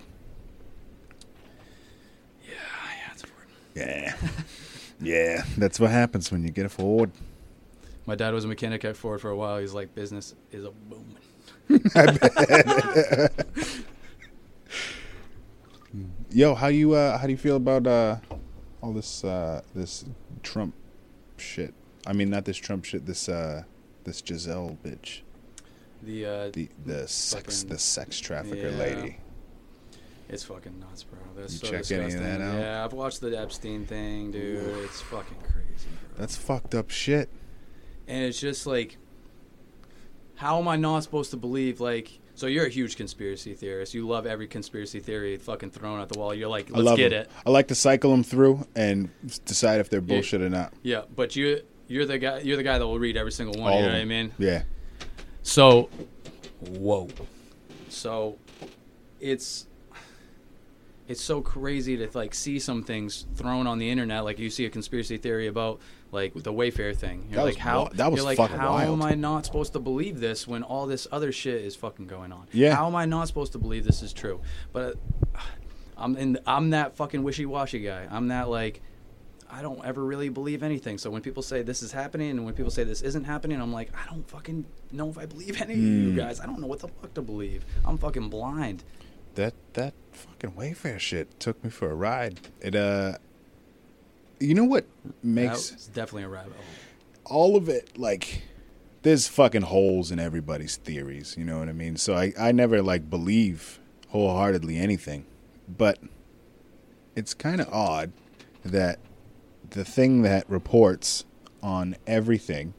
[2.44, 3.54] Yeah, yeah, it's important.
[3.80, 4.14] Yeah,
[5.00, 5.44] yeah.
[5.56, 7.10] That's what happens when you get a Ford.
[8.06, 9.58] My dad was a mechanic at Ford for a while.
[9.58, 11.16] He's like, business is a booming.
[16.30, 18.16] Yo, how you uh how do you feel about uh
[18.80, 20.04] all this uh this
[20.42, 20.74] Trump
[21.36, 21.74] shit?
[22.06, 23.06] I mean, not this Trump shit.
[23.06, 23.64] This uh
[24.04, 25.20] this Giselle bitch,
[26.02, 28.76] The uh, the the sex Fucking- the sex trafficker yeah.
[28.76, 29.16] lady.
[30.32, 31.18] It's fucking nuts, bro.
[31.36, 32.38] That's You so checked any of disgusting.
[32.38, 32.58] that out?
[32.60, 34.62] Yeah, I've watched the Epstein thing, dude.
[34.84, 36.18] It's fucking crazy, bro.
[36.18, 37.28] That's fucked up shit.
[38.06, 38.96] and it's just like,
[40.36, 41.80] how am I not supposed to believe?
[41.80, 43.92] Like, so you're a huge conspiracy theorist.
[43.92, 46.32] You love every conspiracy theory fucking thrown at the wall.
[46.34, 47.22] You're like, I let's love get 'em.
[47.22, 47.30] it.
[47.44, 49.10] I like to cycle them through and
[49.44, 50.72] decide if they're bullshit or not.
[50.82, 53.72] Yeah, but you you're the guy you're the guy that will read every single one.
[53.72, 54.32] All you know what I mean?
[54.38, 54.62] Yeah.
[55.42, 55.88] So,
[56.60, 57.08] whoa.
[57.88, 58.38] So,
[59.20, 59.66] it's
[61.10, 64.24] it's so crazy to like see some things thrown on the internet.
[64.24, 65.80] Like you see a conspiracy theory about
[66.12, 67.24] like the Wayfair thing.
[67.28, 67.88] You're That like, was how?
[67.94, 68.92] that was like, fucking how wild.
[68.92, 72.32] am I not supposed to believe this when all this other shit is fucking going
[72.32, 72.46] on?
[72.52, 72.76] Yeah.
[72.76, 74.40] How am I not supposed to believe this is true?
[74.72, 74.96] But
[75.34, 75.40] uh,
[75.98, 76.38] I'm in.
[76.46, 78.06] I'm that fucking wishy-washy guy.
[78.10, 78.80] I'm that like.
[79.52, 80.96] I don't ever really believe anything.
[80.96, 83.72] So when people say this is happening and when people say this isn't happening, I'm
[83.72, 86.16] like, I don't fucking know if I believe any of you Hmm.
[86.16, 86.38] guys.
[86.38, 87.64] I don't know what the fuck to believe.
[87.84, 88.84] I'm fucking blind.
[89.40, 92.40] That that fucking Wayfair shit took me for a ride.
[92.60, 93.14] It uh
[94.38, 94.84] you know what
[95.22, 96.64] makes That's definitely a rabbit hole.
[97.24, 98.42] all of it like
[99.00, 101.96] there's fucking holes in everybody's theories, you know what I mean?
[101.96, 105.24] So I, I never like believe wholeheartedly anything.
[105.66, 105.98] But
[107.16, 108.12] it's kind of odd
[108.62, 108.98] that
[109.70, 111.24] the thing that reports
[111.62, 112.74] on everything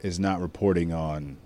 [0.00, 1.36] is not reporting on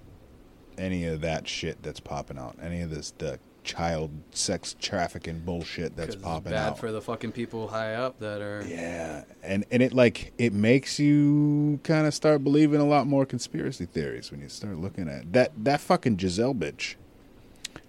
[0.78, 2.56] any of that shit that's popping out.
[2.62, 6.78] Any of this the child sex trafficking bullshit that's popping bad out.
[6.78, 8.62] for the fucking people high up that are.
[8.69, 13.27] Yeah, and and it like it makes you kind of start believing a lot more
[13.27, 16.95] conspiracy theories when you start looking at that that fucking Giselle bitch.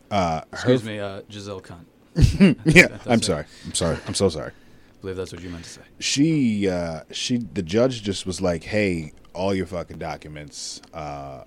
[0.09, 1.85] Uh, her- Excuse me, uh, Giselle Cunt.
[2.65, 3.25] yeah, I'm it.
[3.25, 3.45] sorry.
[3.65, 3.97] I'm sorry.
[4.07, 4.51] I'm so sorry.
[4.51, 5.81] I believe that's what you meant to say.
[5.99, 11.43] She uh, she the judge just was like, "Hey, all your fucking documents uh,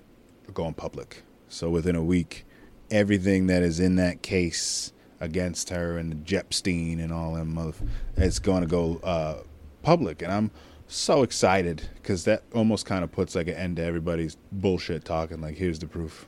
[0.47, 2.45] are going public." So within a week,
[2.91, 7.73] everything that is in that case against her and the Jepstein and all them mother,
[8.17, 9.37] it's going to go uh,
[9.83, 10.51] public, and I'm
[10.87, 15.39] so excited because that almost kind of puts like an end to everybody's bullshit talking.
[15.41, 16.25] Like, here's the proof.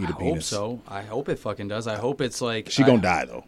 [0.00, 0.80] Eat I a hope so.
[0.88, 1.86] I hope it fucking does.
[1.86, 3.44] I hope it's like She I- gonna die though.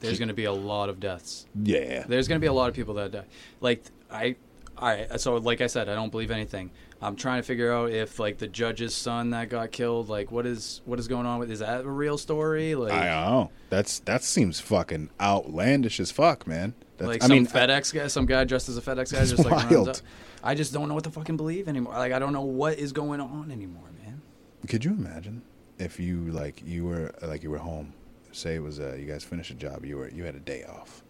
[0.00, 1.46] There's gonna be a lot of deaths.
[1.60, 2.04] Yeah.
[2.06, 3.24] There's gonna be a lot of people that die.
[3.60, 4.36] Like I,
[4.80, 5.18] right.
[5.20, 6.70] So like I said, I don't believe anything.
[7.00, 10.46] I'm trying to figure out if like the judge's son that got killed, like what
[10.46, 11.50] is what is going on with?
[11.50, 12.74] Is that a real story?
[12.74, 13.50] Like I don't know.
[13.70, 16.74] That's that seems fucking outlandish as fuck, man.
[16.96, 19.38] That's, like I some mean, FedEx guy, some guy dressed as a FedEx guy, just
[19.44, 19.88] like runs wild.
[19.90, 19.96] up.
[20.42, 21.94] I just don't know what to fucking believe anymore.
[21.94, 24.20] Like I don't know what is going on anymore, man.
[24.66, 25.42] Could you imagine
[25.78, 27.92] if you like you were like you were home,
[28.32, 30.64] say it was uh, you guys finished a job, you were you had a day
[30.64, 31.04] off,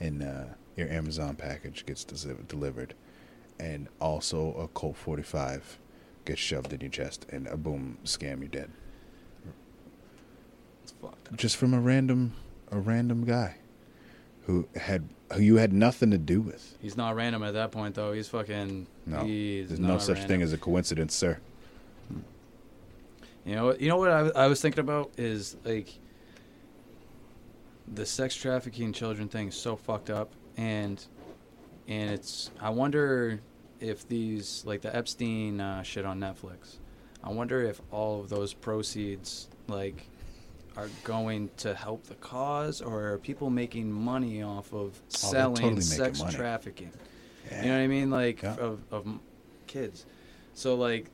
[0.00, 0.44] and uh,
[0.76, 2.94] your Amazon package gets desi- delivered,
[3.58, 5.78] and also a Colt 45
[6.24, 8.70] gets shoved in your chest, and a boom, scam, you're dead,
[10.82, 11.36] It's fucked up.
[11.36, 12.32] just from a random
[12.70, 13.56] a random guy,
[14.46, 16.76] who had who you had nothing to do with.
[16.80, 18.12] He's not random at that point though.
[18.12, 18.86] He's fucking.
[19.06, 20.28] No, he's there's no such random.
[20.28, 21.38] thing as a coincidence, sir.
[23.44, 23.80] You know what?
[23.80, 25.94] You know what I, I was thinking about is like
[27.92, 31.04] the sex trafficking children thing is so fucked up, and
[31.88, 32.50] and it's.
[32.60, 33.40] I wonder
[33.80, 36.76] if these like the Epstein uh, shit on Netflix.
[37.22, 40.06] I wonder if all of those proceeds like
[40.76, 45.56] are going to help the cause, or are people making money off of Oh, selling
[45.56, 46.34] totally sex money.
[46.34, 46.92] trafficking?
[47.50, 47.62] Yeah.
[47.62, 48.10] You know what I mean?
[48.10, 48.56] Like Yeah.
[48.56, 49.06] of, of
[49.66, 50.04] kids.
[50.54, 51.10] So like,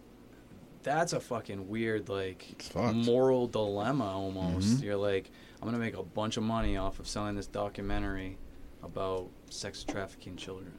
[0.83, 2.45] that's a fucking weird like
[2.75, 4.79] moral dilemma almost.
[4.79, 4.83] Mhm.
[4.83, 5.31] You're like,
[5.61, 8.39] I'm gonna make a bunch of money off of selling this documentary
[8.83, 10.73] about sex trafficking children.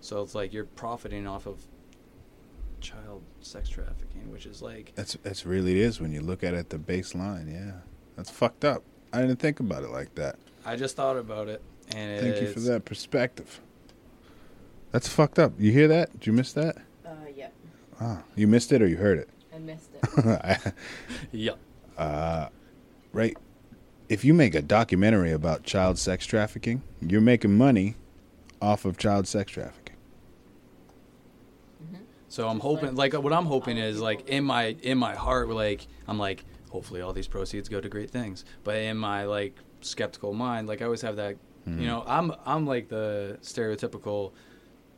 [0.00, 1.60] So it's like you're profiting off of
[2.80, 6.54] child sex trafficking, which is like That's that's really it is when you look at
[6.54, 7.52] it at the baseline.
[7.52, 7.72] Yeah,
[8.16, 8.82] that's fucked up.
[9.12, 10.36] I didn't think about it like that.
[10.64, 11.62] I just thought about it,
[11.94, 13.60] and Thank you for that perspective.
[14.92, 15.52] That's fucked up.
[15.58, 16.12] You hear that?
[16.12, 16.76] Did you miss that?
[17.04, 17.48] Uh, yeah,
[18.00, 19.28] Ah, you missed it or you heard it?
[19.54, 20.74] I missed it.
[21.32, 21.52] Yeah,
[21.96, 22.48] Uh,
[23.12, 23.36] right.
[24.08, 27.96] If you make a documentary about child sex trafficking, you're making money
[28.62, 29.96] off of child sex trafficking.
[32.28, 35.48] So I'm hoping, like like, what I'm hoping is, like, in my in my heart,
[35.48, 38.44] like, I'm like, hopefully all these proceeds go to great things.
[38.64, 41.80] But in my like skeptical mind, like, I always have that, Mhm.
[41.80, 44.32] you know, I'm I'm like the stereotypical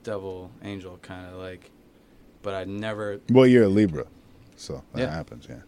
[0.02, 1.70] devil angel kind of like,
[2.42, 3.20] but I never.
[3.30, 4.06] Well, you're a Libra,
[4.56, 5.10] so that Yeah.
[5.14, 5.46] happens.
[5.48, 5.60] Yeah.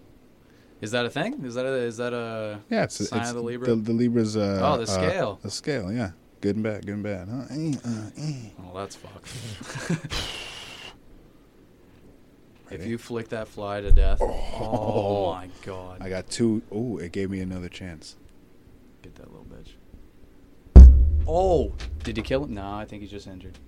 [0.81, 1.45] Is that a thing?
[1.45, 3.69] Is that a, is that a Yeah, it's, sign it's of the Libra?
[3.69, 5.39] The, the Libra's uh, Oh, the uh, scale.
[5.43, 6.13] the scale, yeah.
[6.41, 7.29] Good and bad, good and bad.
[7.29, 7.43] Huh?
[7.51, 8.49] Eh, uh, eh.
[8.65, 9.29] oh, that's fucked.
[12.71, 16.63] if you flick that fly to death, oh, my god, I got two.
[16.73, 18.17] Oh, it gave me another chance.
[19.03, 19.73] get that little bitch.
[21.29, 22.55] Oh, did you kill him?
[22.55, 23.59] No, I think he's just injured.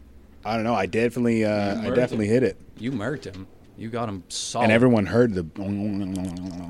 [0.46, 0.74] I don't know.
[0.74, 2.32] I definitely, uh, I definitely him.
[2.32, 3.46] hit it, You murked him.
[3.76, 4.64] You got them solid.
[4.64, 5.46] and everyone heard the.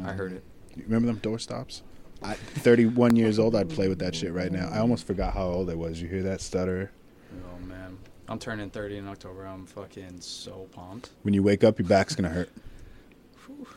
[0.07, 0.45] I heard it.
[0.77, 1.83] You remember them door stops?
[2.23, 4.69] I, 31 years old, I'd play with that shit right now.
[4.73, 6.01] I almost forgot how old I was.
[6.01, 6.93] You hear that stutter?
[7.35, 7.99] Oh man,
[8.29, 9.45] I'm turning 30 in October.
[9.45, 11.11] I'm fucking so pumped.
[11.23, 12.51] When you wake up, your back's gonna hurt.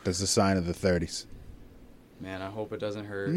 [0.04, 1.26] That's a sign of the 30s.
[2.20, 3.30] Man, I hope it doesn't hurt.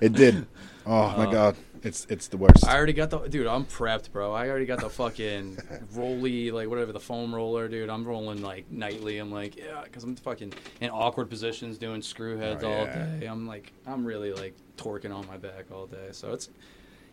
[0.00, 0.46] It did.
[0.86, 2.66] Oh my Uh, god, it's it's the worst.
[2.66, 3.46] I already got the dude.
[3.46, 4.32] I'm prepped, bro.
[4.32, 5.58] I already got the fucking
[5.94, 7.90] rolly, like whatever the foam roller, dude.
[7.90, 9.18] I'm rolling like nightly.
[9.18, 13.06] I'm like, yeah, because I'm fucking in awkward positions doing screw heads Oh, all yeah.
[13.18, 13.26] day.
[13.26, 16.08] I'm like, I'm really like torquing on my back all day.
[16.12, 16.50] So it's,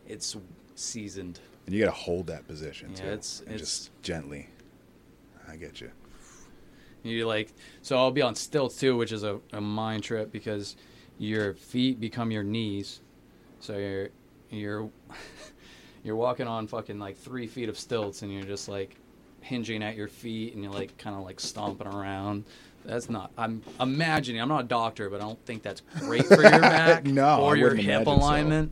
[0.07, 0.37] it's
[0.75, 1.39] seasoned.
[1.65, 3.07] And you gotta hold that position Yeah, too.
[3.07, 4.49] it's- and it's- just gently.
[5.47, 5.89] I get you.
[7.01, 10.75] You like, so I'll be on stilts too, which is a, a mind trip because
[11.17, 13.01] your feet become your knees.
[13.61, 14.09] So you're
[14.49, 14.89] you're
[16.03, 18.95] you're walking on fucking like three feet of stilts, and you're just like
[19.41, 22.45] hinging at your feet, and you're like kind of like stomping around.
[22.85, 23.31] That's not.
[23.37, 24.41] I'm imagining.
[24.41, 27.55] I'm not a doctor, but I don't think that's great for your back No, or
[27.55, 28.11] I your hip imagine so.
[28.13, 28.71] alignment.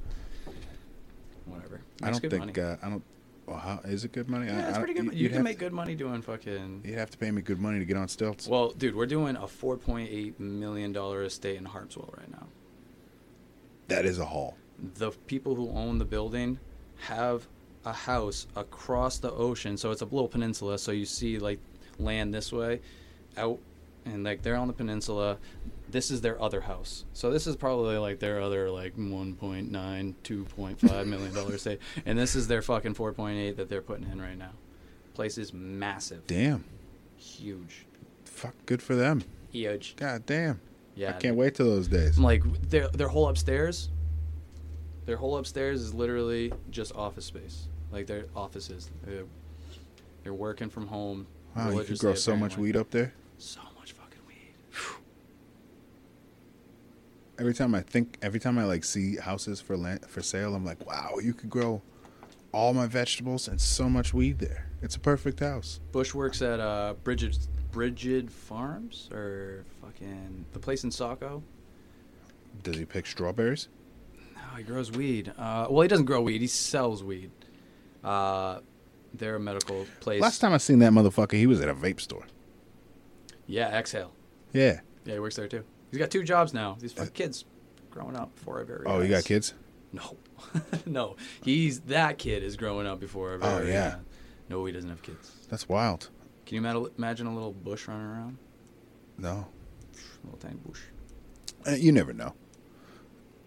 [1.45, 1.82] Whatever.
[2.02, 2.62] I don't good think money.
[2.62, 3.04] uh, I don't.
[3.45, 4.48] Well, how is it good money?
[4.48, 5.06] Yeah, I it's pretty good.
[5.06, 6.82] you- You can make to- good money doing fucking.
[6.84, 8.48] You'd have to pay me good money to get on stilts.
[8.48, 12.48] Well, dude, we're doing a 4.8 million dollar estate in Harpswell right now.
[13.88, 14.58] that is a haul.
[14.95, 16.60] The people who own the building
[17.08, 17.48] have
[17.86, 20.78] a house across the ocean, so it's a little peninsula.
[20.78, 21.60] So you see like
[21.99, 22.82] land this way,
[23.38, 23.60] out,
[24.06, 25.38] and like they're on the peninsula.
[25.90, 27.06] This is their other house.
[27.14, 29.70] So this is probably like their other like 1.9,
[30.24, 34.38] 2.5 million dollar estate, and this is their fucking 4.8 that they're putting in right
[34.38, 34.52] now.
[35.14, 36.64] Place is massive, Damn.
[37.16, 37.86] huge,
[38.26, 38.54] Fuck.
[38.68, 39.24] Good for them.
[39.52, 39.95] huge.
[39.95, 40.60] God damn.
[40.95, 42.18] Yeah, I can't wait till those days.
[42.18, 43.90] I'm like their their whole upstairs.
[45.08, 47.70] Their whole upstairs is literally just office space.
[47.92, 48.92] Like their offices.
[49.04, 49.24] They're,
[50.22, 51.26] they're working from home.
[51.56, 53.14] Wow, you could grow so much weed up there.
[53.38, 54.54] So much fucking weed.
[57.40, 60.66] Every time I think, every time I like see houses for land, for sale, I'm
[60.66, 61.82] like, wow, you could grow
[62.52, 64.68] all my vegetables and so much weed there.
[64.82, 65.80] It's a perfect house.
[65.94, 71.42] Bush works at uh, Bridget Bridget Farms or fucking the place in Saco.
[72.62, 73.70] Does he pick strawberries?
[74.58, 75.32] He grows weed.
[75.38, 76.42] Uh, well, he doesn't grow weed.
[76.42, 77.32] He sells weed.
[78.04, 78.60] Uh,
[79.14, 80.22] they're a medical place.
[80.22, 82.26] Last time I seen that motherfucker, he was at a vape store.
[83.46, 84.12] Yeah, Exhale.
[84.54, 84.82] Yeah.
[85.06, 85.64] Yeah, he works there too.
[85.92, 86.78] He's got two jobs now.
[86.80, 87.46] These fucking kids
[87.90, 89.54] growing up before our very Uh, Oh, you got kids?
[89.94, 90.18] No,
[90.86, 91.16] no.
[91.44, 93.32] He's that kid is growing up before.
[93.32, 93.88] Our Oh, very yeah.
[93.88, 93.96] eyes.
[94.50, 95.32] No, he doesn't have kids.
[95.50, 96.10] That's wild.
[96.46, 98.38] Can you imagine a little bush running around?
[99.18, 99.48] No,
[100.24, 100.80] little tiny bush.
[101.66, 102.34] Uh, you never know.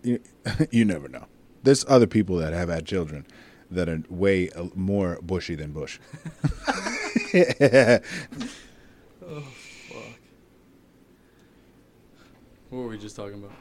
[0.03, 0.21] You,
[0.71, 1.27] you never know.
[1.63, 3.27] There's other people that have had children
[3.71, 5.99] that are way uh, more bushy than Bush.
[9.33, 10.19] Oh fuck.
[12.71, 13.53] What were we just talking about?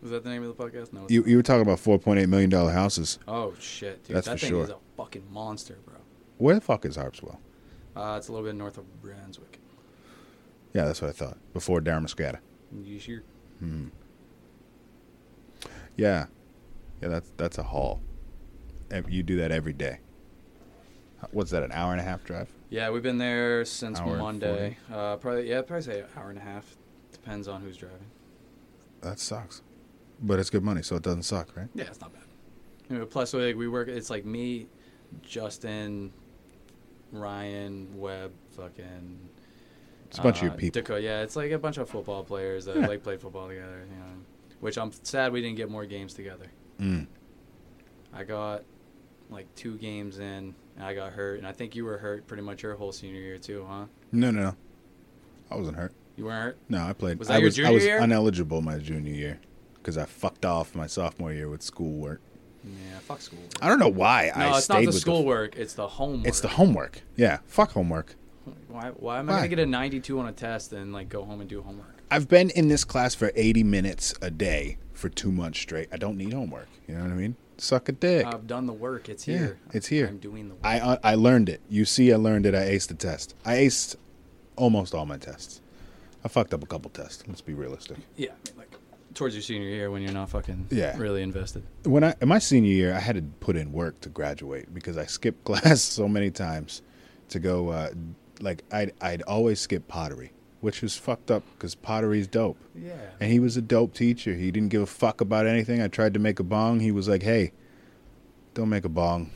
[0.00, 0.92] Was that the name of the podcast?
[0.92, 1.06] No.
[1.08, 3.18] you you were talking about four point eight million dollar houses.
[3.28, 4.16] Oh shit, dude.
[4.16, 4.64] That's that for thing sure.
[4.64, 5.96] is a fucking monster, bro.
[6.38, 7.36] Where the fuck is Harpswell?
[7.94, 9.58] Uh, it's a little bit north of Brunswick.
[10.72, 11.36] Yeah, that's what I thought.
[11.52, 12.38] Before Damariscotta.
[12.82, 13.22] You sure?
[13.58, 13.88] Hmm.
[15.96, 16.26] Yeah,
[17.00, 17.08] yeah.
[17.08, 18.00] That's that's a haul.
[19.08, 19.98] You do that every day.
[21.30, 21.62] What's that?
[21.62, 22.50] An hour and a half drive?
[22.68, 24.76] Yeah, we've been there since Hour Monday.
[24.92, 26.76] Uh, probably yeah, probably say an hour and a half.
[27.12, 28.06] Depends on who's driving.
[29.02, 29.62] That sucks.
[30.20, 31.68] But it's good money, so it doesn't suck, right?
[31.74, 32.22] Yeah, it's not bad.
[32.90, 33.88] You know, plus, like, we work.
[33.88, 34.66] It's like me,
[35.22, 36.12] Justin,
[37.12, 39.18] Ryan, Webb, fucking.
[40.08, 40.80] It's a bunch of uh, people.
[40.80, 42.86] Dakota, yeah, it's like a bunch of football players that Yeah.
[42.86, 43.86] like played football together.
[43.90, 44.12] You know,
[44.62, 46.46] which I'm sad we didn't get more games together.
[46.80, 47.08] Mm.
[48.14, 48.62] I got
[49.28, 52.44] like two games in, and I got hurt, and I think you were hurt pretty
[52.44, 53.86] much your whole senior year too, huh?
[54.12, 54.56] No, no, no.
[55.50, 55.92] I wasn't hurt.
[56.16, 56.58] You weren't hurt.
[56.68, 57.18] No, I played.
[57.18, 57.98] Was that I your was I was year?
[58.00, 59.40] ineligible my junior year
[59.74, 62.20] because I fucked off my sophomore year with schoolwork.
[62.64, 63.40] Yeah, fuck school.
[63.60, 64.30] I don't know why.
[64.36, 65.56] No, I it's stayed not the with schoolwork.
[65.56, 66.28] it's the homework.
[66.28, 67.02] It's the homework.
[67.16, 68.14] Yeah, fuck homework.
[68.68, 69.38] Why, why am I Why?
[69.38, 71.91] gonna get a 92 on a test and like go home and do homework?
[72.12, 75.88] I've been in this class for 80 minutes a day for two months straight.
[75.92, 76.68] I don't need homework.
[76.86, 77.36] You know what I mean?
[77.56, 78.26] Suck a dick.
[78.26, 79.08] I've done the work.
[79.08, 79.58] It's Yeah, here.
[79.72, 80.08] it's here.
[80.08, 80.64] I'm doing the work.
[80.64, 81.60] I uh, I learned it.
[81.70, 82.54] You see, I learned it.
[82.54, 83.34] I aced the test.
[83.44, 83.96] I aced
[84.56, 85.60] almost all my tests.
[86.24, 87.22] I fucked up a couple tests.
[87.26, 87.96] Let's be realistic.
[88.16, 88.70] yeah, I mean, like
[89.14, 90.96] towards your senior year when you're not fucking Yeah.
[90.98, 91.62] really invested.
[91.84, 94.98] When I in my senior year, I had to put in work to graduate because
[94.98, 96.82] I skipped class so many times
[97.30, 97.68] to go.
[97.70, 97.90] Uh,
[98.40, 100.32] like I'd I'd always skip pottery,
[100.62, 102.56] which was fucked up because pottery's dope.
[102.74, 102.92] Yeah.
[103.20, 104.32] And he was a dope teacher.
[104.34, 105.82] He didn't give a fuck about anything.
[105.82, 106.80] I tried to make a bong.
[106.80, 107.52] He was like, "Hey,
[108.54, 109.30] don't make a bong."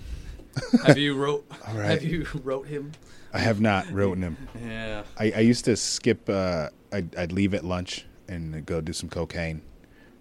[0.86, 1.44] have you wrote?
[1.69, 1.90] All right.
[1.90, 2.93] Have you wrote him?
[3.35, 4.36] I have not written him.
[4.65, 5.03] Yeah.
[5.19, 6.28] I, I used to skip.
[6.31, 9.61] Uh, I'd, I'd leave at lunch and go do some cocaine,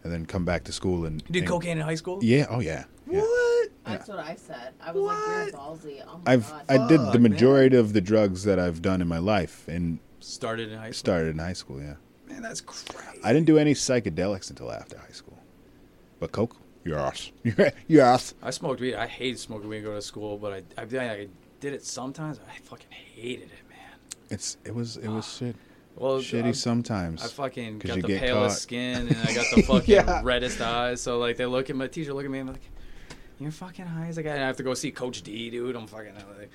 [0.04, 2.20] and then come back to school and You did and- cocaine in high school?
[2.22, 2.48] Yeah.
[2.50, 2.86] Oh yeah.
[3.10, 3.22] yeah.
[3.22, 3.70] What?
[3.86, 4.74] That's what I said.
[4.82, 5.46] I was like, What?
[5.46, 5.54] you're
[6.02, 6.04] ballsy.
[6.08, 6.64] Oh my I've god.
[6.68, 7.32] I did the Fuck, man.
[7.32, 10.94] majority of the drugs that I've done in my life, and Started in high school.
[10.94, 11.80] started in high school.
[11.82, 11.96] Yeah.
[12.28, 13.20] Man, that's crazy.
[13.24, 15.38] I didn't do any psychedelics until after high school,
[16.20, 17.32] but coke, yes,
[17.88, 18.34] yes.
[18.42, 18.96] I smoked weed.
[18.96, 21.28] I hated smoking weed going to school, but I, I, I
[21.60, 22.40] did it sometimes.
[22.52, 23.78] I fucking hated it, man.
[24.32, 25.38] It's it was it was ah.
[25.46, 25.56] shit.
[25.98, 27.24] Well, Shitty I, sometimes.
[27.24, 28.62] I fucking got you the get palest caught.
[28.64, 30.22] skin and I got the fucking Yeah.
[30.24, 31.02] reddest eyes.
[31.02, 32.60] So like they look at my teacher, look at me, I'm like,
[33.40, 35.76] "You're fucking high as a guy." And I have to go see Coach D, dude.
[35.76, 36.50] I'm fucking I'm like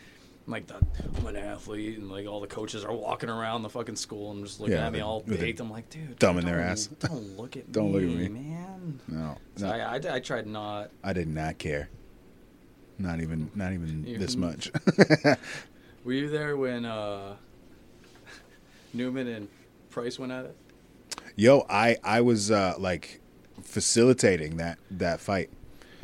[0.47, 0.75] the,
[1.19, 4.45] I'm an athlete, and like all the coaches are walking around the fucking school and
[4.45, 5.61] just looking Yeah, at me all baked.
[5.61, 6.87] I'm like, dude, thumb in their ass.
[6.99, 7.73] Don't look at me.
[7.73, 8.41] Don't me, look at me.
[8.41, 9.01] man.
[9.09, 9.73] no, So no.
[9.73, 10.91] I, I, I tried not.
[11.05, 11.89] I did not care.
[12.99, 14.71] Not even not even You- this much.
[16.05, 17.37] Were you there when uh,
[18.93, 19.49] Newman and
[19.91, 20.57] Price went at it?
[21.37, 23.21] Yo, I I was uh, like
[23.63, 25.51] facilitating that that fight.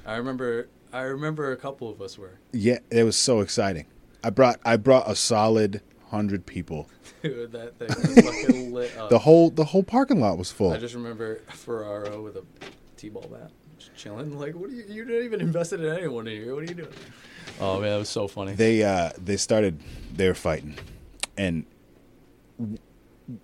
[0.07, 0.69] I remember.
[0.93, 2.39] I remember a couple of us were.
[2.53, 3.87] Yeah, it was so exciting.
[4.27, 6.91] I brought I brought a solid hundred people.
[7.23, 9.09] Dude, that thing was fucking lit up.
[9.09, 10.73] The whole the whole parking lot was full.
[10.73, 12.45] I just remember Ferraro with a
[12.97, 14.37] t-ball bat, just chilling.
[14.37, 14.85] Like, what are you?
[14.89, 16.55] You're not even invested in anyone in here.
[16.55, 16.93] What are you doing?
[17.61, 18.55] Oh man, that was so funny.
[18.55, 19.81] they uh they started
[20.13, 20.77] they were fighting,
[21.39, 21.65] and
[22.59, 22.79] w-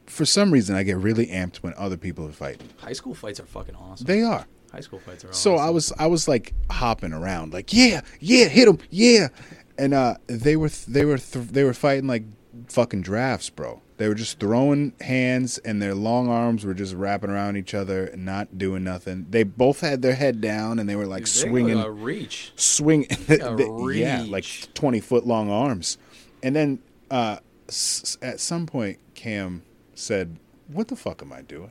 [0.07, 2.69] for some reason I get really amped when other people are fighting.
[2.79, 4.05] High school fights are fucking awesome.
[4.07, 4.47] They are.
[4.73, 5.33] High school fights are.
[5.33, 5.67] So awesome.
[5.67, 9.29] I was I was like hopping around, like yeah, yeah, hit him, yeah,
[9.78, 12.24] and uh, they were th- they were th- they were fighting like
[12.69, 13.81] fucking drafts, bro.
[13.99, 18.07] They were just throwing hands, and their long arms were just wrapping around each other
[18.07, 19.27] and not doing nothing.
[19.31, 22.53] They both had their head down, and they were like Dude, swinging, a reach.
[22.57, 24.44] swing, yeah, like
[24.74, 25.99] twenty foot long arms.
[26.43, 26.81] And then
[27.11, 27.39] uh,
[27.69, 29.62] s- at some point, Cam
[29.94, 30.36] said,
[30.66, 31.70] "What the fuck am I doing?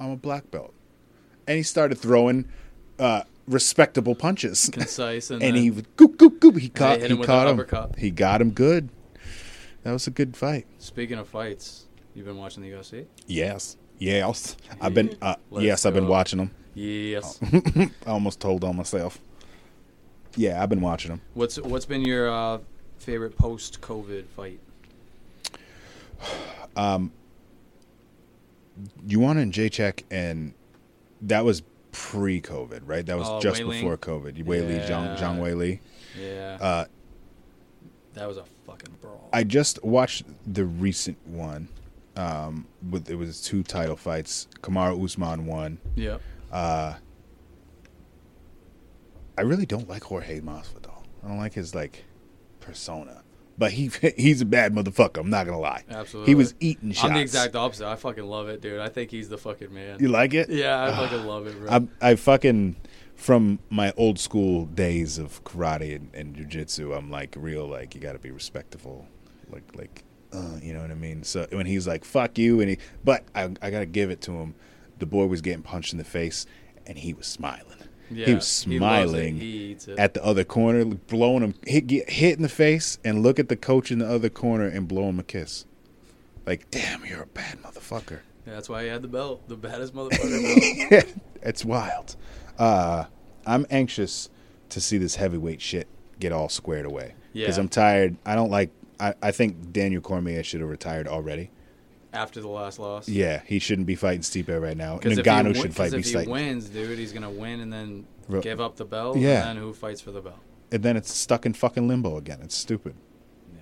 [0.00, 0.72] I'm a black belt."
[1.46, 2.48] And he started throwing
[2.98, 4.70] uh, respectable punches.
[4.72, 6.56] Concise and, and he goop goop goop.
[6.56, 7.02] He caught.
[7.02, 7.92] He caught him.
[7.98, 8.88] He got him good.
[9.82, 10.66] That was a good fight.
[10.78, 13.06] Speaking of fights, you've been watching the UFC.
[13.26, 13.76] Yes.
[13.98, 14.56] Yes.
[14.80, 15.16] I've been.
[15.22, 16.50] Uh, yes, I've been watching them.
[16.74, 17.38] Yes.
[17.52, 19.18] I almost told on myself.
[20.36, 21.22] Yeah, I've been watching them.
[21.32, 22.58] what's What's been your uh,
[22.98, 24.60] favorite post-COVID fight?
[29.06, 30.52] Joanna Jędrzejczyk, and
[31.22, 31.62] that was
[31.96, 33.04] pre-COVID, right?
[33.06, 33.80] That was Oh, just Wei Ling?
[33.80, 34.44] before COVID.
[34.44, 35.16] Wei Li, Zhang, Yeah.
[35.16, 35.80] Zhang Wei Li.
[36.20, 36.84] Yeah, Uh,
[38.14, 39.28] that was a fucking brawl.
[39.32, 41.68] I just watched the recent one.
[42.16, 44.46] Um, with it was two title fights.
[44.62, 45.78] Kamaru Usman won.
[45.94, 46.16] yeah.
[46.50, 46.94] Uh,
[49.36, 51.02] I really don't like Jorge Masvidal.
[51.22, 52.04] I don't like his like
[52.60, 53.22] persona.
[53.58, 55.18] But he he's a bad motherfucker.
[55.18, 55.84] I'm not gonna lie.
[55.88, 56.30] Absolutely.
[56.30, 57.04] He was eating shots.
[57.04, 57.86] I'm the exact opposite.
[57.86, 58.80] I fucking love it, dude.
[58.80, 59.98] I think he's the fucking man.
[60.00, 60.48] You like it?
[60.48, 61.70] Yeah, I fucking love it, bro.
[61.70, 62.76] I I fucking
[63.14, 66.96] from my old school days of karate and, and jujitsu.
[66.96, 69.06] I'm like real like you got to be respectful,
[69.50, 71.22] like like uh, you know what I mean.
[71.22, 74.32] So when he's like fuck you, and he but I I gotta give it to
[74.32, 74.54] him.
[74.98, 76.46] The boy was getting punched in the face,
[76.86, 77.75] and he was smiling.
[78.10, 79.14] Yeah, he was he loves it.
[79.14, 83.22] smiling He at the other corner, blowing him hit get hit in the face, and
[83.22, 85.64] look at the coach in the other corner and blow him a kiss.
[86.46, 88.20] Like, damn, you're a bad motherfucker.
[88.46, 91.04] Yeah, that's why he had the belt, the baddest motherfucker belt.
[91.42, 92.14] it's wild.
[92.58, 93.04] Uh,
[93.44, 94.30] I'm anxious
[94.68, 95.88] to see this heavyweight shit
[96.20, 97.14] get all squared away.
[97.32, 97.62] Because Yeah.
[97.62, 98.16] I'm tired.
[98.24, 98.70] I don't like.
[99.00, 101.50] I, I think Daniel Cormier should have retired already.
[102.16, 103.08] After the last loss.
[103.08, 104.96] Yeah, he shouldn't be fighting Stipe right now.
[104.96, 107.72] Because if, he, should win- fight 'cause if he wins, dude, he's gonna win and
[107.72, 109.16] then Ro- give up the belt.
[109.18, 109.48] Yeah.
[109.48, 110.38] And then who fights for the belt?
[110.72, 112.40] and then it's stuck in fucking limbo again.
[112.42, 112.96] It's stupid.
[113.54, 113.60] Yeah.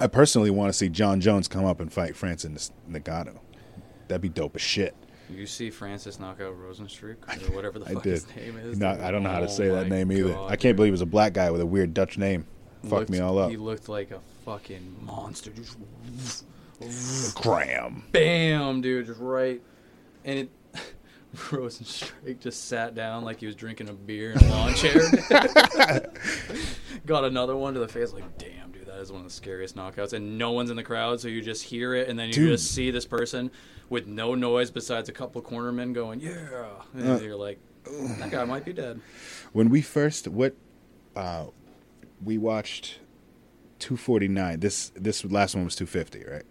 [0.00, 3.38] I personally want to see Jon Jones come up and fight Francis Ngannou.
[4.08, 4.94] That'd be dope as shit.
[5.32, 7.16] You see Francis knock out Rozenstruik
[7.48, 8.76] or whatever the I fuck his name is.
[8.78, 10.36] Not, I don't know how to Oh say that oh my name either.
[10.36, 10.76] I can't dude.
[10.76, 12.46] believe it was a black guy with a weird Dutch name.
[12.82, 13.50] Fuck Looked- me all up.
[13.50, 15.52] He looked like a fucking monster.
[15.52, 16.44] Just
[17.34, 18.04] Graham.
[18.12, 19.60] bam, dude, just right.
[20.24, 20.50] And it
[21.36, 25.00] Rozenstruik just sat down like he was drinking a beer in a lawn chair.
[27.06, 29.76] Got another one to the face, like, damn, dude, that is one of the scariest
[29.76, 30.12] knockouts.
[30.12, 32.50] And no one's in the crowd, so you just hear it, and then you Dude.
[32.58, 33.50] just see this person
[33.88, 36.74] with no noise besides a couple cornermen going, yeah.
[36.94, 37.18] And Uh.
[37.20, 37.58] you're like,
[38.18, 39.00] that guy might be dead.
[39.52, 40.54] When we first what
[41.16, 41.46] uh
[42.22, 42.98] we watched
[43.78, 44.60] 249.
[44.60, 46.42] This this last one was 250, right?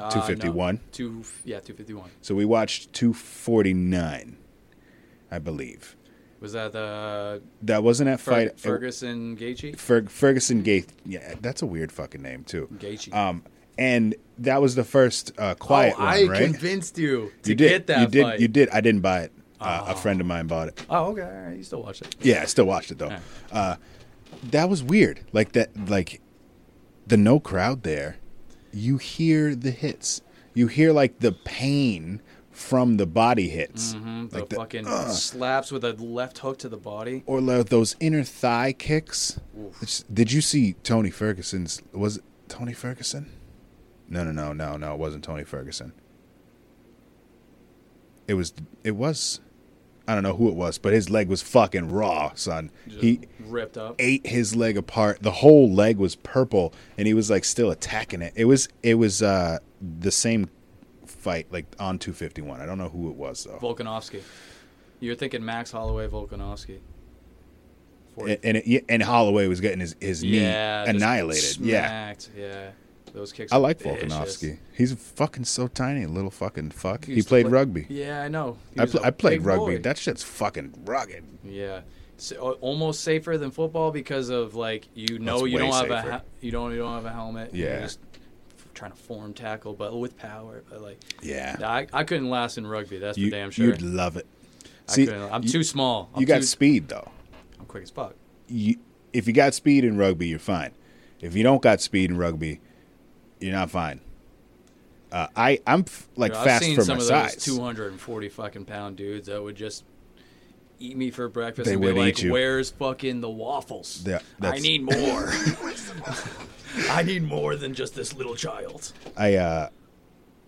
[0.00, 0.10] Uh, no.
[0.10, 0.80] 251?
[0.92, 2.10] Two, yeah, 251.
[2.22, 4.36] So we watched 249,
[5.30, 5.96] I believe.
[6.40, 9.76] Was that the That wasn't at Fer- fight Ferguson Gaethje?
[9.78, 10.92] Fer- Ferguson Gaith.
[11.04, 12.68] Yeah, that's a weird fucking name too.
[12.78, 13.12] Gaethje.
[13.14, 13.42] Um,
[13.76, 16.42] and that was the first uh, quiet oh, one, I right?
[16.44, 17.68] convinced you to you did.
[17.68, 18.22] get that you did.
[18.22, 18.40] fight.
[18.40, 18.68] You did.
[18.70, 19.32] I didn't buy it.
[19.60, 19.94] Uh, A Oh.
[19.96, 20.86] friend of mine bought it.
[20.88, 21.20] Oh, okay.
[21.20, 21.56] Right.
[21.58, 22.16] You still watch it.
[22.22, 23.06] Yeah, I still watched it though.
[23.06, 23.22] Alright.
[23.52, 23.76] Uh,
[24.50, 25.20] that was weird.
[25.34, 25.70] Like that.
[25.90, 26.22] Like
[27.06, 28.16] the no crowd there.
[28.72, 30.22] You hear the hits.
[30.54, 32.20] You hear like the pain
[32.50, 33.92] from the body hits.
[33.94, 37.22] hmm The Like the, fucking uh, slaps with a left hook to the body.
[37.26, 39.40] or like those inner thigh kicks.
[39.58, 40.04] Oof.
[40.12, 41.80] Did you see Tony Ferguson's?
[41.92, 43.30] Was it Tony Ferguson?
[44.08, 44.94] No, no, no, no, no.
[44.94, 45.92] It wasn't Tony Ferguson.
[48.26, 48.52] It was.
[48.84, 49.40] It was.
[50.10, 52.72] I don't know who it was, but his leg was fucking raw, son.
[52.88, 53.94] Just He ripped up.
[54.00, 55.22] ate his leg apart.
[55.22, 58.32] The whole leg was purple, and he was like still attacking it.
[58.34, 58.68] It was.
[58.82, 60.50] It was uh, the same
[61.06, 62.60] fight, like on 251.
[62.60, 63.58] I don't know who it was though.
[63.58, 64.22] Volkanovski.
[64.98, 66.80] You're thinking Max Holloway, Volkanovski.
[68.18, 71.56] And and, it, and Holloway was getting his his knee just annihilated.
[71.58, 72.14] Yeah.
[72.36, 72.70] Yeah.
[73.12, 73.52] Those kicks.
[73.52, 73.78] I like.
[73.80, 74.58] Volkanovski.
[74.76, 77.04] He's fucking so tiny, little fucking fuck.
[77.04, 77.86] He to played play- rugby.
[77.88, 78.56] Yeah, I know.
[78.78, 79.76] I, pl- I played rugby.
[79.76, 79.82] boy.
[79.82, 81.24] That shit's fucking rugged.
[81.44, 81.80] Yeah,
[82.16, 85.90] so, uh, almost safer than football because of like you know That's you don't have
[85.90, 86.22] a safer.
[86.40, 87.54] you don't you don't have a helmet.
[87.54, 87.80] You're Yeah.
[87.80, 87.98] just
[88.74, 90.62] trying to form tackle, but with power.
[90.70, 91.56] But like, Yeah.
[91.62, 92.98] I, I couldn't last in rugby.
[92.98, 93.66] That's You, for damn sure.
[93.66, 94.26] You'd love it.
[94.88, 96.10] I See, I'm you- too small.
[96.14, 97.10] I'm you got too, speed though.
[97.58, 98.14] I'm quick as fuck.
[98.48, 98.76] You,
[99.12, 100.70] if you got speed in rugby, you're fine.
[101.20, 102.60] If you don't got speed in rugby,
[103.40, 104.00] you're not fine.
[105.12, 107.44] Uh, I I'm f- like Dude, I've fast seen for some my of size.
[107.44, 109.84] 240 fucking pound dudes that would just
[110.78, 112.32] eat me for breakfast They and be would like, eat you.
[112.32, 114.04] "Where's fucking the waffles?
[114.06, 115.32] Yeah, I need more.
[116.90, 119.68] I need more than just this little child." I uh,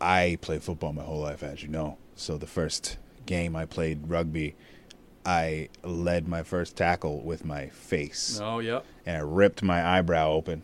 [0.00, 1.98] I played football my whole life, as you know.
[2.14, 4.54] So the first game I played rugby,
[5.26, 8.84] I led my first tackle with my face, Oh, yep.
[9.06, 10.62] and I ripped my eyebrow open.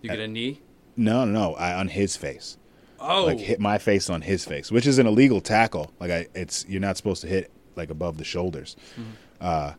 [0.00, 0.60] You get a knee.
[0.96, 2.56] No, no, no, I, on his face.
[3.00, 5.92] Oh, like hit my face on his face, which is an illegal tackle.
[6.00, 8.76] Like I, it's you're not supposed to hit like above the shoulders.
[8.98, 9.10] Mm-hmm.
[9.40, 9.72] Uh,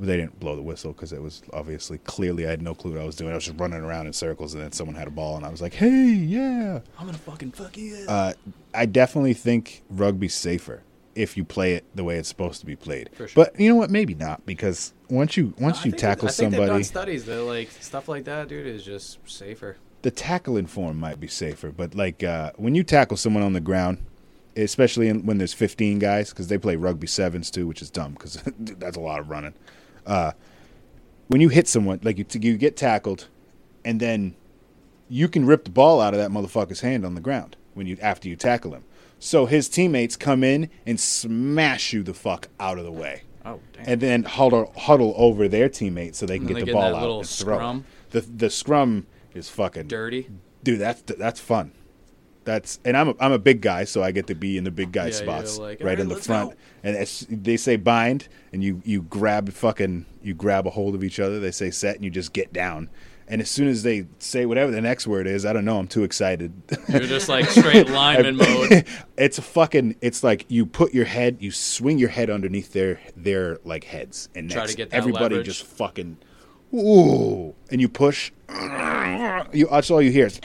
[0.00, 3.00] they didn't blow the whistle because it was obviously clearly I had no clue what
[3.00, 3.32] I was doing.
[3.32, 5.50] I was just running around in circles, and then someone had a ball, and I
[5.50, 8.04] was like, "Hey, yeah." I'm gonna fucking fuck you.
[8.08, 8.32] Uh,
[8.72, 10.82] I definitely think rugby's safer
[11.14, 13.10] if you play it the way it's supposed to be played.
[13.16, 13.28] Sure.
[13.34, 13.90] But you know what?
[13.90, 17.24] Maybe not because once you once I you tackle I think they've done somebody, studies
[17.26, 19.76] that like stuff like that, dude, is just safer.
[20.04, 23.60] The tackling form might be safer, but like uh, when you tackle someone on the
[23.60, 24.04] ground,
[24.54, 28.12] especially in, when there's 15 guys, because they play rugby sevens too, which is dumb
[28.12, 29.54] because that's a lot of running.
[30.06, 30.32] Uh,
[31.28, 33.28] when you hit someone, like you, you get tackled,
[33.82, 34.34] and then
[35.08, 37.96] you can rip the ball out of that motherfucker's hand on the ground when you
[38.02, 38.84] after you tackle him.
[39.18, 43.58] So his teammates come in and smash you the fuck out of the way Oh
[43.72, 43.84] damn.
[43.86, 47.26] and then huddle huddle over their teammates so they can get the ball out and
[47.26, 47.82] throw.
[48.10, 50.28] The the scrum is fucking Dirty.
[50.62, 50.80] dude.
[50.80, 51.72] That's that's fun.
[52.44, 54.70] That's and I'm a, I'm a big guy, so I get to be in the
[54.70, 56.50] big guy Yeah, spots like, right "Alright, in the front.
[56.50, 60.94] go." And it's, they say bind, and you you grab fucking you grab a hold
[60.94, 61.40] of each other.
[61.40, 62.90] They say set, and you just get down,
[63.26, 65.78] And as soon as they say whatever the next word is, I don't know.
[65.78, 66.52] I'm too excited.
[66.90, 68.84] You're just like straight lineman mode.
[69.16, 69.96] it's a fucking.
[70.02, 74.28] It's like you put your head, you swing your head underneath their their like heads,
[74.34, 75.46] and Try to get that everybody leverage.
[75.46, 76.18] just fucking.
[76.74, 78.32] Ooh, and you push.
[79.52, 80.26] You that's all you hear.
[80.26, 80.40] Is,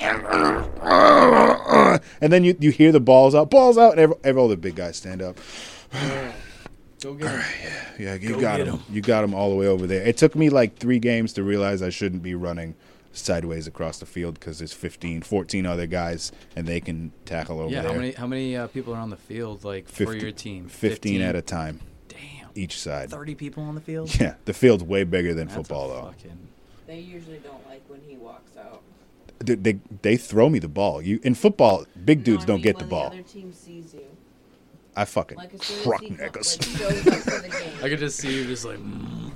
[2.22, 4.58] and then you you hear the balls out, balls out, and every, every all the
[4.58, 5.38] big guys stand up.
[7.02, 7.42] Go get him.
[7.98, 8.68] Yeah, you Go got him.
[8.76, 8.80] 'em.
[8.92, 10.04] You got him all the way over there.
[10.06, 12.76] It took me like three games to realize I shouldn't be running
[13.14, 17.72] sideways across the field because there's 15, 14 other guys, and they can tackle over
[17.72, 17.92] Yeah, there.
[17.94, 20.68] how many how many uh, people are on the field like for your team?
[20.68, 21.80] 15 at a time.
[22.56, 23.10] Each side.
[23.10, 24.14] 30 people on the field?
[24.20, 26.06] Yeah, the field's way bigger than That's football, though.
[26.12, 26.38] fucking-
[26.88, 28.82] They usually don't like when he walks out.
[29.40, 31.02] They, they, they throw me the ball.
[31.02, 33.10] You In football, big dudes No, I don't mean get the ball.
[33.12, 34.02] The other team sees you.
[34.96, 36.60] I fucking Like as truck as he co- niggas.
[36.82, 37.74] like, shows up for the game.
[37.84, 39.32] I could just see you just like, mm.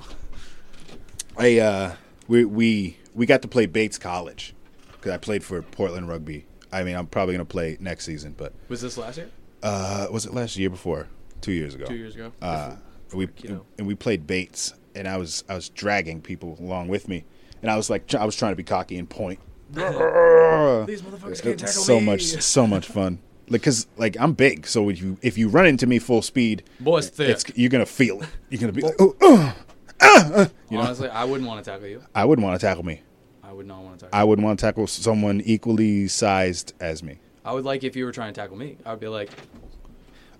[1.38, 1.94] I uh,
[2.28, 4.54] we we we got to play Bates College
[4.92, 6.44] because I played for Portland Rugby.
[6.72, 9.30] I mean, I'm probably gonna play next season, but was this last year?
[9.62, 11.08] uh, was it last year before?
[11.40, 11.86] Two years ago.
[11.86, 12.32] Two years ago?
[12.42, 12.76] Uh,
[13.14, 13.64] we kiddo.
[13.78, 17.24] and we played Bates, and I was I was dragging people along with me,
[17.62, 19.40] and I was like I was trying to be cocky and point.
[19.74, 22.06] These motherfuckers can't tackle so me.
[22.06, 23.18] much so much fun.
[23.48, 26.62] Like, cause like I'm big, so if you if you run into me full speed,
[26.80, 27.28] Boy's thick.
[27.28, 28.28] it's you're gonna feel it.
[28.48, 29.52] You're gonna be like, oh, uh,
[30.00, 30.84] uh," you know.
[30.84, 32.02] Honestly, I wouldn't want to tackle you.
[32.14, 33.02] I wouldn't want to tackle me.
[33.42, 37.02] I would not want to tackle I wouldn't want to tackle someone equally sized as
[37.02, 37.18] me.
[37.44, 38.78] I would like if you were trying to tackle me.
[38.86, 39.30] I would be like,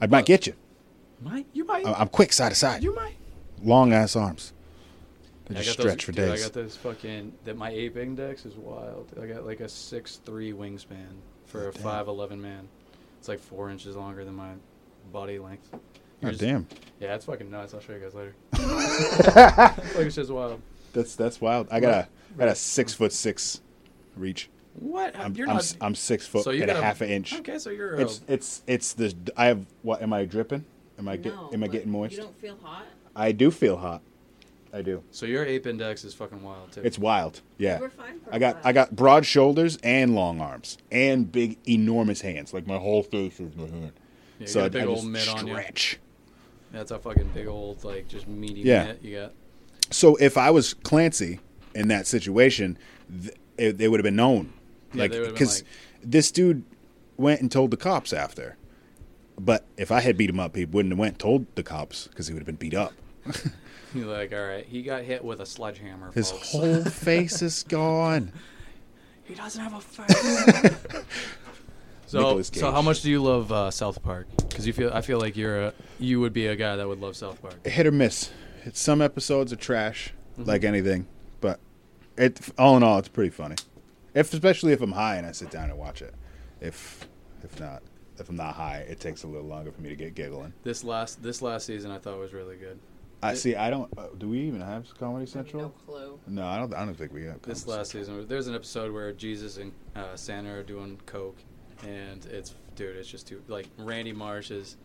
[0.01, 0.55] I might get you.
[1.22, 1.46] Might?
[1.52, 1.86] You might.
[1.86, 2.82] I- I'm quick side to side.
[2.82, 3.16] you might.
[3.62, 4.52] Long ass arms.
[5.46, 6.40] They I just stretch those, for dude, days.
[6.40, 7.32] I got those fucking.
[7.44, 9.08] That my ape index is wild.
[9.20, 11.06] I got like a six three wingspan
[11.46, 11.82] for a Damn.
[11.82, 12.66] five eleven man.
[13.18, 14.52] It's like four inches longer than my
[15.12, 15.68] body length.
[15.72, 15.78] Oh,
[16.22, 16.66] Yours- damn.
[17.00, 17.74] Yeah, it's fucking nuts.
[17.74, 18.34] I'll show you guys later.
[19.96, 20.60] like it's just wild.
[20.94, 21.68] That's that's wild.
[21.70, 23.60] I got a I got a six foot six
[24.16, 24.48] reach.
[24.74, 25.16] What?
[25.16, 25.62] I'm you're I'm, not.
[25.62, 27.34] s- I'm six foot so you and a half an inch.
[27.40, 27.94] Okay, so you're.
[28.00, 30.00] It's a, it's it's the I have what?
[30.02, 30.64] Am I dripping?
[30.98, 32.14] Am I get no, am I getting moist?
[32.16, 32.86] You don't feel hot.
[33.16, 34.02] I do feel hot.
[34.72, 35.04] I do.
[35.12, 36.80] so your ape index is fucking wild too.
[36.82, 37.42] It's wild.
[37.58, 37.78] Yeah.
[37.78, 38.56] We're fine for I got.
[38.64, 42.52] I got broad shoulders and long arms and big enormous hands.
[42.52, 43.92] Like my whole face is my hand.
[44.38, 45.52] Yeah, you so got I, a big I old just mitt on you.
[45.54, 45.98] stretch.
[46.72, 48.86] That's a fucking big old like just meaty Yeah.
[48.86, 49.32] mitt you got.
[49.90, 51.38] So if I was Clancy
[51.76, 52.76] in that situation,
[53.22, 54.52] th- it, they would have been known.
[54.92, 55.70] Yeah, like they would've because like-
[56.02, 56.64] this dude
[57.16, 58.56] went and told the cops after.
[59.39, 62.28] But if I had beat him up, he wouldn't have went told the cops because
[62.28, 62.93] he would have been beat up.
[63.94, 66.11] You're like, all right, he got hit with a sledgehammer.
[66.12, 66.52] His folks.
[66.52, 68.32] whole face is gone.
[69.24, 70.77] He doesn't have a face.
[72.06, 74.27] so, so how much do you love uh, South Park?
[74.48, 77.01] Because you feel, I feel like you're a, you would be a guy that would
[77.01, 77.65] love South Park.
[77.66, 78.31] Hit or miss.
[78.65, 80.48] It's, some episodes are trash, Mm-hmm.
[80.51, 81.06] like anything.
[81.40, 81.61] But
[82.19, 83.55] it, all in all, it's pretty funny.
[84.15, 86.12] If especially if I'm high and I sit down and watch it.
[86.61, 87.06] If
[87.44, 87.82] if not,
[88.18, 90.52] if I'm not high, it takes a little longer for me to get giggling.
[90.62, 92.78] This last, this last season, I thought was really good.
[93.22, 93.56] I It- see.
[93.56, 93.90] I don't.
[93.96, 95.62] Uh, do we even have Comedy I have Central?
[95.62, 96.18] No clue.
[96.26, 96.74] No, I don't.
[96.74, 97.40] I don't think we have.
[97.42, 101.38] This Comedy last season, there's an episode where Jesus and uh, Santa are doing coke,
[101.82, 104.76] and it's dude, it's just too like Randy Marsh is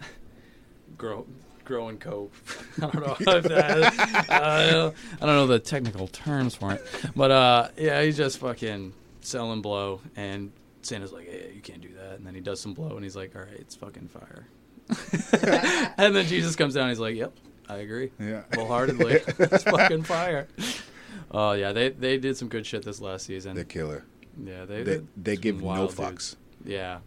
[0.96, 1.26] grow,
[1.64, 2.32] growing coke.
[2.78, 4.26] I don't know if that.
[4.30, 6.84] I don't, I don't know the technical terms for it,
[7.16, 8.92] but uh, yeah, he's just fucking
[9.22, 10.52] selling blow, and
[10.82, 13.16] Santa's like, "Hey, you can't do that," and then he does some blow, and he's
[13.16, 14.46] like, "All right, it's fucking fire."
[15.96, 17.32] and then Jesus comes down, and he's like, "Yep,
[17.68, 18.42] I agree." Yeah.
[18.54, 19.14] wholeheartedly.
[19.38, 20.48] it's fucking fire.
[21.30, 23.54] Oh yeah, they they did some good shit this last season.
[23.54, 24.04] The killer.
[24.42, 26.08] yeah, they They they give no wild fucks.
[26.08, 26.36] dudes.
[26.64, 26.98] Yeah,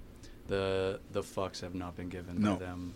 [0.48, 2.54] the the fucks have not been given No.
[2.56, 2.94] by them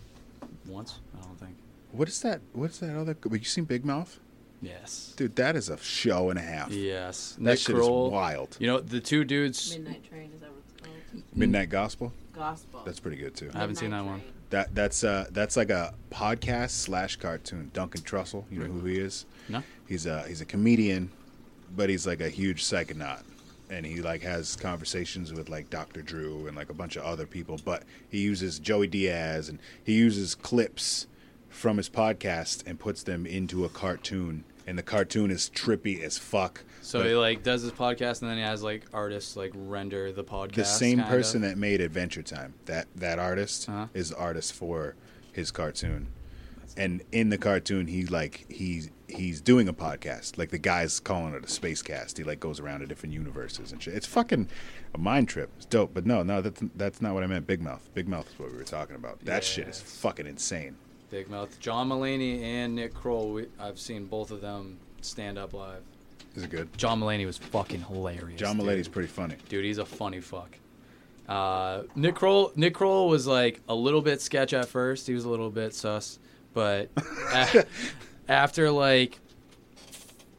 [0.66, 0.98] once.
[1.18, 1.56] I don't think.
[1.92, 2.40] What is that?
[2.52, 3.16] What's that other?
[3.22, 4.18] Have you seen Big Mouth?
[4.62, 5.14] Yes.
[5.16, 6.70] Dude, that is a show and a half.
[6.70, 7.32] Yes.
[7.38, 8.08] That Nick shit Kroll.
[8.08, 8.56] is wild.
[8.60, 9.76] You know the two dudes.
[9.76, 10.30] Midnight Train
[11.34, 12.12] Midnight Gospel.
[12.34, 12.82] Gospel.
[12.84, 13.50] That's pretty good too.
[13.54, 14.20] I haven't seen that one.
[14.20, 14.32] Train.
[14.50, 17.70] That that's uh that's like a podcast slash cartoon.
[17.72, 19.26] Duncan Trussell, you know who he is?
[19.48, 19.62] No.
[19.86, 21.10] He's a he's a comedian,
[21.76, 23.22] but he's like a huge psychonaut,
[23.68, 26.02] and he like has conversations with like Dr.
[26.02, 27.60] Drew and like a bunch of other people.
[27.64, 31.06] But he uses Joey Diaz and he uses clips
[31.48, 36.18] from his podcast and puts them into a cartoon, and the cartoon is trippy as
[36.18, 36.62] fuck.
[36.82, 40.12] So But he like does his podcast and then he has like artists like render
[40.12, 40.54] the podcast.
[40.54, 43.86] the same person that made Adventure Time, that that artist Uh-huh.
[43.94, 44.94] is the artist for
[45.32, 46.08] his cartoon.
[46.76, 50.38] And in the cartoon, he like he's he's doing a podcast.
[50.38, 52.16] Like the guy's calling it a space cast.
[52.16, 53.92] He like goes around to different universes and shit.
[53.94, 54.48] It's fucking
[54.94, 55.50] a mind trip.
[55.56, 55.92] It's dope.
[55.92, 57.46] But no, no, that's that's not what I meant.
[57.46, 57.88] Big Mouth.
[57.92, 59.18] Big Mouth is what we were talking about.
[59.24, 60.76] That shit is fucking insane.
[61.10, 61.58] Big Mouth.
[61.58, 63.32] John Mulaney and Nick Kroll.
[63.32, 65.82] We, I've seen both of them stand up live.
[66.40, 66.76] This is good.
[66.78, 68.40] John Mulaney was fucking hilarious.
[68.40, 68.66] John dude.
[68.66, 69.36] Mulaney's pretty funny.
[69.50, 69.64] dude.
[69.64, 70.56] He's a funny fuck.
[71.28, 75.06] Uh, Nick Kroll, Nick Kroll was like a little bit sketch at first.
[75.06, 76.18] He was a little bit sus,
[76.54, 76.88] but
[77.32, 77.66] a-
[78.28, 79.18] after like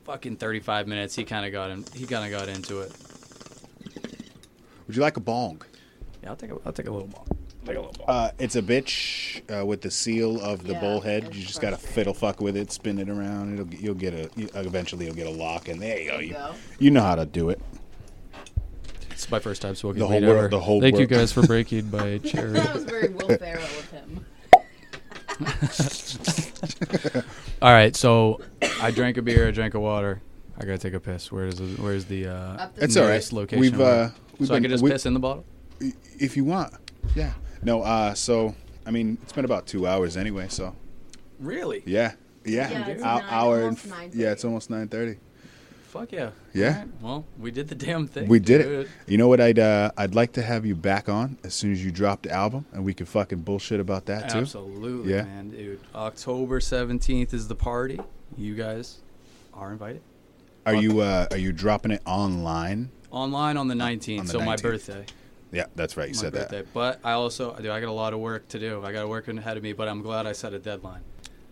[0.05, 1.85] fucking thirty five minutes, he kind of got in.
[1.93, 2.91] He kind of got into it.
[4.87, 5.61] Would you like a bong?
[6.23, 7.27] Yeah, I'll take a, I'll take a little ball.
[7.65, 8.05] Take a little ball.
[8.07, 11.35] Uh, it's a bitch uh, with the seal of the Yeah, bullhead.
[11.35, 13.53] You just gotta fiddle fuck with it, spin it around.
[13.59, 16.17] It'll you'll get a you, eventually you'll get a lock, and there you go.
[16.19, 16.35] You
[16.79, 17.61] You, know how to do it.
[19.11, 20.47] It's my first time smoking The whole weed world- ever.
[20.47, 22.53] the whole Thank you guys for breaking by cherry.
[22.53, 24.25] That was very Will Ferrell of him.
[27.61, 28.41] All right, so
[28.81, 30.21] I drank a beer, I drank a water.
[30.57, 31.31] I gotta take a piss.
[31.31, 33.09] Where's the, where's the uh, Up the It's all right.
[33.09, 33.59] nearest location?
[33.61, 34.09] We've, uh,
[34.39, 35.45] we've so I been- can just piss in the bottle.
[36.19, 36.73] If you want,
[37.15, 37.33] yeah.
[37.63, 38.55] No, uh, so
[38.85, 40.47] I mean, it's been about two hours anyway.
[40.49, 40.75] So
[41.39, 41.83] Really?
[41.85, 42.13] yeah,
[42.45, 45.17] yeah, Yeah, it's Hou- nine- hour and f- yeah, it's almost nine thirty.
[45.89, 46.29] Fuck yeah.
[46.53, 46.67] Yeah.
[46.69, 48.29] All right, Well, we did the damn thing.
[48.29, 48.85] We did dude.
[48.85, 48.87] it.
[49.07, 49.41] You know what?
[49.41, 52.31] I'd uh, I'd like to have you back on as soon as you drop the
[52.31, 54.39] album, and we could fucking bullshit about that too.
[54.39, 55.23] Absolutely, Yeah.
[55.23, 55.79] man, dude.
[55.93, 57.99] October seventeenth is the party.
[58.37, 58.99] You guys
[59.53, 60.01] are invited.
[60.65, 62.89] Are you uh, are you dropping it online?
[63.11, 65.05] Online on the nineteenth, the so my birthday.
[65.51, 66.07] Yeah, that's right.
[66.09, 66.57] You my said birthday.
[66.61, 66.73] that.
[66.73, 68.83] But I also, dude, I got a lot of work to do.
[68.85, 69.73] I got work ahead of me.
[69.73, 71.01] But I'm glad I set a deadline.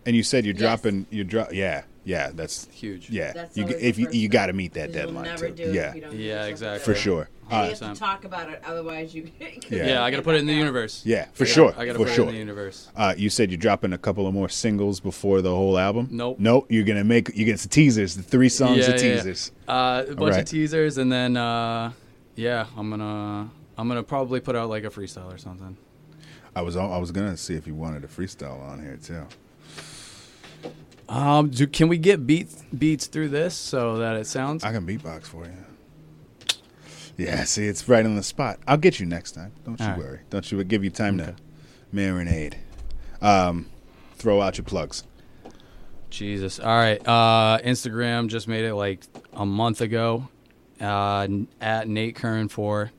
[0.06, 0.60] And you said you're Yes.
[0.62, 1.06] dropping.
[1.10, 1.52] You drop.
[1.52, 2.30] Yeah, yeah.
[2.32, 3.10] That's Huge.
[3.10, 3.32] yeah.
[3.32, 5.54] That's you, if you you got to meet that 'cause you'll deadline never too.
[5.66, 6.94] do yeah, if you don't Yeah, exactly.
[6.94, 7.28] for sure.
[7.50, 9.28] And Uh, you have to talk about it, otherwise you.
[9.68, 9.86] Yeah.
[9.86, 11.02] Yeah, I got to put it in the universe.
[11.04, 11.74] yeah, for I gotta- sure.
[11.76, 12.24] I got to for put sure.
[12.24, 12.88] it in the universe.
[12.96, 16.08] Uh, you said you're dropping a couple of more singles before the whole album.
[16.10, 16.36] Nope.
[16.38, 16.66] Nope.
[16.70, 18.16] You're gonna make you get some teasers.
[18.16, 19.16] The three songs Yeah, of yeah, yeah.
[19.16, 19.52] teasers.
[19.68, 20.38] Uh, a bunch right.
[20.40, 21.92] of teasers, and then uh,
[22.36, 25.74] yeah, I'm gonna I'm gonna probably put out like a freestyle or something.
[26.54, 29.26] I was I was gonna see if you wanted a freestyle on here too.
[31.08, 34.62] Um, do, can we get beats beats through this so that it sounds?
[34.62, 35.52] I can beatbox for you.
[37.16, 38.58] Yeah, see, it's right on the spot.
[38.68, 39.52] I'll get you next time.
[39.64, 39.98] Don't you All right.
[39.98, 40.20] worry.
[40.28, 41.32] Don't you give you time Okay.
[41.32, 42.54] to marinade.
[43.22, 43.66] Um,
[44.16, 45.04] throw out your plugs.
[46.10, 46.58] Jesus.
[46.60, 47.00] All right.
[47.06, 49.02] Uh, Instagram just made it like
[49.32, 50.28] a month ago.
[50.80, 51.26] Uh,
[51.60, 52.90] at Nate Curran four.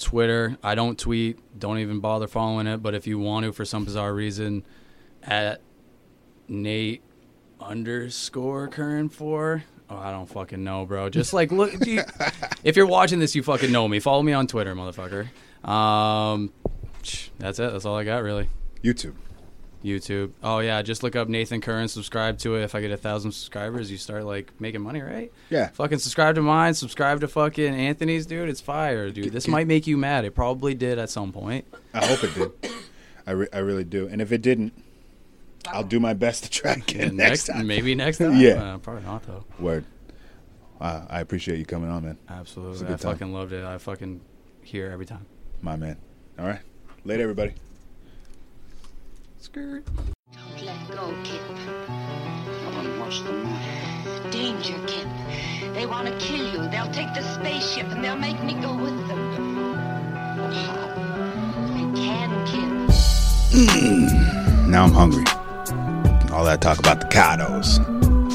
[0.00, 0.56] Twitter.
[0.62, 1.38] I don't tweet.
[1.58, 2.78] Don't even bother following it.
[2.82, 4.64] But if you want to, for some bizarre reason,
[5.22, 5.60] at
[6.48, 7.02] Nate
[7.60, 9.64] underscore Curran four.
[9.88, 11.08] Oh, I don't fucking know, bro.
[11.08, 11.74] Just like look.
[11.74, 12.02] if you-
[12.64, 14.00] if you're watching this, you fucking know me.
[14.00, 15.28] Follow me on Twitter, motherfucker.
[15.68, 16.52] Um,
[17.38, 17.72] that's it.
[17.72, 18.48] That's all I got, really.
[18.82, 19.14] YouTube.
[19.84, 20.32] YouTube.
[20.42, 22.62] Oh yeah, just look up Nathan Curran, subscribe to it.
[22.62, 25.32] If I get a thousand subscribers, you start like making money, right?
[25.48, 25.68] Yeah.
[25.68, 28.48] Fucking subscribe to mine, subscribe to fucking Anthony's, dude.
[28.48, 29.32] It's fire, dude.
[29.32, 30.24] This might make you mad.
[30.24, 31.64] It probably did at some point.
[31.94, 32.72] I hope it did.
[33.26, 34.06] I, re- I really do.
[34.08, 34.72] And if it didn't,
[35.68, 37.66] I'll do my best to try again And next, time.
[37.66, 38.36] maybe next time.
[38.36, 38.74] Yeah.
[38.74, 39.44] Uh, probably not though.
[39.58, 39.84] Word.
[40.80, 42.18] Uh, I appreciate you coming on, man.
[42.28, 42.86] Absolutely.
[42.86, 42.98] I time.
[42.98, 43.64] fucking loved it.
[43.64, 44.20] I fucking
[44.62, 45.26] hear every time.
[45.60, 45.98] My man.
[46.38, 46.60] All right.
[47.04, 47.52] Later, everybody.
[49.40, 49.86] Skirt.
[50.34, 51.40] Don't let go, Kip.
[51.86, 54.30] Come on, what's the matter?
[54.30, 55.08] Danger, Kip.
[55.72, 56.68] They want to kill you.
[56.68, 59.74] They'll take the spaceship and they'll make me go with them.
[61.74, 62.94] I can, Kip.
[63.54, 64.70] Hmm.
[64.70, 65.24] Now I'm hungry.
[66.34, 67.80] All that talk about the cados.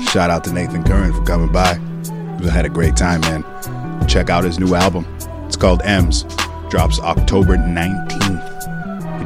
[0.09, 1.77] Shout out to Nathan Curran for coming by.
[2.39, 4.07] We had a great time, man.
[4.07, 5.05] Check out his new album.
[5.45, 6.23] It's called M's.
[6.71, 8.54] Drops October 19th.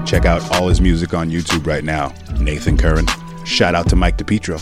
[0.05, 2.13] Check out all his music on YouTube right now.
[2.39, 3.05] Nathan Curran.
[3.45, 4.59] Shout out to Mike DePietro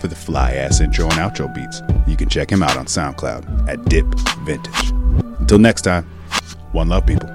[0.00, 1.80] for the fly ass intro and outro beats.
[2.06, 4.06] You can check him out on SoundCloud at Dip
[4.44, 4.90] Vintage.
[5.38, 6.04] Until next time,
[6.72, 7.30] one love, people.